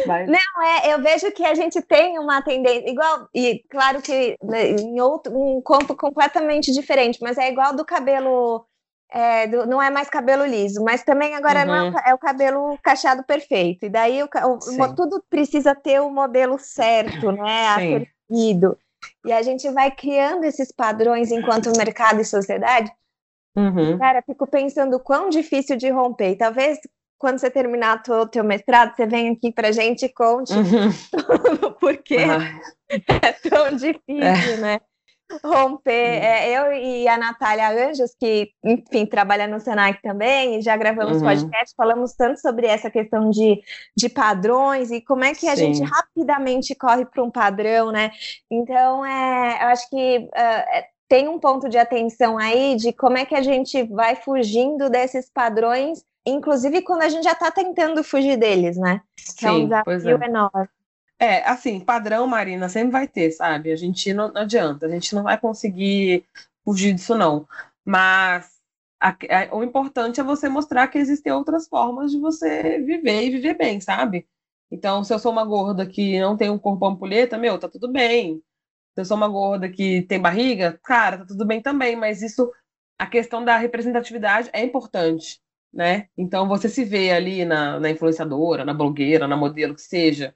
Mas... 0.06 0.28
Não, 0.28 0.62
é, 0.64 0.92
eu 0.92 1.02
vejo 1.02 1.30
que 1.32 1.44
a 1.44 1.54
gente 1.54 1.80
tem 1.82 2.18
uma 2.18 2.42
tendência, 2.42 2.90
igual, 2.90 3.28
e 3.34 3.62
claro 3.70 4.02
que 4.02 4.36
né, 4.42 4.70
em 4.70 5.00
outro, 5.00 5.32
um 5.36 5.62
campo 5.62 5.94
completamente 5.94 6.72
diferente, 6.72 7.18
mas 7.20 7.38
é 7.38 7.50
igual 7.50 7.74
do 7.74 7.84
cabelo, 7.84 8.66
é, 9.12 9.46
do, 9.46 9.66
não 9.66 9.82
é 9.82 9.90
mais 9.90 10.08
cabelo 10.08 10.44
liso, 10.44 10.82
mas 10.82 11.02
também 11.02 11.34
agora 11.34 11.60
uhum. 11.60 11.66
não 11.66 11.74
é, 11.74 11.90
o, 11.90 11.98
é, 12.10 12.14
o 12.14 12.18
cabelo 12.18 12.78
cacheado 12.82 13.24
perfeito, 13.24 13.86
e 13.86 13.88
daí 13.88 14.22
o, 14.22 14.26
o, 14.26 14.94
tudo 14.94 15.22
precisa 15.28 15.74
ter 15.74 16.00
o 16.00 16.10
modelo 16.10 16.58
certo, 16.58 17.32
né, 17.32 17.68
acertido, 17.68 18.78
e 19.24 19.32
a 19.32 19.42
gente 19.42 19.68
vai 19.70 19.90
criando 19.90 20.44
esses 20.44 20.70
padrões 20.72 21.30
enquanto 21.30 21.76
mercado 21.76 22.20
e 22.20 22.24
sociedade, 22.24 22.90
Uhum. 23.56 23.98
Cara, 23.98 24.22
fico 24.22 24.46
pensando 24.46 25.00
quão 25.00 25.28
difícil 25.28 25.76
de 25.76 25.90
romper. 25.90 26.36
Talvez 26.36 26.78
quando 27.20 27.38
você 27.38 27.50
terminar 27.50 28.02
o 28.08 28.26
teu 28.26 28.42
mestrado, 28.42 28.96
você 28.96 29.06
vem 29.06 29.28
aqui 29.28 29.52
pra 29.52 29.70
gente 29.70 30.06
e 30.06 30.08
conte 30.08 30.54
uhum. 30.54 30.90
porque 31.78 32.16
é 32.88 33.32
tão 33.48 33.76
difícil, 33.76 34.54
é. 34.54 34.56
né? 34.56 34.80
Romper. 35.44 35.90
É, 35.92 36.50
eu 36.50 36.72
e 36.72 37.08
a 37.08 37.16
Natália 37.16 37.88
Anjos, 37.88 38.14
que, 38.18 38.50
enfim, 38.64 39.06
trabalha 39.06 39.46
no 39.46 39.60
Senac 39.60 40.00
também, 40.02 40.58
e 40.58 40.62
já 40.62 40.76
gravamos 40.76 41.18
uhum. 41.18 41.28
podcast, 41.28 41.74
falamos 41.76 42.12
tanto 42.14 42.40
sobre 42.40 42.66
essa 42.66 42.90
questão 42.90 43.30
de, 43.30 43.60
de 43.96 44.08
padrões 44.08 44.90
e 44.90 45.00
como 45.00 45.24
é 45.24 45.34
que 45.34 45.48
a 45.48 45.56
Sim. 45.56 45.74
gente 45.74 45.88
rapidamente 45.88 46.74
corre 46.74 47.04
para 47.04 47.22
um 47.22 47.30
padrão, 47.30 47.90
né? 47.90 48.10
Então, 48.50 49.04
é, 49.04 49.62
eu 49.62 49.68
acho 49.68 49.88
que 49.88 50.18
uh, 50.18 50.84
tem 51.08 51.28
um 51.28 51.38
ponto 51.38 51.68
de 51.68 51.78
atenção 51.78 52.38
aí 52.38 52.76
de 52.76 52.92
como 52.92 53.18
é 53.18 53.24
que 53.24 53.34
a 53.34 53.42
gente 53.42 53.82
vai 53.84 54.16
fugindo 54.16 54.88
desses 54.90 55.30
padrões 55.30 56.04
inclusive 56.26 56.82
quando 56.82 57.02
a 57.02 57.08
gente 57.08 57.24
já 57.24 57.32
está 57.32 57.50
tentando 57.50 58.04
fugir 58.04 58.36
deles, 58.36 58.76
né? 58.76 59.00
Que 59.16 59.40
Sim, 59.40 59.46
é 59.46 59.50
um 59.52 59.64
desafio 59.64 60.22
é. 60.22 60.26
enorme. 60.26 60.68
É, 61.22 61.46
assim, 61.46 61.78
padrão, 61.80 62.26
Marina, 62.26 62.68
sempre 62.70 62.92
vai 62.92 63.06
ter, 63.06 63.30
sabe? 63.30 63.70
A 63.70 63.76
gente 63.76 64.12
não, 64.14 64.32
não 64.32 64.40
adianta, 64.40 64.86
a 64.86 64.88
gente 64.88 65.14
não 65.14 65.22
vai 65.22 65.38
conseguir 65.38 66.24
fugir 66.64 66.94
disso, 66.94 67.14
não. 67.14 67.46
Mas 67.84 68.58
a, 68.98 69.10
a, 69.10 69.54
o 69.54 69.62
importante 69.62 70.18
é 70.18 70.24
você 70.24 70.48
mostrar 70.48 70.88
que 70.88 70.96
existem 70.98 71.30
outras 71.30 71.68
formas 71.68 72.10
de 72.10 72.18
você 72.18 72.80
viver 72.80 73.24
e 73.26 73.30
viver 73.32 73.54
bem, 73.54 73.80
sabe? 73.82 74.26
Então, 74.70 75.04
se 75.04 75.12
eu 75.12 75.18
sou 75.18 75.30
uma 75.32 75.44
gorda 75.44 75.86
que 75.86 76.18
não 76.18 76.36
tem 76.38 76.48
um 76.50 76.58
corpo 76.58 76.86
ampulheta, 76.86 77.36
meu, 77.36 77.58
tá 77.58 77.68
tudo 77.68 77.92
bem. 77.92 78.42
Se 78.94 79.02
eu 79.02 79.04
sou 79.04 79.16
uma 79.16 79.28
gorda 79.28 79.68
que 79.70 80.02
tem 80.02 80.20
barriga, 80.20 80.80
cara, 80.84 81.18
tá 81.18 81.26
tudo 81.26 81.44
bem 81.46 81.60
também, 81.62 81.96
mas 81.96 82.22
isso, 82.22 82.50
a 82.98 83.06
questão 83.06 83.44
da 83.44 83.58
representatividade 83.58 84.50
é 84.54 84.62
importante 84.64 85.40
né? 85.72 86.08
Então 86.16 86.48
você 86.48 86.68
se 86.68 86.84
vê 86.84 87.10
ali 87.12 87.44
na, 87.44 87.78
na 87.78 87.90
influenciadora, 87.90 88.64
na 88.64 88.74
blogueira, 88.74 89.28
na 89.28 89.36
modelo 89.36 89.74
que 89.74 89.82
seja, 89.82 90.34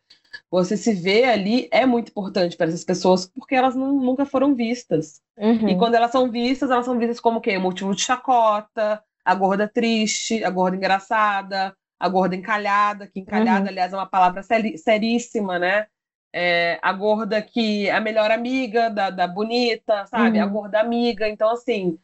você 0.50 0.76
se 0.76 0.92
vê 0.92 1.24
ali 1.24 1.68
é 1.70 1.86
muito 1.86 2.10
importante 2.10 2.56
para 2.56 2.66
essas 2.66 2.84
pessoas 2.84 3.26
porque 3.26 3.54
elas 3.54 3.74
não, 3.74 3.92
nunca 3.92 4.24
foram 4.24 4.54
vistas. 4.54 5.20
Uhum. 5.36 5.68
E 5.68 5.76
quando 5.76 5.94
elas 5.94 6.10
são 6.10 6.30
vistas, 6.30 6.70
elas 6.70 6.84
são 6.84 6.98
vistas 6.98 7.20
como 7.20 7.38
o 7.38 7.40
quê? 7.40 7.58
Motivo 7.58 7.94
de 7.94 8.02
chacota, 8.02 9.02
a 9.24 9.34
gorda 9.34 9.66
triste, 9.66 10.44
a 10.44 10.50
gorda 10.50 10.76
engraçada, 10.76 11.74
a 11.98 12.08
gorda 12.08 12.36
encalhada, 12.36 13.06
que 13.06 13.20
encalhada, 13.20 13.62
uhum. 13.62 13.68
aliás, 13.68 13.92
é 13.92 13.96
uma 13.96 14.06
palavra 14.08 14.42
seríssima, 14.42 15.58
né? 15.58 15.86
É, 16.32 16.78
a 16.82 16.92
gorda 16.92 17.40
que 17.40 17.88
é 17.88 17.92
a 17.92 18.00
melhor 18.00 18.30
amiga 18.30 18.90
da, 18.90 19.08
da 19.08 19.26
bonita, 19.26 20.04
sabe? 20.06 20.38
Uhum. 20.38 20.44
A 20.44 20.46
gorda 20.46 20.80
amiga. 20.80 21.28
Então, 21.28 21.50
assim, 21.50 21.98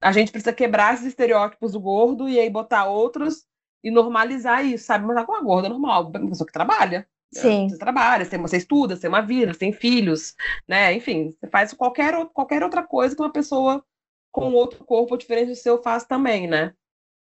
a 0.00 0.12
gente 0.12 0.30
precisa 0.30 0.52
quebrar 0.52 0.94
esses 0.94 1.06
estereótipos 1.06 1.72
do 1.72 1.80
gordo 1.80 2.28
e 2.28 2.38
aí 2.38 2.50
botar 2.50 2.86
outros 2.86 3.46
e 3.82 3.90
normalizar 3.90 4.64
isso, 4.64 4.84
sabe? 4.84 5.06
Mas 5.06 5.24
com 5.24 5.34
a 5.34 5.42
gorda 5.42 5.68
normal, 5.68 6.08
uma 6.08 6.28
pessoa 6.28 6.46
que 6.46 6.52
trabalha. 6.52 7.06
Né? 7.34 7.40
Sim. 7.42 7.68
Você 7.68 7.78
trabalha, 7.78 8.24
você 8.24 8.56
estuda, 8.56 8.94
você 8.96 9.02
tem 9.02 9.08
uma 9.08 9.20
vida, 9.20 9.52
você 9.52 9.58
tem 9.60 9.72
filhos, 9.72 10.34
né? 10.66 10.92
Enfim, 10.94 11.34
você 11.38 11.48
faz 11.50 11.72
qualquer, 11.74 12.14
qualquer 12.32 12.62
outra 12.62 12.82
coisa 12.82 13.14
que 13.14 13.22
uma 13.22 13.32
pessoa 13.32 13.84
com 14.32 14.52
outro 14.52 14.84
corpo 14.84 15.16
diferente 15.16 15.48
do 15.48 15.56
seu 15.56 15.82
faz 15.82 16.04
também, 16.04 16.46
né? 16.46 16.74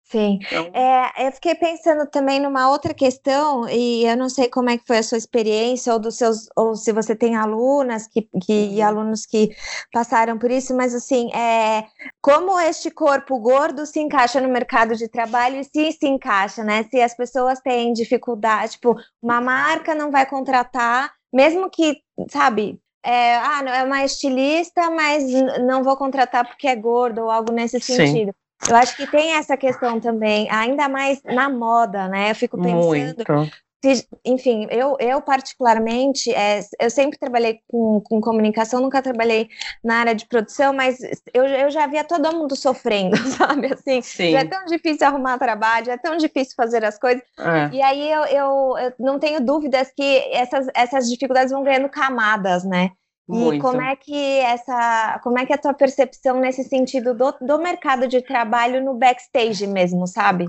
Sim. 0.05 0.39
Então... 0.45 0.69
É, 0.73 1.27
eu 1.27 1.31
fiquei 1.31 1.55
pensando 1.55 2.07
também 2.07 2.39
numa 2.39 2.69
outra 2.69 2.93
questão, 2.93 3.67
e 3.67 4.05
eu 4.05 4.15
não 4.15 4.29
sei 4.29 4.47
como 4.47 4.69
é 4.69 4.77
que 4.77 4.85
foi 4.85 4.99
a 4.99 5.03
sua 5.03 5.17
experiência, 5.17 5.91
ou 5.91 5.99
dos 5.99 6.15
seus, 6.15 6.47
ou 6.55 6.75
se 6.75 6.91
você 6.93 7.15
tem 7.15 7.35
alunas 7.35 8.07
que, 8.07 8.21
que 8.45 8.53
e 8.53 8.79
uhum. 8.79 8.85
alunos 8.85 9.25
que 9.25 9.49
passaram 9.91 10.37
por 10.37 10.51
isso, 10.51 10.75
mas 10.75 10.93
assim, 10.93 11.31
é, 11.33 11.85
como 12.21 12.59
este 12.59 12.91
corpo 12.91 13.39
gordo 13.39 13.85
se 13.85 13.99
encaixa 13.99 14.39
no 14.39 14.47
mercado 14.47 14.95
de 14.95 15.07
trabalho 15.07 15.59
e 15.59 15.63
se 15.63 15.91
se 15.91 16.07
encaixa, 16.07 16.63
né? 16.63 16.83
Se 16.83 17.01
as 17.01 17.15
pessoas 17.15 17.59
têm 17.59 17.91
dificuldade, 17.91 18.73
tipo, 18.73 18.95
uma 19.21 19.41
marca 19.41 19.95
não 19.95 20.11
vai 20.11 20.25
contratar, 20.27 21.11
mesmo 21.33 21.69
que, 21.69 21.97
sabe, 22.29 22.79
é, 23.03 23.35
ah, 23.37 23.63
é 23.67 23.83
uma 23.83 24.03
estilista, 24.05 24.89
mas 24.91 25.23
não 25.63 25.83
vou 25.83 25.97
contratar 25.97 26.47
porque 26.47 26.67
é 26.67 26.75
gordo 26.75 27.23
ou 27.23 27.31
algo 27.31 27.51
nesse 27.51 27.79
sentido. 27.79 28.31
Sim. 28.31 28.44
Eu 28.67 28.75
acho 28.75 28.95
que 28.95 29.08
tem 29.08 29.34
essa 29.34 29.56
questão 29.56 29.99
também, 29.99 30.49
ainda 30.49 30.89
mais 30.89 31.21
na 31.23 31.49
moda, 31.49 32.08
né? 32.08 32.32
Eu 32.32 32.36
fico 32.36 32.58
pensando. 32.58 33.23
Muito. 33.28 33.51
Se, 33.84 34.08
enfim, 34.25 34.65
eu, 34.71 34.97
eu 34.99 35.21
particularmente, 35.21 36.34
é, 36.34 36.60
eu 36.80 36.89
sempre 36.89 37.19
trabalhei 37.19 37.60
com, 37.67 38.01
com 38.01 38.19
comunicação, 38.19 38.82
nunca 38.82 38.99
trabalhei 38.99 39.47
na 39.84 39.97
área 39.97 40.15
de 40.15 40.25
produção, 40.25 40.73
mas 40.73 40.97
eu, 41.32 41.45
eu 41.45 41.69
já 41.69 41.86
via 41.86 42.04
todo 42.04 42.36
mundo 42.36 42.56
sofrendo, 42.56 43.15
sabe? 43.38 43.71
Assim, 43.71 44.01
Sim. 44.01 44.36
é 44.36 44.43
tão 44.43 44.65
difícil 44.65 45.06
arrumar 45.06 45.38
trabalho, 45.38 45.91
é 45.91 45.97
tão 45.97 46.17
difícil 46.17 46.56
fazer 46.58 46.84
as 46.84 46.97
coisas. 46.97 47.21
É. 47.38 47.75
E 47.75 47.82
aí 47.84 48.12
eu, 48.12 48.23
eu, 48.25 48.78
eu 48.80 48.93
não 48.97 49.19
tenho 49.19 49.39
dúvidas 49.39 49.91
que 49.95 50.17
essas, 50.34 50.67
essas 50.73 51.08
dificuldades 51.08 51.51
vão 51.51 51.63
ganhando 51.63 51.89
camadas, 51.89 52.63
né? 52.63 52.89
Muito. 53.27 53.55
E 53.55 53.59
como 53.59 53.81
é 53.81 53.95
que 53.95 54.39
essa, 54.39 55.19
como 55.23 55.39
é 55.39 55.45
que 55.45 55.51
é 55.51 55.55
a 55.55 55.61
tua 55.61 55.73
percepção 55.73 56.39
nesse 56.39 56.63
sentido 56.63 57.13
do, 57.15 57.31
do 57.41 57.59
mercado 57.59 58.07
de 58.07 58.21
trabalho 58.21 58.83
no 58.83 58.93
backstage 58.93 59.65
mesmo, 59.65 60.05
sabe? 60.05 60.47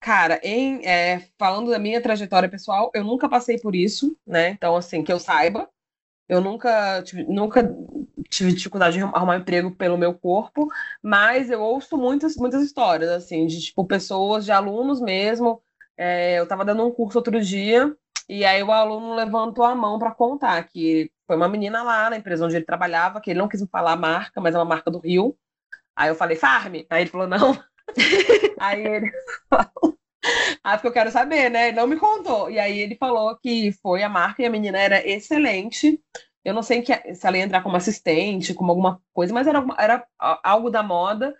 Cara, 0.00 0.38
em, 0.42 0.84
é, 0.86 1.26
falando 1.38 1.70
da 1.70 1.78
minha 1.78 2.00
trajetória 2.00 2.48
pessoal, 2.48 2.90
eu 2.94 3.02
nunca 3.02 3.28
passei 3.28 3.58
por 3.58 3.74
isso, 3.74 4.16
né? 4.26 4.50
Então, 4.50 4.76
assim, 4.76 5.02
que 5.02 5.12
eu 5.12 5.18
saiba, 5.18 5.68
eu 6.28 6.40
nunca 6.40 7.02
tive, 7.02 7.24
nunca 7.24 7.74
tive 8.28 8.52
dificuldade 8.52 8.98
de 8.98 9.02
arrumar 9.02 9.38
emprego 9.38 9.70
pelo 9.74 9.98
meu 9.98 10.14
corpo, 10.14 10.68
mas 11.02 11.50
eu 11.50 11.60
ouço 11.60 11.96
muitas, 11.96 12.36
muitas 12.36 12.62
histórias, 12.62 13.10
assim, 13.10 13.46
de, 13.46 13.60
tipo, 13.60 13.84
pessoas, 13.86 14.44
de 14.44 14.52
alunos 14.52 15.00
mesmo. 15.00 15.62
É, 15.96 16.38
eu 16.38 16.46
tava 16.46 16.64
dando 16.64 16.86
um 16.86 16.90
curso 16.90 17.18
outro 17.18 17.40
dia, 17.40 17.94
e 18.28 18.44
aí 18.44 18.62
o 18.62 18.72
aluno 18.72 19.14
levantou 19.14 19.64
a 19.64 19.74
mão 19.74 19.98
para 19.98 20.14
contar 20.14 20.62
que 20.64 21.10
foi 21.26 21.36
uma 21.36 21.48
menina 21.48 21.82
lá 21.82 22.10
na 22.10 22.16
empresa 22.16 22.44
onde 22.44 22.56
ele 22.56 22.64
trabalhava, 22.64 23.20
que 23.20 23.30
ele 23.30 23.38
não 23.38 23.48
quis 23.48 23.62
me 23.62 23.68
falar 23.68 23.92
a 23.92 23.96
marca, 23.96 24.40
mas 24.40 24.54
é 24.54 24.58
uma 24.58 24.64
marca 24.64 24.90
do 24.90 24.98
Rio. 24.98 25.36
Aí 25.96 26.08
eu 26.08 26.14
falei, 26.14 26.36
Farm? 26.36 26.74
Aí 26.90 27.02
ele 27.02 27.10
falou, 27.10 27.26
não. 27.26 27.52
aí 28.60 28.86
ele 28.86 29.12
falou, 29.48 29.98
ah, 30.62 30.76
porque 30.76 30.88
eu 30.88 30.92
quero 30.92 31.10
saber, 31.10 31.50
né? 31.50 31.68
Ele 31.68 31.76
não 31.76 31.86
me 31.86 31.96
contou. 31.96 32.50
E 32.50 32.58
aí 32.58 32.78
ele 32.78 32.96
falou 32.96 33.36
que 33.38 33.72
foi 33.82 34.02
a 34.02 34.08
marca 34.08 34.42
e 34.42 34.46
a 34.46 34.50
menina 34.50 34.78
era 34.78 35.06
excelente. 35.06 36.00
Eu 36.44 36.54
não 36.54 36.62
sei 36.62 36.82
que, 36.82 37.14
se 37.14 37.26
ela 37.26 37.38
ia 37.38 37.44
entrar 37.44 37.62
como 37.62 37.76
assistente, 37.76 38.54
como 38.54 38.70
alguma 38.70 39.00
coisa, 39.12 39.32
mas 39.32 39.46
era, 39.46 39.64
era 39.78 40.06
algo 40.42 40.70
da 40.70 40.82
moda. 40.82 41.34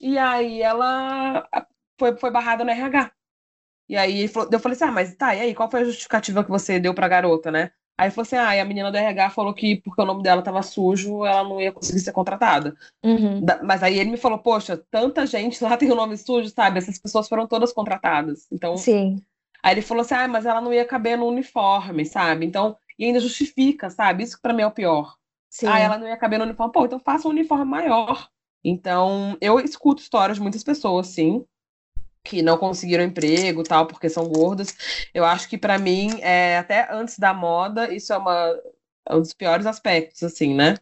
E 0.00 0.18
aí 0.18 0.62
ela 0.62 1.48
foi, 1.98 2.16
foi 2.16 2.30
barrada 2.30 2.64
no 2.64 2.70
RH. 2.70 3.12
E 3.88 3.96
aí 3.96 4.24
eu 4.52 4.60
falei 4.60 4.76
assim: 4.76 4.84
ah, 4.84 4.92
mas 4.92 5.14
tá, 5.14 5.34
e 5.34 5.40
aí, 5.40 5.54
qual 5.54 5.70
foi 5.70 5.82
a 5.82 5.84
justificativa 5.84 6.44
que 6.44 6.50
você 6.50 6.78
deu 6.80 6.94
pra 6.94 7.08
garota, 7.08 7.50
né? 7.50 7.70
Aí 7.98 8.10
falou 8.10 8.22
assim: 8.22 8.36
ah, 8.36 8.60
a 8.60 8.64
menina 8.64 8.90
do 8.90 8.96
RH 8.96 9.30
falou 9.30 9.54
que 9.54 9.76
porque 9.76 10.02
o 10.02 10.04
nome 10.04 10.22
dela 10.22 10.42
tava 10.42 10.62
sujo, 10.62 11.24
ela 11.24 11.42
não 11.42 11.60
ia 11.60 11.72
conseguir 11.72 12.00
ser 12.00 12.12
contratada. 12.12 12.76
Uhum. 13.02 13.40
Mas 13.62 13.82
aí 13.82 13.98
ele 13.98 14.10
me 14.10 14.16
falou: 14.16 14.38
poxa, 14.38 14.76
tanta 14.90 15.26
gente 15.26 15.62
lá 15.64 15.76
tem 15.78 15.90
o 15.90 15.94
nome 15.94 16.16
sujo, 16.16 16.48
sabe? 16.50 16.78
Essas 16.78 16.98
pessoas 16.98 17.28
foram 17.28 17.46
todas 17.46 17.72
contratadas. 17.72 18.46
Então. 18.52 18.76
Sim. 18.76 19.22
Aí 19.62 19.74
ele 19.74 19.82
falou 19.82 20.02
assim: 20.02 20.14
ah, 20.14 20.28
mas 20.28 20.44
ela 20.44 20.60
não 20.60 20.72
ia 20.72 20.84
caber 20.84 21.16
no 21.16 21.26
uniforme, 21.26 22.04
sabe? 22.04 22.44
Então, 22.44 22.76
e 22.98 23.06
ainda 23.06 23.20
justifica, 23.20 23.88
sabe? 23.88 24.24
Isso 24.24 24.38
para 24.40 24.52
mim 24.52 24.62
é 24.62 24.66
o 24.66 24.70
pior. 24.70 25.14
Sim. 25.48 25.66
Ah, 25.66 25.78
ela 25.78 25.96
não 25.96 26.06
ia 26.06 26.16
caber 26.16 26.38
no 26.38 26.44
uniforme. 26.44 26.72
Pô, 26.72 26.84
então 26.84 26.98
faça 26.98 27.26
um 27.26 27.30
uniforme 27.30 27.64
maior. 27.64 28.28
Então, 28.62 29.38
eu 29.40 29.58
escuto 29.60 30.02
histórias 30.02 30.36
de 30.36 30.42
muitas 30.42 30.64
pessoas, 30.64 31.06
sim, 31.06 31.44
que 32.26 32.42
não 32.42 32.58
conseguiram 32.58 33.04
emprego 33.04 33.62
tal 33.62 33.86
porque 33.86 34.08
são 34.08 34.28
gordas. 34.28 34.74
Eu 35.14 35.24
acho 35.24 35.48
que 35.48 35.56
para 35.56 35.78
mim, 35.78 36.18
é, 36.20 36.58
até 36.58 36.92
antes 36.92 37.18
da 37.18 37.32
moda, 37.32 37.92
isso 37.94 38.12
é, 38.12 38.18
uma, 38.18 38.60
é 39.08 39.14
um 39.14 39.20
dos 39.20 39.32
piores 39.32 39.66
aspectos, 39.66 40.22
assim, 40.22 40.54
né? 40.54 40.74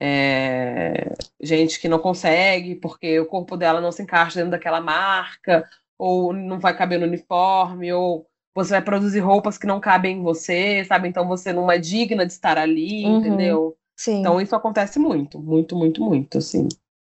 É, 0.00 1.14
gente 1.40 1.80
que 1.80 1.88
não 1.88 1.98
consegue 1.98 2.74
porque 2.74 3.18
o 3.20 3.26
corpo 3.26 3.56
dela 3.56 3.80
não 3.80 3.92
se 3.92 4.02
encaixa 4.02 4.36
dentro 4.36 4.50
daquela 4.52 4.80
marca, 4.80 5.68
ou 5.98 6.32
não 6.32 6.58
vai 6.58 6.76
caber 6.76 6.98
no 6.98 7.06
uniforme, 7.06 7.92
ou 7.92 8.26
você 8.54 8.70
vai 8.70 8.82
produzir 8.82 9.20
roupas 9.20 9.58
que 9.58 9.66
não 9.66 9.80
cabem 9.80 10.18
em 10.18 10.22
você, 10.22 10.84
sabe? 10.84 11.08
Então 11.08 11.28
você 11.28 11.52
não 11.52 11.70
é 11.70 11.78
digna 11.78 12.24
de 12.24 12.32
estar 12.32 12.58
ali, 12.58 13.04
uhum, 13.04 13.18
entendeu? 13.18 13.76
Sim. 13.94 14.20
Então 14.20 14.40
isso 14.40 14.56
acontece 14.56 14.98
muito, 14.98 15.38
muito, 15.38 15.76
muito, 15.76 16.02
muito, 16.02 16.38
assim. 16.38 16.68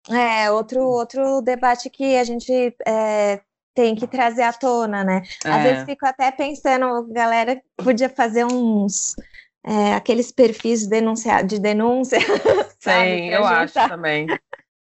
É, 0.10 0.52
outro, 0.52 0.82
outro 0.82 1.42
debate 1.42 1.90
que 1.90 2.18
a 2.18 2.24
gente 2.26 2.76
é, 2.86 3.42
tem 3.74 3.96
que 3.96 4.08
trazer 4.08 4.44
à 4.44 4.54
tona, 4.54 5.04
né? 5.04 5.22
Às 5.50 5.62
É. 5.62 5.64
vezes 5.64 5.84
fico 5.86 6.06
até 6.06 6.32
pensando, 6.32 7.08
galera 7.12 7.62
podia 7.78 8.10
fazer 8.10 8.46
uns 8.46 9.16
é, 9.66 9.94
aqueles 9.96 10.32
perfis 10.32 10.82
de 10.84 10.90
denúncia, 10.90 11.42
de 11.44 11.60
denúncia. 11.60 12.20
sabe, 12.80 13.22
Sim, 13.22 13.30
eu 13.30 13.46
acho 13.46 13.84
também. 13.86 14.38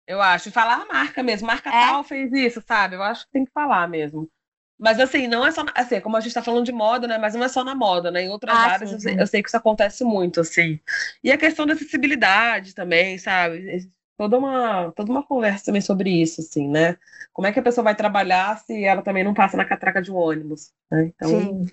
Eu 0.07 0.23
acho. 0.23 0.53
Falar 0.53 0.83
a 0.83 0.87
marca 0.87 1.23
mesmo. 1.23 1.47
Marca 1.47 1.73
É. 1.73 1.75
tal 1.75 2.05
fez 2.05 2.33
isso, 2.33 2.63
sabe? 2.67 2.97
Eu 2.97 3.03
acho 3.03 3.27
que 3.27 3.33
tem 3.33 3.45
que 3.45 3.53
falar 3.53 3.89
mesmo. 3.89 4.31
Mas 4.79 5.01
assim, 5.01 5.29
não 5.29 5.47
é 5.47 5.53
só. 5.53 5.65
na- 5.65 5.73
Assim, 5.77 6.01
como 6.01 6.17
a 6.17 6.21
gente 6.21 6.35
tá 6.35 6.43
falando 6.43 6.67
de 6.67 6.73
moda, 6.73 7.09
né? 7.09 7.19
Mas 7.19 7.35
não 7.35 7.45
é 7.45 7.49
só 7.49 7.65
na 7.65 7.75
moda, 7.75 8.11
né? 8.11 8.23
Em 8.25 8.31
outras 8.31 8.63
Ah, 8.63 8.65
áreas 8.65 8.93
sim, 8.93 8.93
eu 8.93 9.01
sim. 9.01 9.17
eu 9.21 9.27
sei 9.27 9.43
que 9.43 9.49
isso 9.49 9.57
acontece 9.59 10.05
muito, 10.05 10.41
assim. 10.41 10.81
E 11.25 11.33
a 11.33 11.39
questão 11.39 11.67
da 11.67 11.75
acessibilidade 11.75 12.75
também, 12.75 13.19
sabe? 13.19 13.91
Toda 14.19 14.37
uma, 14.37 14.91
toda 14.93 15.13
uma 15.13 15.23
conversa 15.23 15.67
também 15.67 15.81
sobre 15.81 16.11
isso, 16.11 16.41
assim, 16.41 16.69
né? 16.69 16.97
Como 17.33 17.47
é 17.47 17.53
que 17.53 17.61
a 17.61 17.63
pessoa 17.63 17.85
vai 17.85 17.95
trabalhar 17.95 18.59
se 18.59 18.85
ela 18.85 19.01
também 19.01 19.23
não 19.23 19.33
passa 19.33 19.57
na 19.57 19.65
catraca 19.65 20.03
de 20.03 20.11
um 20.11 20.17
ônibus, 20.17 20.73
né? 20.91 21.13
Então, 21.15 21.29
Sim. 21.31 21.65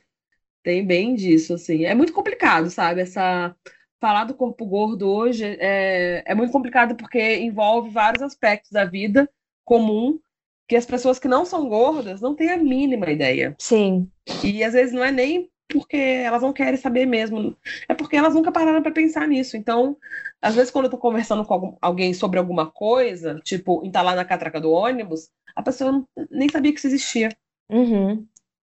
tem 0.63 0.85
bem 0.85 1.15
disso, 1.15 1.55
assim. 1.55 1.85
É 1.85 1.95
muito 1.95 2.13
complicado, 2.13 2.69
sabe? 2.69 3.01
Essa 3.01 3.55
falar 3.99 4.25
do 4.25 4.35
corpo 4.35 4.63
gordo 4.63 5.09
hoje 5.09 5.57
é, 5.59 6.23
é 6.23 6.35
muito 6.35 6.51
complicado 6.51 6.95
porque 6.95 7.37
envolve 7.37 7.89
vários 7.89 8.21
aspectos 8.21 8.69
da 8.69 8.85
vida 8.85 9.27
comum 9.63 10.19
que 10.67 10.75
as 10.75 10.85
pessoas 10.85 11.17
que 11.17 11.27
não 11.27 11.45
são 11.45 11.67
gordas 11.67 12.21
não 12.21 12.35
têm 12.35 12.51
a 12.51 12.57
mínima 12.57 13.09
ideia. 13.09 13.55
Sim. 13.57 14.07
E 14.43 14.63
às 14.63 14.73
vezes 14.73 14.93
não 14.93 15.03
é 15.03 15.11
nem 15.11 15.49
porque 15.69 15.97
elas 15.97 16.41
não 16.41 16.53
querem 16.53 16.77
saber 16.77 17.05
mesmo, 17.05 17.55
é 17.89 17.93
porque 17.93 18.15
elas 18.15 18.33
nunca 18.33 18.51
pararam 18.51 18.81
para 18.81 18.91
pensar 18.91 19.27
nisso. 19.27 19.57
Então, 19.57 19.97
às 20.41 20.55
vezes 20.55 20.71
quando 20.71 20.85
eu 20.85 20.91
tô 20.91 20.97
conversando 20.97 21.45
com 21.45 21.53
algum- 21.53 21.77
alguém 21.81 22.13
sobre 22.13 22.39
alguma 22.39 22.69
coisa, 22.71 23.39
tipo, 23.43 23.83
entalar 23.85 24.15
na 24.15 24.25
catraca 24.25 24.61
do 24.61 24.71
ônibus, 24.71 25.29
a 25.55 25.63
pessoa 25.63 25.91
não- 25.91 26.07
nem 26.31 26.49
sabia 26.49 26.71
que 26.71 26.77
isso 26.79 26.87
existia. 26.87 27.29
Uhum. 27.69 28.27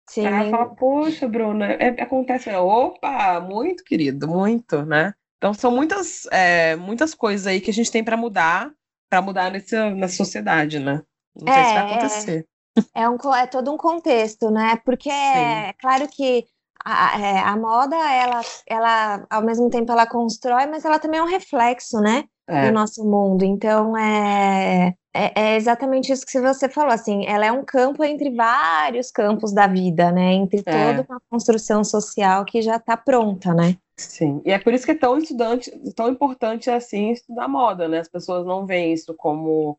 Sim. 0.10 0.26
Ela 0.26 0.50
fala, 0.50 0.76
poxa, 0.76 1.28
Bruna, 1.28 1.66
é- 1.66 2.02
acontece. 2.02 2.50
Eu, 2.50 2.66
Opa, 2.66 3.40
muito 3.42 3.84
querido, 3.84 4.28
muito, 4.28 4.86
né? 4.86 5.14
Então 5.38 5.54
são 5.54 5.70
muitas, 5.72 6.26
é, 6.32 6.76
muitas 6.76 7.14
coisas 7.14 7.46
aí 7.46 7.60
que 7.62 7.70
a 7.70 7.74
gente 7.74 7.92
tem 7.92 8.04
para 8.04 8.18
mudar, 8.18 8.72
para 9.10 9.22
mudar 9.22 9.52
nesse, 9.52 9.76
nessa 9.92 10.16
sociedade, 10.16 10.80
né? 10.80 11.04
Não 11.36 11.52
sei 11.52 11.64
se 11.64 11.74
vai 11.74 11.84
É, 11.84 11.94
é. 11.94 11.98
acontecer. 11.98 12.48
É, 12.96 13.10
um, 13.10 13.18
é 13.36 13.46
todo 13.48 13.72
um 13.72 13.78
contexto, 13.78 14.50
né? 14.50 14.78
Porque 14.84 15.10
é 15.10 15.74
claro 15.74 16.08
que 16.10 16.46
a, 16.88 17.20
é, 17.20 17.40
a 17.40 17.56
moda, 17.58 17.96
ela, 17.96 18.42
ela, 18.68 19.28
ao 19.30 19.42
mesmo 19.42 19.70
tempo, 19.70 19.92
ela 19.92 20.08
constrói, 20.08 20.66
mas 20.68 20.86
ela 20.86 21.00
também 21.00 21.20
é 21.20 21.24
um 21.24 21.28
reflexo, 21.28 22.00
né? 22.00 22.26
É, 22.50 22.68
do 22.68 22.74
nosso 22.74 23.04
mundo. 23.04 23.44
Então, 23.44 23.98
é, 23.98 24.94
é, 25.14 25.32
é 25.36 25.56
exatamente 25.58 26.12
isso 26.14 26.26
que 26.26 26.40
você 26.40 26.70
falou, 26.70 26.94
assim, 26.94 27.26
ela 27.26 27.46
é 27.46 27.52
um 27.52 27.64
campo 27.66 28.04
entre 28.06 28.30
vários 28.34 29.12
campos 29.12 29.54
da 29.54 29.68
vida, 29.68 30.12
né? 30.12 30.34
Entre 30.34 30.64
É. 30.66 30.94
toda 30.96 31.06
uma 31.10 31.22
construção 31.30 31.84
social 31.84 32.46
que 32.46 32.62
já 32.62 32.78
está 32.78 32.96
pronta, 32.96 33.54
né? 33.54 33.76
sim. 34.00 34.42
E 34.46 34.52
é 34.52 34.60
por 34.60 34.74
isso 34.74 34.86
que 34.86 34.92
é 34.92 34.96
tão 34.96 35.18
estudante, 35.18 35.72
tão 35.96 36.08
importante 36.10 36.70
assim 36.70 37.12
estudar 37.12 37.48
moda, 37.48 37.88
né? 37.88 38.00
As 38.00 38.08
pessoas 38.08 38.46
não 38.46 38.66
veem 38.66 38.94
isso 38.94 39.14
como 39.16 39.78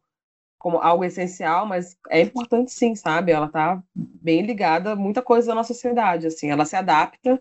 como 0.59 0.79
algo 0.79 1.05
essencial, 1.05 1.67
mas 1.67 1.97
é 2.11 2.21
importante 2.21 2.73
sim, 2.73 2.95
sabe? 2.95 3.33
Ela 3.33 3.49
tá 3.49 3.83
bem 3.95 4.43
ligada 4.43 4.93
a 4.93 4.97
muita 4.97 5.23
coisa 5.23 5.49
da 5.49 5.55
nossa 5.55 5.73
sociedade, 5.73 6.27
assim, 6.27 6.51
ela 6.51 6.65
se 6.65 6.77
adapta, 6.77 7.41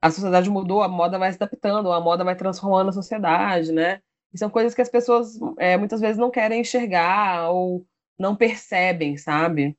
a 0.00 0.10
sociedade 0.10 0.50
mudou, 0.50 0.82
a 0.82 0.88
moda 0.88 1.18
vai 1.18 1.32
se 1.32 1.36
adaptando, 1.36 1.92
a 1.92 2.00
moda 2.00 2.24
vai 2.24 2.36
transformando 2.36 2.90
a 2.90 2.92
sociedade, 2.92 3.72
né? 3.72 4.00
E 4.32 4.38
são 4.38 4.50
coisas 4.50 4.74
que 4.74 4.82
as 4.82 4.88
pessoas 4.88 5.38
é, 5.58 5.76
muitas 5.76 6.00
vezes 6.00 6.18
não 6.18 6.30
querem 6.30 6.60
enxergar 6.60 7.50
ou 7.50 7.86
não 8.18 8.36
percebem, 8.36 9.16
sabe? 9.16 9.76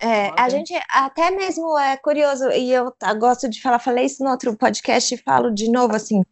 É, 0.00 0.30
a 0.40 0.48
gente 0.48 0.72
até 0.90 1.28
mesmo 1.32 1.76
é 1.76 1.96
curioso, 1.96 2.48
e 2.52 2.72
eu 2.72 2.94
gosto 3.18 3.48
de 3.48 3.60
falar, 3.60 3.80
falei 3.80 4.04
isso 4.06 4.22
no 4.22 4.30
outro 4.30 4.56
podcast 4.56 5.12
e 5.12 5.18
falo 5.18 5.50
de 5.52 5.68
novo, 5.70 5.96
assim, 5.96 6.22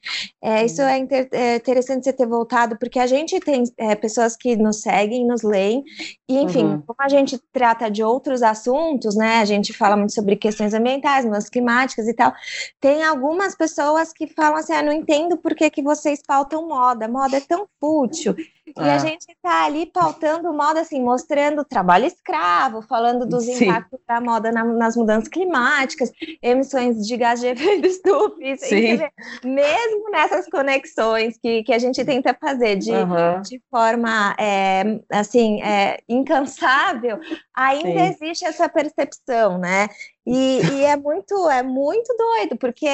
é, 0.40 0.64
isso 0.64 0.80
é, 0.82 0.96
inter- 0.98 1.28
é 1.32 1.56
interessante 1.56 2.04
você 2.04 2.12
ter 2.12 2.26
voltado, 2.28 2.78
porque 2.78 3.00
a 3.00 3.08
gente 3.08 3.40
tem 3.40 3.64
é, 3.76 3.96
pessoas 3.96 4.36
que 4.36 4.54
nos 4.54 4.82
seguem, 4.82 5.26
nos 5.26 5.42
leem, 5.42 5.82
e 6.28 6.38
enfim, 6.38 6.64
Uhum. 6.64 6.82
como 6.86 6.96
a 7.00 7.08
gente 7.08 7.38
trata 7.52 7.90
de 7.90 8.04
outros 8.04 8.40
assuntos, 8.40 9.16
né, 9.16 9.38
a 9.40 9.44
gente 9.44 9.72
fala 9.72 9.96
muito 9.96 10.14
sobre 10.14 10.36
questões 10.36 10.72
ambientais, 10.72 11.24
mudanças 11.24 11.50
climáticas 11.50 12.06
e 12.06 12.14
tal, 12.14 12.32
tem 12.80 13.02
algumas 13.02 13.56
pessoas 13.56 14.12
que 14.12 14.28
falam 14.28 14.58
assim, 14.58 14.74
ah, 14.74 14.82
não 14.82 14.92
entendo 14.92 15.36
por 15.36 15.56
que 15.56 15.68
que 15.70 15.82
vocês 15.82 16.20
pautam 16.24 16.68
moda, 16.68 17.08
moda 17.08 17.38
é 17.38 17.40
tão 17.40 17.66
fútil, 17.80 18.36
e 18.76 18.80
a 18.82 18.94
É. 18.94 18.98
gente 18.98 19.26
está 19.28 19.64
ali 19.64 19.86
pautando 19.86 20.52
moda, 20.52 20.80
assim, 20.80 21.02
mostrando 21.02 21.64
trabalho 21.64 22.06
escravo, 22.06 22.82
falando 22.82 23.26
dos 23.26 23.44
Sim. 23.44 23.64
impactos 23.64 24.00
da 24.08 24.20
moda 24.20 24.50
na- 24.50 24.64
nas 24.64 24.96
mudanças 24.96 25.28
climáticas, 25.28 26.10
emissões 26.42 27.06
de 27.06 27.16
gás 27.16 27.40
de 27.40 27.46
efeito 27.48 27.86
estufa. 27.86 28.36
e 28.40 28.56
Sim. 28.58 28.96
vê, 28.96 29.10
mesmo 29.44 30.10
nessas 30.10 30.46
conexões 30.48 31.38
que, 31.38 31.62
que 31.62 31.72
a 31.72 31.78
gente 31.78 32.04
tenta 32.04 32.34
fazer 32.40 32.76
de, 32.76 32.92
Aham. 32.92 33.40
de 33.42 33.60
forma, 33.70 34.34
é, 34.38 35.00
assim, 35.12 35.62
é, 35.62 35.98
incansável, 36.08 37.18
ainda 37.57 38.00
Sim. 38.00 38.14
existe 38.24 38.44
essa 38.44 38.68
percepção, 38.68 39.57
né? 39.59 39.88
E, 40.26 40.61
e 40.61 40.84
é 40.84 40.96
muito, 40.96 41.48
é 41.48 41.62
muito 41.62 42.14
doido, 42.16 42.57
porque 42.59 42.86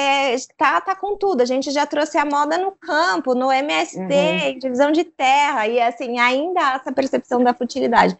tá, 0.57 0.79
tá 0.79 0.95
com 0.95 1.17
tudo. 1.17 1.41
A 1.41 1.45
gente 1.45 1.69
já 1.71 1.85
trouxe 1.85 2.17
a 2.17 2.25
moda 2.25 2.57
no 2.57 2.71
campo, 2.71 3.35
no 3.35 3.51
MST, 3.51 3.99
Uhum. 3.99 4.11
em 4.11 4.57
divisão 4.59 4.91
de 4.91 5.03
terra, 5.03 5.67
e 5.67 5.81
assim, 5.81 6.17
ainda 6.19 6.61
há 6.61 6.75
essa 6.75 6.91
percepção 6.93 7.43
da 7.43 7.53
futilidade. 7.53 8.17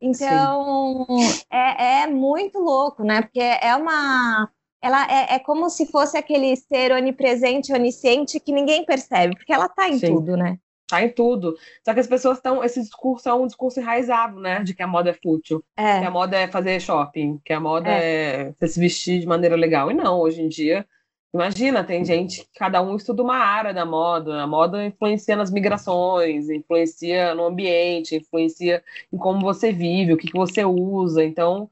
Então, 0.00 1.06
é, 1.50 2.02
é 2.02 2.06
muito 2.06 2.58
louco, 2.58 3.02
né? 3.02 3.22
Porque 3.22 3.40
é 3.40 3.74
uma. 3.74 4.50
Ela 4.82 5.06
é, 5.10 5.34
é 5.36 5.38
como 5.38 5.70
se 5.70 5.86
fosse 5.90 6.16
aquele 6.18 6.54
ser 6.56 6.92
onipresente, 6.92 7.72
onisciente 7.72 8.38
que 8.38 8.52
ninguém 8.52 8.84
percebe, 8.84 9.34
porque 9.36 9.52
ela 9.52 9.68
tá 9.68 9.88
em 9.88 9.98
Sim. 9.98 10.08
tudo, 10.14 10.36
né? 10.36 10.58
Tá 10.88 11.02
em 11.02 11.08
tudo. 11.08 11.56
Só 11.84 11.92
que 11.92 12.00
as 12.00 12.06
pessoas 12.06 12.38
estão. 12.38 12.62
Esse 12.62 12.80
discurso 12.80 13.28
é 13.28 13.34
um 13.34 13.46
discurso 13.46 13.80
enraizado, 13.80 14.38
né? 14.38 14.62
De 14.62 14.74
que 14.74 14.82
a 14.82 14.86
moda 14.86 15.10
é 15.10 15.12
fútil. 15.12 15.64
que 15.76 15.82
É, 15.82 16.06
a 16.06 16.10
moda 16.10 16.36
é 16.36 16.46
fazer 16.46 16.80
shopping, 16.80 17.40
que 17.44 17.52
a 17.52 17.60
moda 17.60 17.88
é, 17.90 18.52
você 18.52 18.68
se 18.68 18.80
vestir 18.80 19.20
de 19.20 19.26
maneira 19.26 19.56
legal. 19.56 19.90
E 19.90 19.94
não, 19.94 20.20
hoje 20.20 20.42
em 20.42 20.48
dia, 20.48 20.86
imagina, 21.34 21.82
tem 21.82 22.04
gente 22.04 22.42
que 22.42 22.58
cada 22.58 22.80
um 22.80 22.94
estuda 22.96 23.22
uma 23.22 23.36
área 23.36 23.74
da 23.74 23.84
moda. 23.84 24.40
A 24.42 24.46
moda 24.46 24.84
influencia 24.84 25.34
nas 25.34 25.50
migrações, 25.50 26.48
influencia 26.48 27.34
no 27.34 27.46
ambiente, 27.46 28.16
influencia 28.16 28.82
em 29.12 29.18
como 29.18 29.40
você 29.40 29.72
vive, 29.72 30.12
o 30.12 30.16
que, 30.16 30.28
que 30.28 30.38
você 30.38 30.64
usa. 30.64 31.24
Então, 31.24 31.68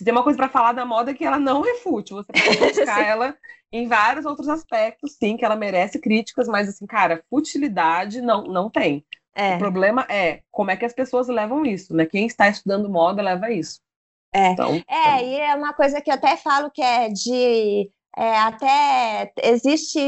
se 0.00 0.04
tem 0.04 0.12
uma 0.12 0.22
coisa 0.24 0.38
para 0.38 0.48
falar 0.48 0.72
da 0.72 0.86
moda 0.86 1.10
é 1.10 1.14
que 1.14 1.24
ela 1.26 1.38
não 1.38 1.62
é 1.66 1.74
fútil. 1.76 2.16
Você 2.16 2.32
pode 2.32 2.56
criticar 2.56 3.04
ela 3.04 3.36
em 3.70 3.86
vários 3.86 4.24
outros 4.24 4.48
aspectos, 4.48 5.12
sim, 5.16 5.36
que 5.36 5.44
ela 5.44 5.54
merece 5.56 6.00
críticas, 6.00 6.48
mas 6.48 6.70
assim, 6.70 6.86
cara, 6.86 7.22
futilidade 7.28 8.22
não, 8.22 8.44
não 8.44 8.70
tem. 8.70 9.04
é, 9.34 9.50
O 9.50 9.58
problema 9.58 10.06
é 10.08 10.42
como 10.50 10.70
é 10.70 10.76
que 10.76 10.86
as 10.86 10.94
pessoas 10.94 11.28
levam 11.28 11.66
isso, 11.66 11.94
né? 11.94 12.06
Quem 12.06 12.26
está 12.26 12.48
estudando 12.48 12.88
moda 12.88 13.20
leva 13.22 13.50
isso. 13.52 13.78
É. 14.32 14.52
Então, 14.52 14.82
É, 14.88 15.24
e 15.24 15.36
é 15.40 15.54
uma 15.54 15.74
coisa 15.74 16.00
que 16.00 16.10
eu 16.10 16.14
até 16.14 16.36
falo 16.36 16.70
que 16.70 16.82
é 16.82 17.08
de. 17.08 17.90
É, 18.20 18.38
até 18.38 19.32
existe. 19.44 19.98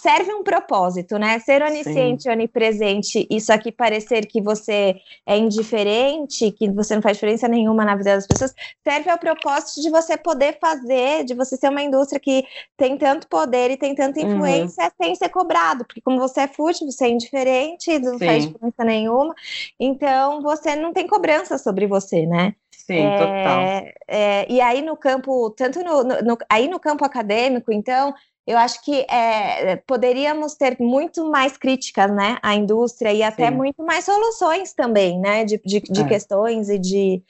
Serve 0.00 0.32
um 0.32 0.44
propósito, 0.44 1.18
né? 1.18 1.40
Ser 1.40 1.60
onisciente, 1.60 2.28
onipresente, 2.28 3.26
isso 3.28 3.52
aqui 3.52 3.72
parecer 3.72 4.26
que 4.26 4.40
você 4.40 4.94
é 5.26 5.36
indiferente, 5.36 6.52
que 6.52 6.70
você 6.70 6.94
não 6.94 7.02
faz 7.02 7.16
diferença 7.16 7.48
nenhuma 7.48 7.84
na 7.84 7.96
vida 7.96 8.14
das 8.14 8.28
pessoas, 8.28 8.54
serve 8.86 9.10
ao 9.10 9.18
propósito 9.18 9.82
de 9.82 9.90
você 9.90 10.16
poder 10.16 10.56
fazer, 10.60 11.24
de 11.24 11.34
você 11.34 11.56
ser 11.56 11.68
uma 11.68 11.82
indústria 11.82 12.20
que 12.20 12.44
tem 12.76 12.96
tanto 12.96 13.26
poder 13.26 13.72
e 13.72 13.76
tem 13.76 13.92
tanta 13.92 14.20
Uhum. 14.20 14.26
influência 14.30 14.92
sem 15.00 15.16
ser 15.16 15.28
cobrado, 15.28 15.84
porque 15.84 16.00
como 16.00 16.20
você 16.20 16.42
é 16.42 16.46
fútil, 16.48 16.88
você 16.88 17.06
é 17.06 17.08
indiferente, 17.08 17.98
não 17.98 18.20
faz 18.20 18.44
Sim. 18.44 18.52
diferença 18.52 18.84
nenhuma, 18.84 19.34
então 19.80 20.40
você 20.42 20.76
não 20.76 20.92
tem 20.92 21.08
cobrança 21.08 21.58
sobre 21.58 21.88
você, 21.88 22.24
né? 22.24 22.54
Sim, 22.70 23.12
total. 23.12 23.70
É, 23.70 23.94
é, 24.08 24.52
e 24.52 24.60
aí 24.60 24.82
no 24.82 24.96
campo, 24.96 25.50
tanto 25.50 25.82
no, 25.82 26.02
no- 26.04 26.22
no- 26.22 26.38
aí 26.50 26.68
no 26.68 26.80
campo 26.80 27.04
acadêmico, 27.04 27.72
então, 27.72 28.14
eu 28.46 28.56
acho 28.58 28.82
que 28.84 29.06
é, 29.10 29.76
poderíamos 29.86 30.54
ter 30.54 30.76
muito 30.80 31.30
mais 31.30 31.56
críticas, 31.56 32.10
né, 32.14 32.38
à 32.42 32.54
indústria 32.54 33.12
e 33.12 33.22
até 33.22 33.50
Sim. 33.50 33.56
muito 33.56 33.84
mais 33.84 34.04
soluções 34.04 34.72
também, 34.72 35.18
né, 35.20 35.44
de, 35.44 35.60
de, 35.64 35.80
de 35.80 36.04
É. 36.04 36.08
questões 36.08 36.68
e 36.70 36.78
de, 36.78 37.22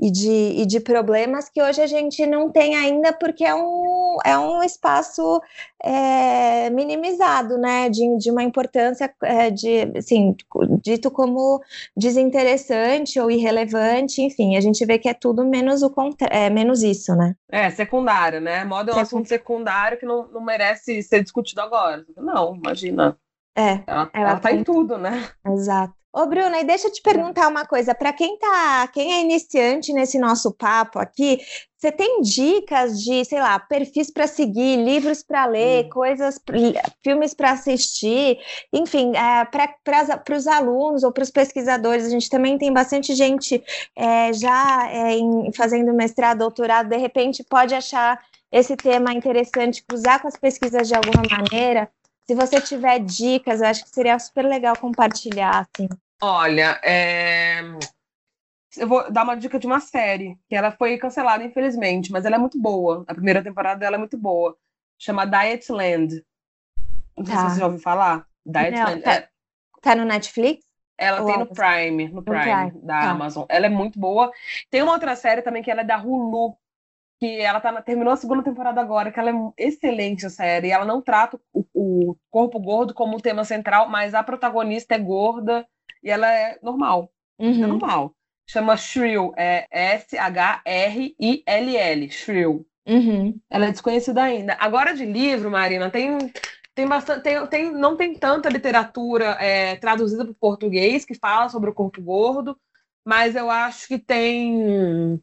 e, 0.00 0.10
de, 0.10 0.30
e 0.62 0.66
de 0.66 0.80
problemas 0.80 1.48
que 1.48 1.62
hoje 1.62 1.80
a 1.82 1.86
gente 1.86 2.26
não 2.26 2.50
tem 2.50 2.74
ainda 2.74 3.12
porque 3.12 3.44
é 3.44 3.54
um, 3.54 4.16
é 4.24 4.38
um 4.38 4.62
espaço 4.62 5.40
é, 5.84 6.70
minimizado, 6.70 7.58
né, 7.58 7.88
de, 7.88 8.16
de 8.18 8.30
uma 8.30 8.42
importância, 8.42 9.12
é, 9.22 9.50
de, 9.50 9.82
assim, 9.96 10.34
dito 10.82 11.10
como 11.10 11.60
desinteressante 11.96 13.20
ou 13.20 13.30
irrelevante, 13.30 14.22
enfim, 14.22 14.56
a 14.56 14.60
gente 14.60 14.84
vê 14.86 14.98
que 14.98 15.08
é 15.08 15.14
tudo 15.14 15.44
menos, 15.44 15.82
o 15.82 15.92
é, 16.30 16.48
menos 16.48 16.82
isso, 16.82 17.14
né? 17.14 17.34
É, 17.50 17.68
secundário, 17.70 18.40
né? 18.40 18.64
Moda 18.64 18.92
é 18.92 18.94
um 18.94 18.98
Secun- 18.98 19.06
assunto 19.06 19.28
secundário 19.28 19.98
que 19.98 20.06
não, 20.06 20.26
não 20.28 20.40
merece 20.40 21.02
ser 21.02 21.22
discutido 21.22 21.60
agora. 21.60 22.04
Não, 22.16 22.54
imagina. 22.54 23.16
É, 23.56 23.80
Ela, 23.86 24.10
Ela 24.12 24.30
ela 24.30 24.40
tá 24.40 24.48
tem- 24.48 24.60
em 24.60 24.64
tudo, 24.64 24.96
né? 24.96 25.28
exato. 25.46 25.99
Ô, 26.12 26.26
Bruna, 26.26 26.58
e 26.60 26.64
deixa 26.64 26.88
eu 26.88 26.92
te 26.92 27.00
perguntar 27.02 27.46
uma 27.46 27.64
coisa. 27.64 27.94
Para 27.94 28.12
quem 28.12 28.36
tá, 28.36 28.88
quem 28.88 29.12
é 29.12 29.20
iniciante 29.20 29.92
nesse 29.92 30.18
nosso 30.18 30.52
papo 30.52 30.98
aqui, 30.98 31.38
você 31.76 31.92
tem 31.92 32.20
dicas 32.20 33.00
de, 33.00 33.24
sei 33.24 33.38
lá, 33.38 33.56
perfis 33.60 34.10
para 34.10 34.26
seguir, 34.26 34.76
livros 34.76 35.22
para 35.22 35.46
ler, 35.46 35.86
hum. 35.86 35.88
coisas, 35.90 36.40
filmes 37.02 37.32
para 37.32 37.52
assistir, 37.52 38.38
enfim, 38.72 39.12
é, 39.16 39.44
para 39.44 40.36
os 40.36 40.48
alunos 40.48 41.04
ou 41.04 41.12
para 41.12 41.22
os 41.22 41.30
pesquisadores. 41.30 42.04
A 42.04 42.10
gente 42.10 42.28
também 42.28 42.58
tem 42.58 42.72
bastante 42.72 43.14
gente 43.14 43.62
é, 43.94 44.32
já 44.32 44.90
é, 44.90 45.12
em, 45.12 45.52
fazendo 45.52 45.94
mestrado, 45.94 46.38
doutorado, 46.38 46.88
de 46.88 46.96
repente 46.96 47.44
pode 47.44 47.72
achar 47.72 48.20
esse 48.50 48.76
tema 48.76 49.12
interessante, 49.14 49.84
cruzar 49.86 50.20
com 50.20 50.26
as 50.26 50.36
pesquisas 50.36 50.88
de 50.88 50.94
alguma 50.94 51.22
maneira. 51.30 51.88
Se 52.30 52.34
você 52.36 52.60
tiver 52.60 53.00
dicas, 53.00 53.60
eu 53.60 53.66
acho 53.66 53.82
que 53.82 53.90
seria 53.90 54.16
super 54.16 54.44
legal 54.44 54.78
compartilhar, 54.78 55.66
assim. 55.66 55.88
Olha, 56.22 56.80
é... 56.84 57.60
eu 58.76 58.86
vou 58.86 59.10
dar 59.10 59.24
uma 59.24 59.34
dica 59.34 59.58
de 59.58 59.66
uma 59.66 59.80
série, 59.80 60.38
que 60.48 60.54
ela 60.54 60.70
foi 60.70 60.96
cancelada, 60.96 61.42
infelizmente, 61.42 62.12
mas 62.12 62.24
ela 62.24 62.36
é 62.36 62.38
muito 62.38 62.56
boa. 62.56 63.04
A 63.08 63.14
primeira 63.14 63.42
temporada 63.42 63.80
dela 63.80 63.96
é 63.96 63.98
muito 63.98 64.16
boa. 64.16 64.56
Chama 64.96 65.26
Dietland. 65.26 66.24
Não 67.18 67.26
sei 67.26 67.34
tá. 67.34 67.48
se 67.48 67.54
você 67.54 67.58
já 67.58 67.66
ouviu 67.66 67.80
falar. 67.80 68.24
Dietland. 68.46 69.02
Tá, 69.02 69.12
é... 69.12 69.28
tá 69.82 69.96
no 69.96 70.04
Netflix? 70.04 70.64
Ela 70.96 71.22
Ou 71.22 71.26
tem 71.26 71.36
no 71.36 71.46
Prime, 71.46 72.08
no 72.10 72.22
Prime, 72.22 72.42
Prime. 72.42 72.86
da 72.86 73.00
tá. 73.00 73.10
Amazon. 73.10 73.44
Ela 73.48 73.66
é 73.66 73.70
muito 73.70 73.98
boa. 73.98 74.30
Tem 74.70 74.82
uma 74.82 74.92
outra 74.92 75.16
série 75.16 75.42
também 75.42 75.64
que 75.64 75.70
ela 75.70 75.80
é 75.80 75.84
da 75.84 75.98
Hulu, 75.98 76.56
que 77.20 77.38
ela 77.38 77.60
tá, 77.60 77.82
terminou 77.82 78.12
a 78.14 78.16
segunda 78.16 78.42
temporada 78.42 78.80
agora, 78.80 79.12
que 79.12 79.20
ela 79.20 79.30
é 79.30 79.34
excelente 79.58 80.24
a 80.24 80.30
série. 80.30 80.70
Ela 80.70 80.86
não 80.86 81.02
trata 81.02 81.38
o, 81.52 81.66
o 81.74 82.16
corpo 82.30 82.58
gordo 82.58 82.94
como 82.94 83.20
tema 83.20 83.44
central, 83.44 83.90
mas 83.90 84.14
a 84.14 84.22
protagonista 84.22 84.94
é 84.94 84.98
gorda 84.98 85.66
e 86.02 86.10
ela 86.10 86.26
é 86.32 86.58
normal. 86.62 87.12
É 87.38 87.44
uhum. 87.44 87.64
É 87.64 87.66
normal. 87.66 88.14
Chama 88.48 88.74
Shrill, 88.76 89.34
é 89.36 89.66
S-H-R-I-L-L, 89.70 90.40
Shrill. 92.10 92.66
Uhum. 92.88 93.38
Ela 93.50 93.66
é 93.66 93.70
desconhecida 93.70 94.22
ainda. 94.22 94.56
Agora 94.58 94.94
de 94.94 95.04
livro, 95.04 95.50
Marina, 95.50 95.90
tem 95.90 96.16
tem 96.74 96.86
bastante, 96.88 97.22
tem, 97.22 97.46
tem, 97.48 97.70
não 97.70 97.96
tem 97.96 98.14
tanta 98.14 98.48
literatura 98.48 99.36
é, 99.38 99.76
traduzida 99.76 100.24
para 100.24 100.32
o 100.32 100.36
português 100.36 101.04
que 101.04 101.14
fala 101.14 101.50
sobre 101.50 101.68
o 101.68 101.74
corpo 101.74 102.00
gordo, 102.00 102.56
mas 103.04 103.36
eu 103.36 103.50
acho 103.50 103.86
que 103.88 103.98
tem 103.98 105.20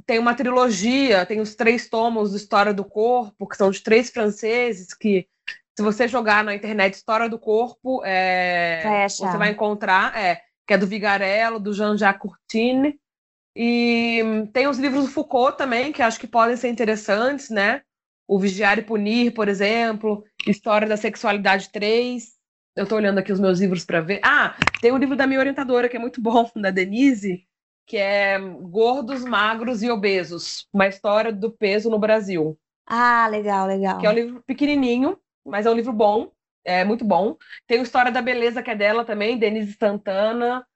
tem 0.00 0.18
uma 0.18 0.34
trilogia, 0.34 1.26
tem 1.26 1.40
os 1.40 1.54
três 1.54 1.88
tomos 1.88 2.30
de 2.30 2.36
História 2.36 2.72
do 2.72 2.84
Corpo, 2.84 3.48
que 3.48 3.56
são 3.56 3.70
de 3.70 3.82
três 3.82 4.10
franceses, 4.10 4.94
que 4.94 5.26
se 5.76 5.82
você 5.82 6.06
jogar 6.06 6.44
na 6.44 6.54
internet 6.54 6.94
História 6.94 7.28
do 7.28 7.38
Corpo, 7.38 8.02
é, 8.04 8.82
vai 8.82 9.08
você 9.08 9.38
vai 9.38 9.50
encontrar, 9.50 10.16
é, 10.16 10.40
que 10.66 10.74
é 10.74 10.78
do 10.78 10.86
Vigarello, 10.86 11.58
do 11.58 11.72
Jean-Jacques 11.72 12.22
Courtine, 12.22 12.98
e 13.56 14.48
tem 14.52 14.66
os 14.66 14.78
livros 14.78 15.04
do 15.04 15.10
Foucault 15.10 15.58
também, 15.58 15.92
que 15.92 16.02
acho 16.02 16.18
que 16.18 16.26
podem 16.26 16.56
ser 16.56 16.68
interessantes, 16.68 17.50
né? 17.50 17.82
O 18.26 18.38
Vigiar 18.38 18.78
e 18.78 18.82
Punir, 18.82 19.34
por 19.34 19.48
exemplo, 19.48 20.24
História 20.46 20.88
da 20.88 20.96
Sexualidade 20.96 21.70
3. 21.70 22.32
Eu 22.74 22.84
estou 22.84 22.96
olhando 22.96 23.18
aqui 23.18 23.30
os 23.30 23.40
meus 23.40 23.60
livros 23.60 23.84
para 23.84 24.00
ver. 24.00 24.20
Ah, 24.24 24.56
tem 24.80 24.90
o 24.90 24.94
um 24.94 24.98
livro 24.98 25.16
da 25.16 25.26
minha 25.26 25.40
orientadora, 25.40 25.88
que 25.88 25.96
é 25.96 26.00
muito 26.00 26.20
bom, 26.20 26.50
da 26.56 26.70
Denise, 26.70 27.46
que 27.86 27.96
é 27.96 28.38
Gordos, 28.38 29.24
Magros 29.24 29.82
e 29.82 29.90
Obesos, 29.90 30.66
uma 30.72 30.88
história 30.88 31.32
do 31.32 31.50
peso 31.50 31.90
no 31.90 31.98
Brasil. 31.98 32.58
Ah, 32.86 33.26
legal, 33.28 33.66
legal. 33.66 33.98
Que 33.98 34.06
é 34.06 34.10
um 34.10 34.14
livro 34.14 34.42
pequenininho, 34.46 35.18
mas 35.44 35.66
é 35.66 35.70
um 35.70 35.74
livro 35.74 35.92
bom, 35.92 36.30
é 36.64 36.84
muito 36.84 37.04
bom. 37.04 37.36
Tem 37.66 37.80
a 37.80 37.82
História 37.82 38.12
da 38.12 38.22
Beleza, 38.22 38.62
que 38.62 38.70
é 38.70 38.76
dela 38.76 39.04
também, 39.04 39.38
Denise 39.38 39.76
Santana. 39.78 40.66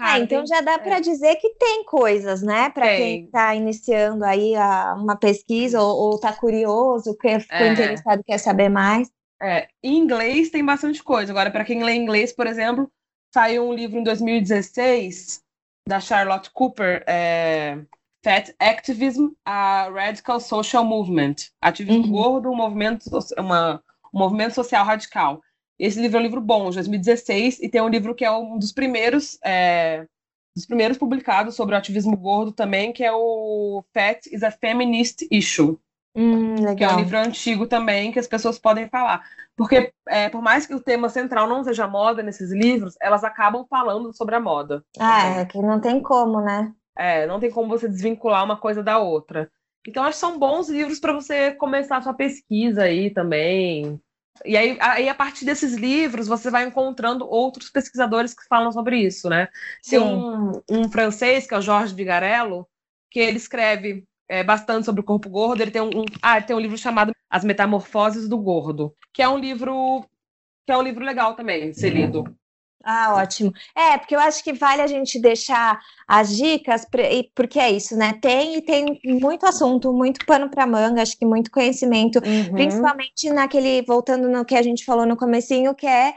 Ah, 0.00 0.18
então 0.20 0.46
já 0.46 0.60
dá 0.60 0.78
para 0.78 0.98
é. 0.98 1.00
dizer 1.00 1.36
que 1.36 1.54
tem 1.54 1.84
coisas, 1.84 2.40
né? 2.40 2.70
Para 2.70 2.86
quem 2.96 3.24
está 3.24 3.52
iniciando 3.54 4.24
aí 4.24 4.54
a, 4.54 4.94
uma 4.94 5.16
pesquisa 5.16 5.82
ou 5.82 6.14
está 6.14 6.32
curioso, 6.32 7.16
quer, 7.16 7.40
ficou 7.40 7.58
é. 7.58 7.72
interessado, 7.72 8.22
quer 8.24 8.38
saber 8.38 8.68
mais. 8.68 9.10
É, 9.42 9.68
em 9.82 9.96
inglês 9.98 10.50
tem 10.50 10.64
bastante 10.64 11.02
coisa. 11.02 11.32
Agora, 11.32 11.50
para 11.50 11.64
quem 11.64 11.82
lê 11.82 11.94
inglês, 11.94 12.32
por 12.32 12.46
exemplo, 12.46 12.90
saiu 13.34 13.68
um 13.68 13.72
livro 13.72 13.98
em 13.98 14.04
2016 14.04 15.42
da 15.88 16.00
Charlotte 16.00 16.50
Cooper, 16.50 17.02
é, 17.06 17.78
Fat 18.22 18.54
Activism, 18.58 19.28
a 19.42 19.88
Radical 19.88 20.38
Social 20.38 20.84
Movement. 20.84 21.36
Ativismo 21.62 22.04
uhum. 22.04 22.10
gordo, 22.10 22.50
um 22.50 22.54
movimento, 22.54 23.08
uma, 23.38 23.82
um 24.12 24.18
movimento 24.18 24.54
social 24.54 24.84
radical. 24.84 25.40
Esse 25.78 25.98
livro 25.98 26.18
é 26.18 26.20
um 26.20 26.24
livro 26.24 26.40
bom, 26.42 26.68
de 26.68 26.76
2016, 26.76 27.60
e 27.60 27.70
tem 27.70 27.80
um 27.80 27.88
livro 27.88 28.14
que 28.14 28.24
é 28.24 28.30
um 28.30 28.58
dos 28.58 28.70
primeiros, 28.70 29.38
é, 29.42 30.06
dos 30.54 30.66
primeiros 30.66 30.98
publicados 30.98 31.54
sobre 31.54 31.74
o 31.74 31.78
ativismo 31.78 32.16
gordo 32.18 32.52
também, 32.52 32.92
que 32.92 33.02
é 33.02 33.12
o 33.12 33.82
Fat 33.94 34.26
is 34.26 34.42
a 34.42 34.50
Feminist 34.50 35.26
Issue. 35.30 35.78
Hum, 36.14 36.74
que 36.76 36.84
é 36.84 36.92
um 36.92 36.96
livro 36.96 37.16
antigo 37.16 37.66
também 37.66 38.12
que 38.12 38.18
as 38.18 38.26
pessoas 38.26 38.58
podem 38.58 38.88
falar. 38.88 39.24
Porque, 39.58 39.92
é, 40.08 40.28
por 40.28 40.40
mais 40.40 40.66
que 40.66 40.74
o 40.74 40.80
tema 40.80 41.08
central 41.08 41.48
não 41.48 41.64
seja 41.64 41.88
moda 41.88 42.22
nesses 42.22 42.52
livros, 42.52 42.94
elas 43.02 43.24
acabam 43.24 43.66
falando 43.68 44.14
sobre 44.14 44.36
a 44.36 44.40
moda. 44.40 44.84
Ah, 45.00 45.40
é 45.40 45.44
que 45.44 45.58
não 45.58 45.80
tem 45.80 46.00
como, 46.00 46.40
né? 46.40 46.72
É, 46.96 47.26
não 47.26 47.40
tem 47.40 47.50
como 47.50 47.68
você 47.68 47.88
desvincular 47.88 48.44
uma 48.44 48.56
coisa 48.56 48.84
da 48.84 48.98
outra. 48.98 49.50
Então, 49.84 50.04
acho 50.04 50.12
que 50.12 50.20
são 50.20 50.38
bons 50.38 50.68
livros 50.68 51.00
para 51.00 51.12
você 51.12 51.50
começar 51.50 51.96
a 51.96 52.02
sua 52.02 52.14
pesquisa 52.14 52.82
aí 52.82 53.10
também. 53.10 54.00
E 54.44 54.56
aí, 54.56 54.78
aí, 54.80 55.08
a 55.08 55.14
partir 55.14 55.44
desses 55.44 55.74
livros, 55.74 56.28
você 56.28 56.52
vai 56.52 56.64
encontrando 56.64 57.28
outros 57.28 57.68
pesquisadores 57.68 58.34
que 58.34 58.46
falam 58.46 58.70
sobre 58.70 58.98
isso, 58.98 59.28
né? 59.28 59.48
Sim. 59.82 59.90
Tem 59.90 59.98
um, 59.98 60.52
um 60.70 60.88
francês, 60.88 61.48
que 61.48 61.54
é 61.54 61.58
o 61.58 61.62
Jorge 61.62 61.96
Vigarello, 61.96 62.64
que 63.10 63.18
ele 63.18 63.38
escreve 63.38 64.04
é, 64.28 64.44
bastante 64.44 64.84
sobre 64.84 65.00
o 65.00 65.04
corpo 65.04 65.28
gordo. 65.28 65.62
Ele 65.62 65.70
tem 65.70 65.82
um, 65.82 65.90
um, 66.00 66.04
ah, 66.22 66.40
tem 66.40 66.54
um 66.54 66.60
livro 66.60 66.76
chamado 66.76 67.12
As 67.30 67.44
Metamorfoses 67.44 68.28
do 68.28 68.38
Gordo, 68.38 68.94
que 69.12 69.22
é 69.22 69.28
um 69.28 69.38
livro 69.38 70.04
que 70.66 70.72
é 70.72 70.76
um 70.76 70.82
livro 70.82 71.02
legal 71.02 71.34
também 71.34 71.70
de 71.70 71.80
ser 71.80 71.90
lido. 71.90 72.24
Ah, 72.84 73.14
ótimo. 73.16 73.52
É, 73.74 73.98
porque 73.98 74.14
eu 74.14 74.20
acho 74.20 74.42
que 74.44 74.52
vale 74.52 74.82
a 74.82 74.86
gente 74.86 75.18
deixar 75.18 75.78
as 76.06 76.36
dicas, 76.36 76.86
porque 77.34 77.58
é 77.58 77.70
isso, 77.70 77.96
né? 77.96 78.14
Tem 78.20 78.56
e 78.56 78.62
tem 78.62 79.00
muito 79.04 79.46
assunto, 79.46 79.92
muito 79.92 80.24
pano 80.24 80.48
para 80.48 80.66
manga, 80.66 81.02
acho 81.02 81.18
que 81.18 81.26
muito 81.26 81.50
conhecimento, 81.50 82.16
uhum. 82.16 82.52
principalmente 82.52 83.30
naquele, 83.30 83.82
voltando 83.82 84.28
no 84.28 84.44
que 84.44 84.54
a 84.54 84.62
gente 84.62 84.84
falou 84.84 85.04
no 85.04 85.16
comecinho, 85.16 85.74
que 85.74 85.86
é 85.86 86.14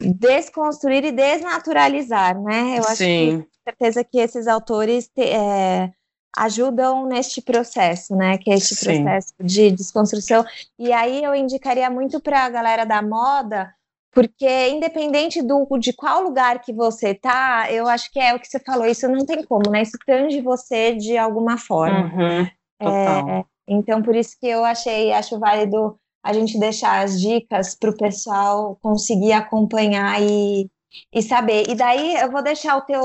desconstruir 0.00 1.04
e 1.04 1.12
desnaturalizar, 1.12 2.40
né? 2.42 2.78
Eu 2.78 2.84
acho 2.84 2.96
Sim. 2.96 3.42
que 3.42 3.48
certeza 3.64 4.04
que 4.04 4.18
esses 4.18 4.46
autores 4.46 5.10
é, 5.16 5.90
ajudam 6.36 7.06
neste 7.06 7.42
processo, 7.42 8.14
né? 8.14 8.38
Que 8.38 8.50
é 8.50 8.54
este 8.54 8.74
Sim. 8.74 9.04
processo 9.04 9.34
de 9.40 9.70
desconstrução. 9.70 10.44
E 10.78 10.92
aí 10.92 11.22
eu 11.22 11.34
indicaria 11.34 11.90
muito 11.90 12.20
para 12.20 12.44
a 12.44 12.50
galera 12.50 12.84
da 12.84 13.02
moda, 13.02 13.72
porque 14.12 14.68
independente 14.68 15.42
do 15.42 15.66
de 15.78 15.92
qual 15.92 16.22
lugar 16.22 16.60
que 16.60 16.72
você 16.72 17.14
tá, 17.14 17.66
eu 17.70 17.86
acho 17.86 18.10
que 18.10 18.18
é 18.18 18.34
o 18.34 18.40
que 18.40 18.46
você 18.46 18.58
falou, 18.58 18.86
isso 18.86 19.08
não 19.08 19.24
tem 19.24 19.44
como, 19.44 19.70
né? 19.70 19.82
Isso 19.82 19.98
tange 20.06 20.40
você 20.40 20.94
de 20.94 21.16
alguma 21.16 21.56
forma. 21.58 22.12
Uhum, 22.12 22.48
é, 22.82 23.44
então, 23.68 24.02
por 24.02 24.16
isso 24.16 24.36
que 24.40 24.46
eu 24.46 24.64
achei, 24.64 25.12
acho 25.12 25.38
válido 25.38 25.96
a 26.24 26.32
gente 26.32 26.58
deixar 26.58 27.04
as 27.04 27.20
dicas 27.20 27.74
para 27.74 27.90
o 27.90 27.96
pessoal 27.96 28.76
conseguir 28.82 29.32
acompanhar 29.32 30.20
e, 30.20 30.68
e 31.12 31.22
saber. 31.22 31.68
E 31.68 31.74
daí 31.74 32.16
eu 32.16 32.30
vou 32.30 32.42
deixar 32.42 32.76
o 32.76 32.82
teu. 32.82 33.00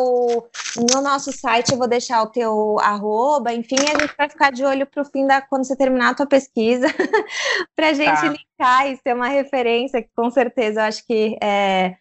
No 0.93 1.01
nosso 1.01 1.31
site, 1.31 1.71
eu 1.71 1.77
vou 1.77 1.87
deixar 1.87 2.21
o 2.23 2.27
teu 2.27 2.77
arroba, 2.79 3.53
enfim, 3.53 3.75
a 3.79 3.99
gente 3.99 4.15
vai 4.17 4.29
ficar 4.29 4.51
de 4.51 4.63
olho 4.63 4.85
para 4.85 5.01
o 5.01 5.05
fim 5.05 5.25
da. 5.25 5.41
quando 5.41 5.65
você 5.65 5.75
terminar 5.75 6.09
a 6.09 6.15
tua 6.15 6.25
pesquisa, 6.25 6.87
para 7.75 7.89
a 7.89 7.93
gente 7.93 8.21
tá. 8.21 8.27
linkar 8.27 8.87
e 8.87 8.97
ser 8.97 9.15
uma 9.15 9.27
referência, 9.27 10.01
que 10.01 10.09
com 10.15 10.29
certeza 10.29 10.81
eu 10.81 10.85
acho 10.85 11.05
que 11.05 11.37
é, 11.41 11.95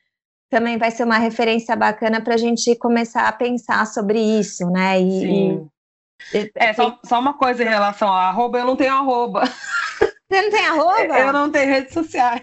também 0.51 0.79
vai 0.79 0.91
ser 0.91 1.05
uma 1.05 1.19
referência 1.19 1.77
bacana 1.77 2.21
para 2.21 2.35
a 2.35 2.39
gente 2.39 2.75
começar 2.77 3.29
a 3.29 3.33
pensar 3.33 3.87
sobre 3.87 4.21
isso, 4.21 4.69
né? 4.71 5.01
E, 5.01 5.21
Sim. 5.21 5.71
E, 6.33 6.51
é, 6.57 6.73
só, 6.73 6.99
só 7.05 7.21
uma 7.21 7.35
coisa 7.35 7.63
em 7.63 7.69
relação 7.69 8.09
ao 8.09 8.15
arroba, 8.15 8.59
eu 8.59 8.65
não 8.65 8.77
tenho 8.77 8.95
arroba. 8.95 9.43
Você 10.31 10.43
não 10.43 10.51
tem 10.51 10.67
arroba? 10.67 11.19
Eu 11.19 11.33
não 11.33 11.51
tenho 11.51 11.71
redes 11.71 11.93
sociais. 11.93 12.43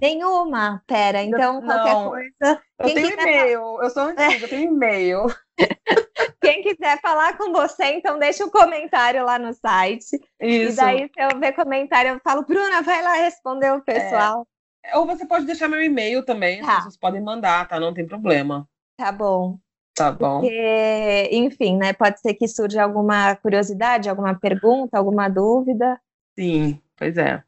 Nenhuma, 0.00 0.82
pera, 0.86 1.22
então 1.22 1.60
qualquer 1.62 1.94
não, 1.94 2.10
coisa. 2.10 2.62
Eu 2.78 2.94
tenho 2.94 3.12
e-mail, 3.12 3.82
eu 3.82 3.90
sou 3.90 4.02
antiga, 4.04 4.44
eu 4.44 4.48
tenho 4.48 4.72
e-mail. 4.72 5.26
Quem 6.40 6.62
quiser 6.62 7.00
falar 7.00 7.36
com 7.36 7.52
você, 7.52 7.84
então 7.94 8.18
deixa 8.18 8.44
um 8.44 8.50
comentário 8.50 9.24
lá 9.24 9.38
no 9.38 9.52
site. 9.52 10.16
Isso. 10.40 10.72
E 10.72 10.76
daí, 10.76 11.10
se 11.12 11.20
eu 11.20 11.40
ver 11.40 11.52
comentário, 11.52 12.12
eu 12.12 12.20
falo, 12.20 12.44
Bruna, 12.44 12.82
vai 12.82 13.02
lá 13.02 13.14
responder 13.14 13.72
o 13.72 13.82
pessoal. 13.82 14.46
É. 14.84 14.96
Ou 14.96 15.06
você 15.06 15.26
pode 15.26 15.46
deixar 15.46 15.68
meu 15.68 15.82
e-mail 15.82 16.24
também, 16.24 16.60
tá. 16.60 16.68
as 16.68 16.76
pessoas 16.76 16.96
podem 16.96 17.20
mandar, 17.20 17.66
tá? 17.66 17.80
Não 17.80 17.92
tem 17.92 18.06
problema. 18.06 18.68
Tá 18.96 19.10
bom. 19.10 19.58
Tá 19.94 20.12
bom. 20.12 20.40
Porque, 20.40 21.28
enfim, 21.32 21.76
né? 21.76 21.92
Pode 21.92 22.20
ser 22.20 22.34
que 22.34 22.46
surja 22.46 22.84
alguma 22.84 23.34
curiosidade, 23.36 24.08
alguma 24.08 24.38
pergunta, 24.38 24.96
alguma 24.96 25.28
dúvida. 25.28 26.00
Sim, 26.38 26.80
pois 26.96 27.16
é. 27.18 27.42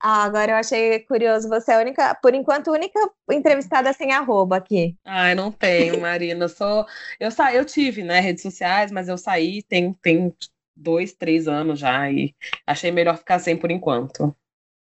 Ah, 0.00 0.22
agora 0.24 0.52
eu 0.52 0.56
achei 0.56 1.00
curioso. 1.00 1.48
Você 1.48 1.72
é 1.72 1.74
a 1.74 1.80
única, 1.80 2.14
por 2.16 2.34
enquanto, 2.34 2.70
única 2.70 2.98
entrevistada 3.30 3.92
sem 3.92 4.12
arroba 4.12 4.56
aqui. 4.56 4.96
Ai, 5.04 5.34
não 5.34 5.50
tenho, 5.50 5.98
Marina. 6.00 6.44
Eu 6.44 6.48
sou, 6.48 6.86
eu 7.18 7.30
sa... 7.30 7.52
eu 7.52 7.64
tive, 7.64 8.02
né, 8.02 8.20
redes 8.20 8.42
sociais, 8.42 8.92
mas 8.92 9.08
eu 9.08 9.18
saí 9.18 9.62
tem, 9.62 9.92
tem 9.94 10.32
dois, 10.76 11.12
três 11.12 11.48
anos 11.48 11.80
já 11.80 12.10
e 12.10 12.34
achei 12.66 12.90
melhor 12.90 13.16
ficar 13.18 13.38
sem 13.40 13.56
por 13.56 13.70
enquanto. 13.70 14.34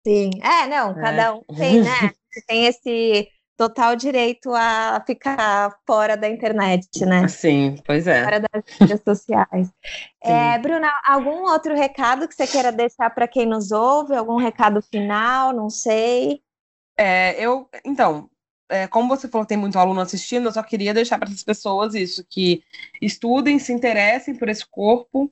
Sim, 0.06 0.32
é, 0.42 0.68
não, 0.68 0.92
é. 0.92 1.02
cada 1.02 1.36
um 1.36 1.42
tem, 1.58 1.82
né? 1.82 2.12
tem 2.48 2.66
esse 2.66 3.30
total 3.58 3.96
direito 3.96 4.52
a 4.54 5.02
ficar 5.06 5.78
fora 5.86 6.18
da 6.18 6.30
internet, 6.30 7.06
né? 7.06 7.28
Sim, 7.28 7.76
pois 7.86 8.08
é. 8.08 8.24
Fora 8.24 8.40
das 8.40 8.64
redes 8.80 9.02
sociais. 9.04 9.70
É, 10.22 10.58
Bruna, 10.58 10.92
algum 11.06 11.44
outro 11.44 11.76
recado 11.76 12.28
que 12.28 12.36
você 12.36 12.48
queira 12.48 12.72
deixar 12.72 13.10
para 13.12 13.28
quem 13.28 13.46
nos 13.46 13.72
ouve? 13.72 14.16
Algum 14.16 14.38
recado 14.38 14.82
final? 14.82 15.54
Não 15.54 15.70
sei. 15.70 16.42
É, 16.98 17.36
eu, 17.44 17.70
então, 17.86 18.30
é, 18.70 18.88
como 18.88 19.08
você 19.08 19.28
falou, 19.28 19.46
tem 19.46 19.58
muito 19.58 19.78
aluno 19.78 20.02
assistindo, 20.02 20.48
eu 20.48 20.52
só 20.52 20.64
queria 20.64 20.94
deixar 20.94 21.18
para 21.20 21.30
essas 21.30 21.44
pessoas 21.44 21.94
isso, 21.94 22.26
que 22.28 22.64
estudem, 23.02 23.60
se 23.60 23.72
interessem 23.72 24.36
por 24.36 24.50
esse 24.50 24.66
corpo, 24.66 25.32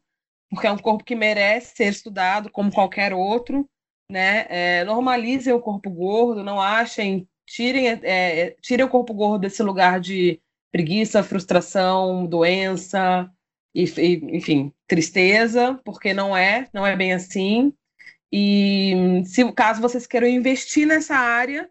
porque 0.49 0.67
é 0.67 0.71
um 0.71 0.77
corpo 0.77 1.03
que 1.03 1.15
merece 1.15 1.75
ser 1.75 1.85
estudado 1.85 2.51
como 2.51 2.71
qualquer 2.71 3.13
outro, 3.13 3.67
né? 4.09 4.45
É, 4.49 4.83
normalizem 4.83 5.53
o 5.53 5.61
corpo 5.61 5.89
gordo, 5.89 6.43
não 6.43 6.59
achem 6.59 7.27
tirem, 7.51 7.89
é, 7.89 7.99
é, 8.03 8.55
tirem 8.61 8.85
o 8.85 8.89
corpo 8.89 9.13
gordo 9.13 9.41
desse 9.41 9.61
lugar 9.61 9.99
de 9.99 10.41
preguiça, 10.71 11.21
frustração, 11.21 12.25
doença, 12.25 13.29
e, 13.75 13.83
e, 13.83 14.37
enfim, 14.37 14.73
tristeza, 14.87 15.79
porque 15.83 16.13
não 16.13 16.35
é, 16.35 16.67
não 16.73 16.85
é 16.85 16.95
bem 16.95 17.13
assim. 17.13 17.73
E 18.31 19.21
se 19.25 19.49
caso 19.51 19.81
vocês 19.81 20.07
queiram 20.07 20.27
investir 20.27 20.87
nessa 20.87 21.15
área, 21.15 21.69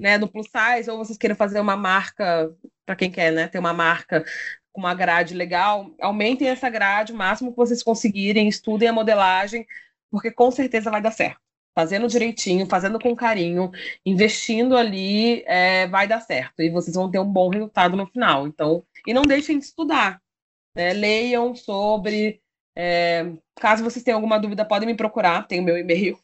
né, 0.00 0.18
no 0.18 0.28
plus 0.28 0.48
size, 0.48 0.90
ou 0.90 0.98
vocês 0.98 1.18
queiram 1.18 1.36
fazer 1.36 1.60
uma 1.60 1.76
marca, 1.76 2.52
para 2.84 2.96
quem 2.96 3.10
quer, 3.10 3.32
né, 3.32 3.46
ter 3.46 3.58
uma 3.58 3.72
marca 3.72 4.24
com 4.72 4.80
uma 4.80 4.94
grade 4.94 5.34
legal, 5.34 5.94
aumentem 6.00 6.48
essa 6.48 6.68
grade 6.68 7.12
o 7.12 7.16
máximo 7.16 7.50
que 7.52 7.56
vocês 7.56 7.82
conseguirem, 7.82 8.48
estudem 8.48 8.88
a 8.88 8.92
modelagem, 8.92 9.66
porque 10.10 10.30
com 10.30 10.50
certeza 10.50 10.90
vai 10.90 11.02
dar 11.02 11.12
certo 11.12 11.49
fazendo 11.74 12.08
direitinho, 12.08 12.66
fazendo 12.66 12.98
com 12.98 13.14
carinho, 13.14 13.70
investindo 14.04 14.76
ali, 14.76 15.42
é, 15.46 15.86
vai 15.88 16.06
dar 16.06 16.20
certo. 16.20 16.60
E 16.62 16.70
vocês 16.70 16.94
vão 16.94 17.10
ter 17.10 17.18
um 17.18 17.30
bom 17.30 17.48
resultado 17.48 17.96
no 17.96 18.06
final. 18.06 18.46
Então, 18.46 18.84
e 19.06 19.14
não 19.14 19.22
deixem 19.22 19.58
de 19.58 19.64
estudar. 19.64 20.20
Né? 20.74 20.92
Leiam 20.92 21.54
sobre. 21.54 22.40
É, 22.76 23.32
caso 23.56 23.84
vocês 23.84 24.04
tenham 24.04 24.18
alguma 24.18 24.38
dúvida, 24.38 24.64
podem 24.64 24.88
me 24.88 24.94
procurar, 24.94 25.46
tem 25.46 25.60
o 25.60 25.64
meu 25.64 25.76
e-mail. 25.76 26.18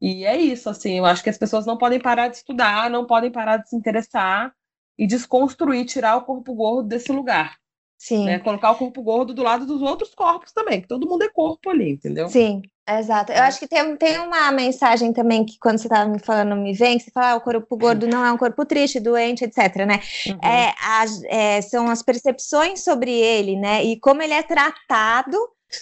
E 0.00 0.24
é 0.24 0.36
isso, 0.36 0.68
assim, 0.68 0.98
eu 0.98 1.06
acho 1.06 1.22
que 1.22 1.30
as 1.30 1.38
pessoas 1.38 1.64
não 1.64 1.78
podem 1.78 1.98
parar 1.98 2.28
de 2.28 2.36
estudar, 2.36 2.90
não 2.90 3.06
podem 3.06 3.30
parar 3.30 3.56
de 3.56 3.68
se 3.68 3.76
interessar 3.76 4.54
e 4.98 5.06
desconstruir, 5.06 5.86
tirar 5.86 6.16
o 6.16 6.22
corpo 6.22 6.54
gordo 6.54 6.88
desse 6.88 7.10
lugar. 7.10 7.56
Sim. 7.98 8.26
Né? 8.26 8.38
Colocar 8.38 8.72
o 8.72 8.76
corpo 8.76 9.02
gordo 9.02 9.32
do 9.32 9.42
lado 9.42 9.64
dos 9.64 9.80
outros 9.80 10.14
corpos 10.14 10.52
também, 10.52 10.82
que 10.82 10.88
todo 10.88 11.08
mundo 11.08 11.22
é 11.22 11.30
corpo 11.30 11.70
ali, 11.70 11.90
entendeu? 11.90 12.28
Sim, 12.28 12.62
exato. 12.88 13.32
Eu 13.32 13.38
é. 13.38 13.40
acho 13.40 13.58
que 13.58 13.66
tem, 13.66 13.96
tem 13.96 14.18
uma 14.18 14.50
mensagem 14.52 15.12
também 15.12 15.44
que 15.44 15.58
quando 15.58 15.78
você 15.78 15.86
estava 15.86 16.08
me 16.08 16.18
falando, 16.18 16.56
me 16.56 16.72
vem, 16.72 16.98
que 16.98 17.04
você 17.04 17.10
fala, 17.10 17.32
ah, 17.32 17.36
o 17.36 17.40
corpo 17.40 17.76
gordo 17.76 18.06
não 18.06 18.24
é 18.24 18.32
um 18.32 18.38
corpo 18.38 18.64
triste, 18.64 19.00
doente, 19.00 19.44
etc, 19.44 19.86
né? 19.86 20.00
Uhum. 20.26 20.38
É, 20.42 20.74
as, 20.80 21.22
é, 21.24 21.60
são 21.62 21.88
as 21.88 22.02
percepções 22.02 22.84
sobre 22.84 23.10
ele, 23.10 23.56
né? 23.56 23.84
E 23.84 23.98
como 23.98 24.22
ele 24.22 24.34
é 24.34 24.42
tratado, 24.42 25.36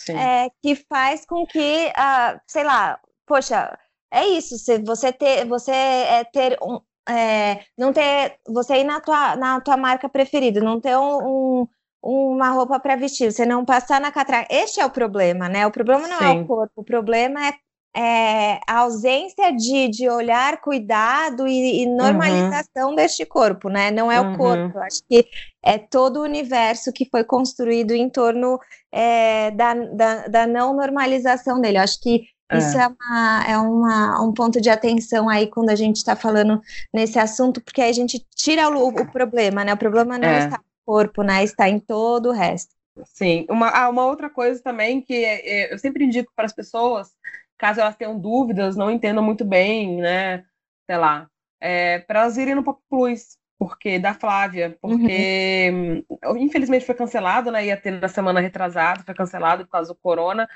é, 0.09 0.51
que 0.63 0.75
faz 0.75 1.25
com 1.27 1.47
que, 1.47 1.87
uh, 1.89 2.41
sei 2.47 2.65
lá, 2.65 2.99
poxa, 3.27 3.79
é 4.11 4.27
isso, 4.27 4.57
você 4.85 5.13
ter, 5.13 5.47
você 5.47 5.73
é 5.73 6.25
ter 6.25 6.57
um, 6.63 6.81
é, 7.09 7.65
não 7.77 7.93
ter, 7.93 8.39
você 8.49 8.77
ir 8.77 8.85
na 8.85 9.01
tua, 9.01 9.37
na 9.37 9.61
tua 9.61 9.77
marca 9.77 10.09
preferida, 10.09 10.61
não 10.61 10.81
ter 10.81 10.97
um, 10.97 11.63
um 11.63 11.69
uma 12.05 12.51
roupa 12.51 12.79
para 12.79 12.97
vestir, 12.97 13.33
você 13.33 13.47
não 13.47 13.65
passar 13.65 13.99
na 13.99 14.13
catraca. 14.13 14.47
Este 14.55 14.79
é 14.79 14.85
o 14.85 14.91
problema, 14.91 15.49
né? 15.49 15.67
O 15.67 15.71
problema 15.71 16.07
não 16.07 16.19
Sim. 16.19 16.25
é 16.25 16.31
o 16.33 16.47
corpo, 16.47 16.73
o 16.77 16.85
problema 16.85 17.41
é, 17.47 17.55
é 17.97 18.61
a 18.69 18.81
ausência 18.81 19.51
de, 19.53 19.89
de 19.89 20.07
olhar, 20.11 20.61
cuidado 20.61 21.49
e, 21.49 21.83
e 21.83 21.87
normalização 21.87 22.91
uhum. 22.91 22.95
deste 22.95 23.25
corpo, 23.25 23.71
né? 23.71 23.91
Não 23.91 24.13
é 24.13 24.21
uhum. 24.21 24.35
o 24.35 24.37
corpo, 24.37 24.79
acho 24.81 25.01
que 25.09 25.27
é 25.63 25.79
todo 25.79 26.19
o 26.19 26.25
universo 26.25 26.93
que 26.93 27.09
foi 27.11 27.25
construído 27.25 27.93
em 27.93 28.11
torno 28.11 28.59
é, 28.93 29.51
da, 29.53 29.73
da, 29.73 30.29
da, 30.29 30.47
não 30.47 30.77
normalização 30.77 31.59
dele. 31.59 31.79
acho 31.79 31.99
que 32.03 32.27
é. 32.53 32.59
Isso 32.59 32.77
é, 32.77 32.87
uma, 32.87 33.45
é 33.49 33.57
uma, 33.57 34.23
um 34.23 34.31
ponto 34.31 34.61
de 34.61 34.69
atenção 34.69 35.31
aí 35.31 35.47
quando 35.47 35.71
a 35.71 35.75
gente 35.75 35.97
está 35.97 36.15
falando 36.15 36.61
nesse 36.93 37.19
assunto, 37.19 37.59
porque 37.63 37.81
aí 37.81 37.89
a 37.89 37.95
gente 37.95 38.23
tira 38.37 38.69
o, 38.69 38.89
o 38.89 39.11
problema, 39.11 39.65
né? 39.65 39.73
O 39.73 39.79
problema 39.79 40.19
não 40.19 40.29
é. 40.29 40.45
está 40.45 40.61
corpo, 40.85 41.23
né? 41.23 41.43
Está 41.43 41.69
em 41.69 41.79
todo 41.79 42.31
o 42.31 42.33
resto. 42.33 42.75
Sim. 43.05 43.47
Uma, 43.51 43.69
ah, 43.71 43.89
uma 43.89 44.07
outra 44.07 44.31
coisa 44.31 44.63
também 44.63 45.01
que 45.01 45.15
é, 45.15 45.49
é, 45.49 45.75
eu 45.75 45.79
sempre 45.79 46.05
indico 46.05 46.33
para 46.35 46.47
as 46.47 46.53
pessoas, 46.53 47.11
caso 47.59 47.81
elas 47.81 47.97
tenham 47.97 48.19
dúvidas, 48.19 48.77
não 48.77 48.91
entendam 48.91 49.23
muito 49.23 49.45
bem, 49.45 49.97
né? 49.97 50.45
Sei 50.87 50.97
lá, 50.97 51.29
é, 51.61 51.99
para 52.01 52.21
elas 52.21 52.37
irem 52.37 52.55
no 52.55 52.63
Pop 52.63 52.81
Plus, 52.89 53.37
porque 53.59 53.99
da 53.99 54.15
Flávia, 54.15 54.77
porque 54.81 56.05
uhum. 56.23 56.37
infelizmente 56.37 56.85
foi 56.85 56.95
cancelado, 56.95 57.51
né? 57.51 57.67
Ia 57.67 57.77
ter 57.77 57.93
na 57.93 58.09
semana 58.09 58.41
retrasada, 58.41 59.03
foi 59.03 59.15
cancelado 59.15 59.65
por 59.65 59.71
causa 59.71 59.93
do 59.93 59.99
corona 60.01 60.49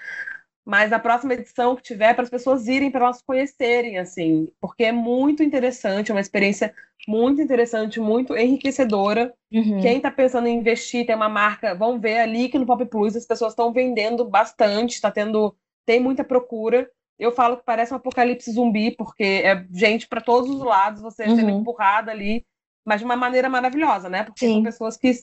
mas 0.69 0.93
a 0.93 0.99
próxima 0.99 1.33
edição 1.33 1.75
que 1.75 1.83
tiver, 1.83 2.13
para 2.13 2.25
as 2.25 2.29
pessoas 2.29 2.69
irem, 2.69 2.91
para 2.91 3.07
elas 3.07 3.23
conhecerem, 3.23 3.97
assim, 3.97 4.53
porque 4.61 4.85
é 4.85 4.93
muito 4.93 5.43
interessante, 5.43 6.11
é 6.11 6.15
uma 6.15 6.21
experiência 6.21 6.75
muito 7.09 7.41
interessante, 7.41 7.99
muito 7.99 8.37
enriquecedora. 8.37 9.33
Uhum. 9.51 9.81
Quem 9.81 9.97
está 9.97 10.11
pensando 10.11 10.47
em 10.47 10.59
investir, 10.59 11.07
tem 11.07 11.17
uma 11.17 11.29
marca, 11.29 11.75
vão 11.75 11.99
ver 11.99 12.19
ali 12.19 12.51
que 12.51 12.59
no 12.59 12.67
Pop 12.67 12.85
Plus 12.85 13.17
as 13.17 13.25
pessoas 13.25 13.53
estão 13.53 13.73
vendendo 13.73 14.27
bastante, 14.27 14.97
está 14.97 15.11
tendo, 15.11 15.57
tem 15.87 15.99
muita 16.01 16.23
procura. 16.23 16.87
Eu 17.19 17.33
falo 17.33 17.57
que 17.57 17.65
parece 17.65 17.95
um 17.95 17.97
apocalipse 17.97 18.53
zumbi, 18.53 18.91
porque 18.91 19.25
é 19.43 19.65
gente 19.73 20.07
para 20.07 20.21
todos 20.21 20.51
os 20.51 20.61
lados, 20.61 21.01
você 21.01 21.25
uhum. 21.25 21.37
sendo 21.37 21.49
empurrada 21.49 22.11
ali, 22.11 22.45
mas 22.85 23.01
de 23.01 23.07
uma 23.07 23.17
maneira 23.17 23.49
maravilhosa, 23.49 24.11
né? 24.11 24.23
Porque 24.23 24.45
Sim. 24.45 24.53
são 24.53 24.63
pessoas 24.63 24.99
que 24.99 25.15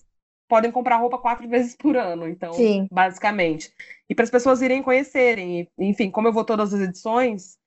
podem 0.48 0.72
comprar 0.72 0.98
roupa 0.98 1.18
quatro 1.18 1.48
vezes 1.50 1.76
por 1.76 1.96
ano, 1.98 2.28
então, 2.28 2.54
Sim. 2.54 2.88
basicamente. 2.92 3.72
E 4.10 4.16
para 4.16 4.24
as 4.24 4.32
pessoas 4.32 4.62
irem 4.62 4.84
conhecerem. 4.84 5.68
Enfim, 5.78 6.10
como 6.10 6.28
eu 6.28 6.34
vou 6.34 6.44
todas 6.44 6.74
as 6.74 6.82
edições, 6.82 7.58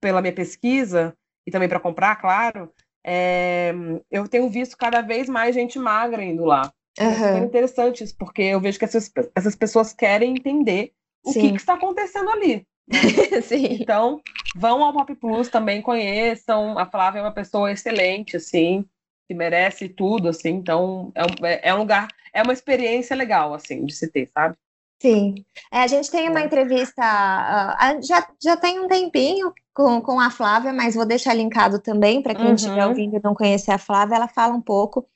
pela 0.00 0.20
minha 0.20 0.32
pesquisa, 0.32 1.14
e 1.46 1.50
também 1.50 1.68
para 1.68 1.80
comprar, 1.80 2.16
claro, 2.16 2.72
é, 3.04 3.72
eu 4.10 4.28
tenho 4.28 4.48
visto 4.48 4.76
cada 4.76 5.00
vez 5.00 5.28
mais 5.28 5.54
gente 5.54 5.78
magra 5.78 6.22
indo 6.22 6.44
lá. 6.44 6.72
Uhum. 7.00 7.06
É 7.06 7.14
super 7.14 7.42
interessante 7.42 8.04
isso, 8.04 8.16
porque 8.16 8.42
eu 8.42 8.60
vejo 8.60 8.78
que 8.78 8.84
essas, 8.84 9.10
essas 9.34 9.54
pessoas 9.54 9.92
querem 9.92 10.32
entender 10.32 10.92
o 11.24 11.32
que, 11.32 11.50
que, 11.50 11.56
está 11.56 11.74
acontecendo 11.74 12.30
ali. 12.30 12.66
Então, 13.80 14.20
vão 14.56 14.82
ao 14.82 14.94
Pop 14.94 15.14
Plus 15.16 15.48
também, 15.48 15.82
conheçam. 15.82 16.78
A 16.78 16.86
Flávia 16.86 17.18
é 17.18 17.22
uma 17.22 17.32
pessoa 17.32 17.70
excelente, 17.70 18.36
assim 18.36 18.84
que 19.28 19.34
merece 19.34 19.90
tudo, 19.90 20.30
assim, 20.30 20.48
então 20.48 21.12
é 21.14 21.22
um, 21.22 21.46
é, 21.46 21.68
é 21.68 21.74
um 21.74 21.78
lugar, 21.78 22.08
é 22.32 22.42
uma 22.42 22.54
experiência 22.54 23.14
legal, 23.14 23.52
assim, 23.52 23.84
de 23.84 23.94
se 23.94 24.10
ter, 24.10 24.26
sabe? 24.32 24.56
Sim. 25.00 25.44
É, 25.70 25.82
a 25.82 25.86
gente 25.86 26.10
tem 26.10 26.28
uma 26.28 26.40
é. 26.40 26.44
entrevista, 26.44 27.02
uh, 27.02 28.02
já, 28.04 28.26
já 28.42 28.56
tem 28.56 28.80
um 28.80 28.88
tempinho 28.88 29.52
com, 29.78 30.00
com 30.00 30.18
a 30.18 30.28
Flávia, 30.28 30.72
mas 30.72 30.96
vou 30.96 31.06
deixar 31.06 31.34
linkado 31.34 31.78
também 31.78 32.20
para 32.20 32.34
quem 32.34 32.46
uhum. 32.46 32.54
estiver 32.54 32.84
ouvindo 32.84 33.16
e 33.16 33.20
não 33.22 33.32
conhecer 33.32 33.70
a 33.70 33.78
Flávia. 33.78 34.16
Ela 34.16 34.26
fala 34.26 34.52
um 34.52 34.60
pouco 34.60 35.06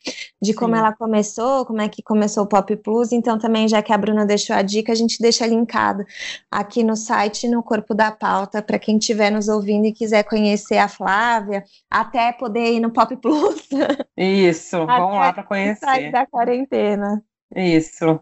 de 0.41 0.55
como 0.55 0.77
Sim. 0.77 0.79
ela 0.81 0.93
começou, 0.93 1.67
como 1.67 1.83
é 1.83 1.89
que 1.89 2.01
começou 2.01 2.45
o 2.45 2.47
Pop 2.47 2.77
Plus. 2.77 3.11
Então, 3.11 3.41
também, 3.41 3.67
já 3.67 3.83
que 3.83 3.93
a 3.93 3.99
Bruna 3.99 4.25
deixou 4.25 4.55
a 4.55 4.63
dica, 4.63 4.93
a 4.93 4.95
gente 4.95 5.21
deixa 5.21 5.45
linkado 5.45 6.05
aqui 6.49 6.85
no 6.85 6.95
site, 6.95 7.49
no 7.49 7.61
corpo 7.61 7.93
da 7.93 8.13
pauta, 8.13 8.63
para 8.63 8.79
quem 8.79 8.99
estiver 8.99 9.33
nos 9.33 9.49
ouvindo 9.49 9.87
e 9.87 9.93
quiser 9.93 10.23
conhecer 10.23 10.79
a 10.79 10.87
Flávia, 10.87 11.65
até 11.91 12.31
poder 12.31 12.75
ir 12.75 12.79
no 12.79 12.93
Pop 12.93 13.17
Plus. 13.17 13.69
Isso, 14.17 14.87
vamos 14.87 15.17
lá 15.17 15.33
para 15.33 15.43
conhecer. 15.43 15.85
Sair 15.85 16.13
da 16.13 16.25
quarentena. 16.25 17.21
Isso. 17.53 18.21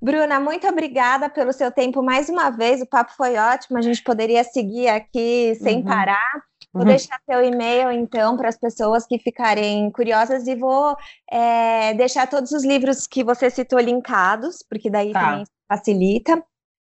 Bruna, 0.00 0.38
muito 0.38 0.66
obrigada 0.66 1.28
pelo 1.28 1.52
seu 1.52 1.70
tempo 1.70 2.02
mais 2.02 2.28
uma 2.28 2.50
vez. 2.50 2.80
O 2.80 2.86
papo 2.86 3.12
foi 3.16 3.36
ótimo. 3.36 3.78
A 3.78 3.82
gente 3.82 4.02
poderia 4.02 4.44
seguir 4.44 4.88
aqui 4.88 5.54
sem 5.56 5.78
uhum. 5.78 5.84
parar. 5.84 6.42
Vou 6.72 6.82
uhum. 6.82 6.88
deixar 6.88 7.18
seu 7.24 7.42
e-mail, 7.42 7.90
então, 7.90 8.36
para 8.36 8.48
as 8.48 8.58
pessoas 8.58 9.06
que 9.06 9.18
ficarem 9.18 9.90
curiosas 9.90 10.46
e 10.46 10.54
vou 10.54 10.94
é, 11.30 11.94
deixar 11.94 12.26
todos 12.26 12.52
os 12.52 12.64
livros 12.64 13.06
que 13.06 13.24
você 13.24 13.48
citou 13.48 13.78
linkados, 13.78 14.62
porque 14.68 14.90
daí 14.90 15.12
tá. 15.12 15.20
também 15.20 15.44
facilita. 15.66 16.42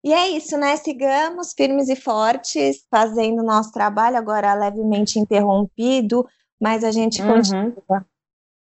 E 0.05 0.13
é 0.13 0.29
isso, 0.29 0.59
né? 0.59 0.77
Sigamos 0.77 1.53
firmes 1.53 1.89
e 1.89 1.97
fortes, 1.97 2.85
fazendo 2.91 3.41
o 3.41 3.47
nosso 3.47 3.73
trabalho, 3.73 4.17
agora 4.17 4.53
levemente 4.53 5.19
interrompido, 5.19 6.27
mas 6.61 6.85
a 6.85 6.91
gente 6.91 7.23
uhum. 7.23 7.35
continua. 7.35 8.07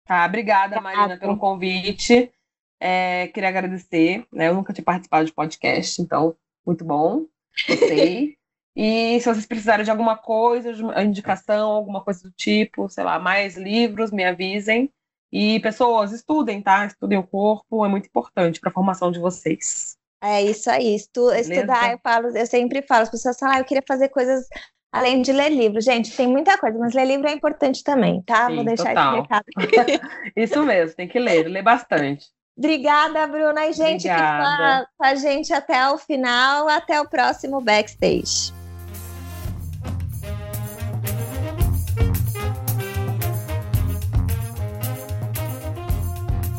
Tá, 0.05 0.27
obrigada, 0.27 0.81
Marina, 0.81 1.19
pelo 1.19 1.39
convite. 1.39 2.33
É, 2.81 3.29
queria 3.29 3.49
agradecer, 3.49 4.27
né? 4.33 4.49
Eu 4.49 4.55
nunca 4.55 4.73
tinha 4.73 4.85
participado 4.85 5.27
de 5.27 5.33
podcast, 5.33 6.01
então, 6.01 6.37
muito 6.67 6.85
bom, 6.85 7.27
gostei. 7.67 8.37
E 8.81 9.19
se 9.19 9.27
vocês 9.27 9.45
precisarem 9.45 9.85
de 9.85 9.91
alguma 9.91 10.17
coisa, 10.17 10.73
de 10.73 10.85
indicação, 11.03 11.73
alguma 11.73 12.01
coisa 12.01 12.23
do 12.23 12.31
tipo, 12.31 12.89
sei 12.89 13.03
lá, 13.03 13.19
mais 13.19 13.57
livros, 13.57 14.13
me 14.13 14.25
avisem. 14.25 14.89
E 15.33 15.59
pessoas, 15.59 16.13
estudem, 16.13 16.63
tá? 16.63 16.87
Estudem 16.87 17.19
o 17.19 17.27
corpo, 17.27 17.85
é 17.85 17.89
muito 17.89 18.07
importante 18.07 18.61
para 18.61 18.71
a 18.71 18.73
formação 18.73 19.11
de 19.11 19.19
vocês. 19.19 19.97
É 20.23 20.45
isso 20.45 20.71
aí, 20.71 20.95
estu 20.95 21.33
estudar, 21.33 21.93
eu 21.93 21.99
falo, 21.99 22.29
eu 22.37 22.47
sempre 22.47 22.81
falo, 22.83 23.03
as 23.03 23.11
pessoas 23.11 23.37
falam, 23.37 23.57
ah, 23.57 23.59
eu 23.59 23.65
queria 23.65 23.83
fazer 23.87 24.11
coisas 24.11 24.47
além 24.93 25.23
de 25.23 25.33
ler 25.33 25.51
livro. 25.51 25.81
Gente, 25.81 26.17
tem 26.17 26.29
muita 26.29 26.57
coisa, 26.57 26.79
mas 26.79 26.95
ler 26.95 27.05
livro 27.05 27.29
é 27.29 27.33
importante 27.33 27.83
também, 27.83 28.23
tá? 28.23 28.47
Sim, 28.47 28.57
Vou 28.57 28.65
deixar 28.65 28.89
total. 28.89 29.15
esse 29.15 29.21
recado. 29.21 29.45
isso 30.37 30.65
mesmo, 30.65 30.97
tem 30.97 31.09
que 31.09 31.19
ler, 31.19 31.49
ler 31.49 31.63
bastante. 31.63 32.27
Obrigada, 32.59 33.25
Bruna. 33.29 33.67
E 33.67 33.73
gente 33.73 34.03
que 34.03 34.09
está 34.09 34.87
com 34.97 35.05
a 35.05 35.15
gente 35.15 35.53
até 35.53 35.89
o 35.91 35.97
final. 35.97 36.69
Até 36.69 37.01
o 37.01 37.09
próximo 37.09 37.61
backstage. 37.61 38.58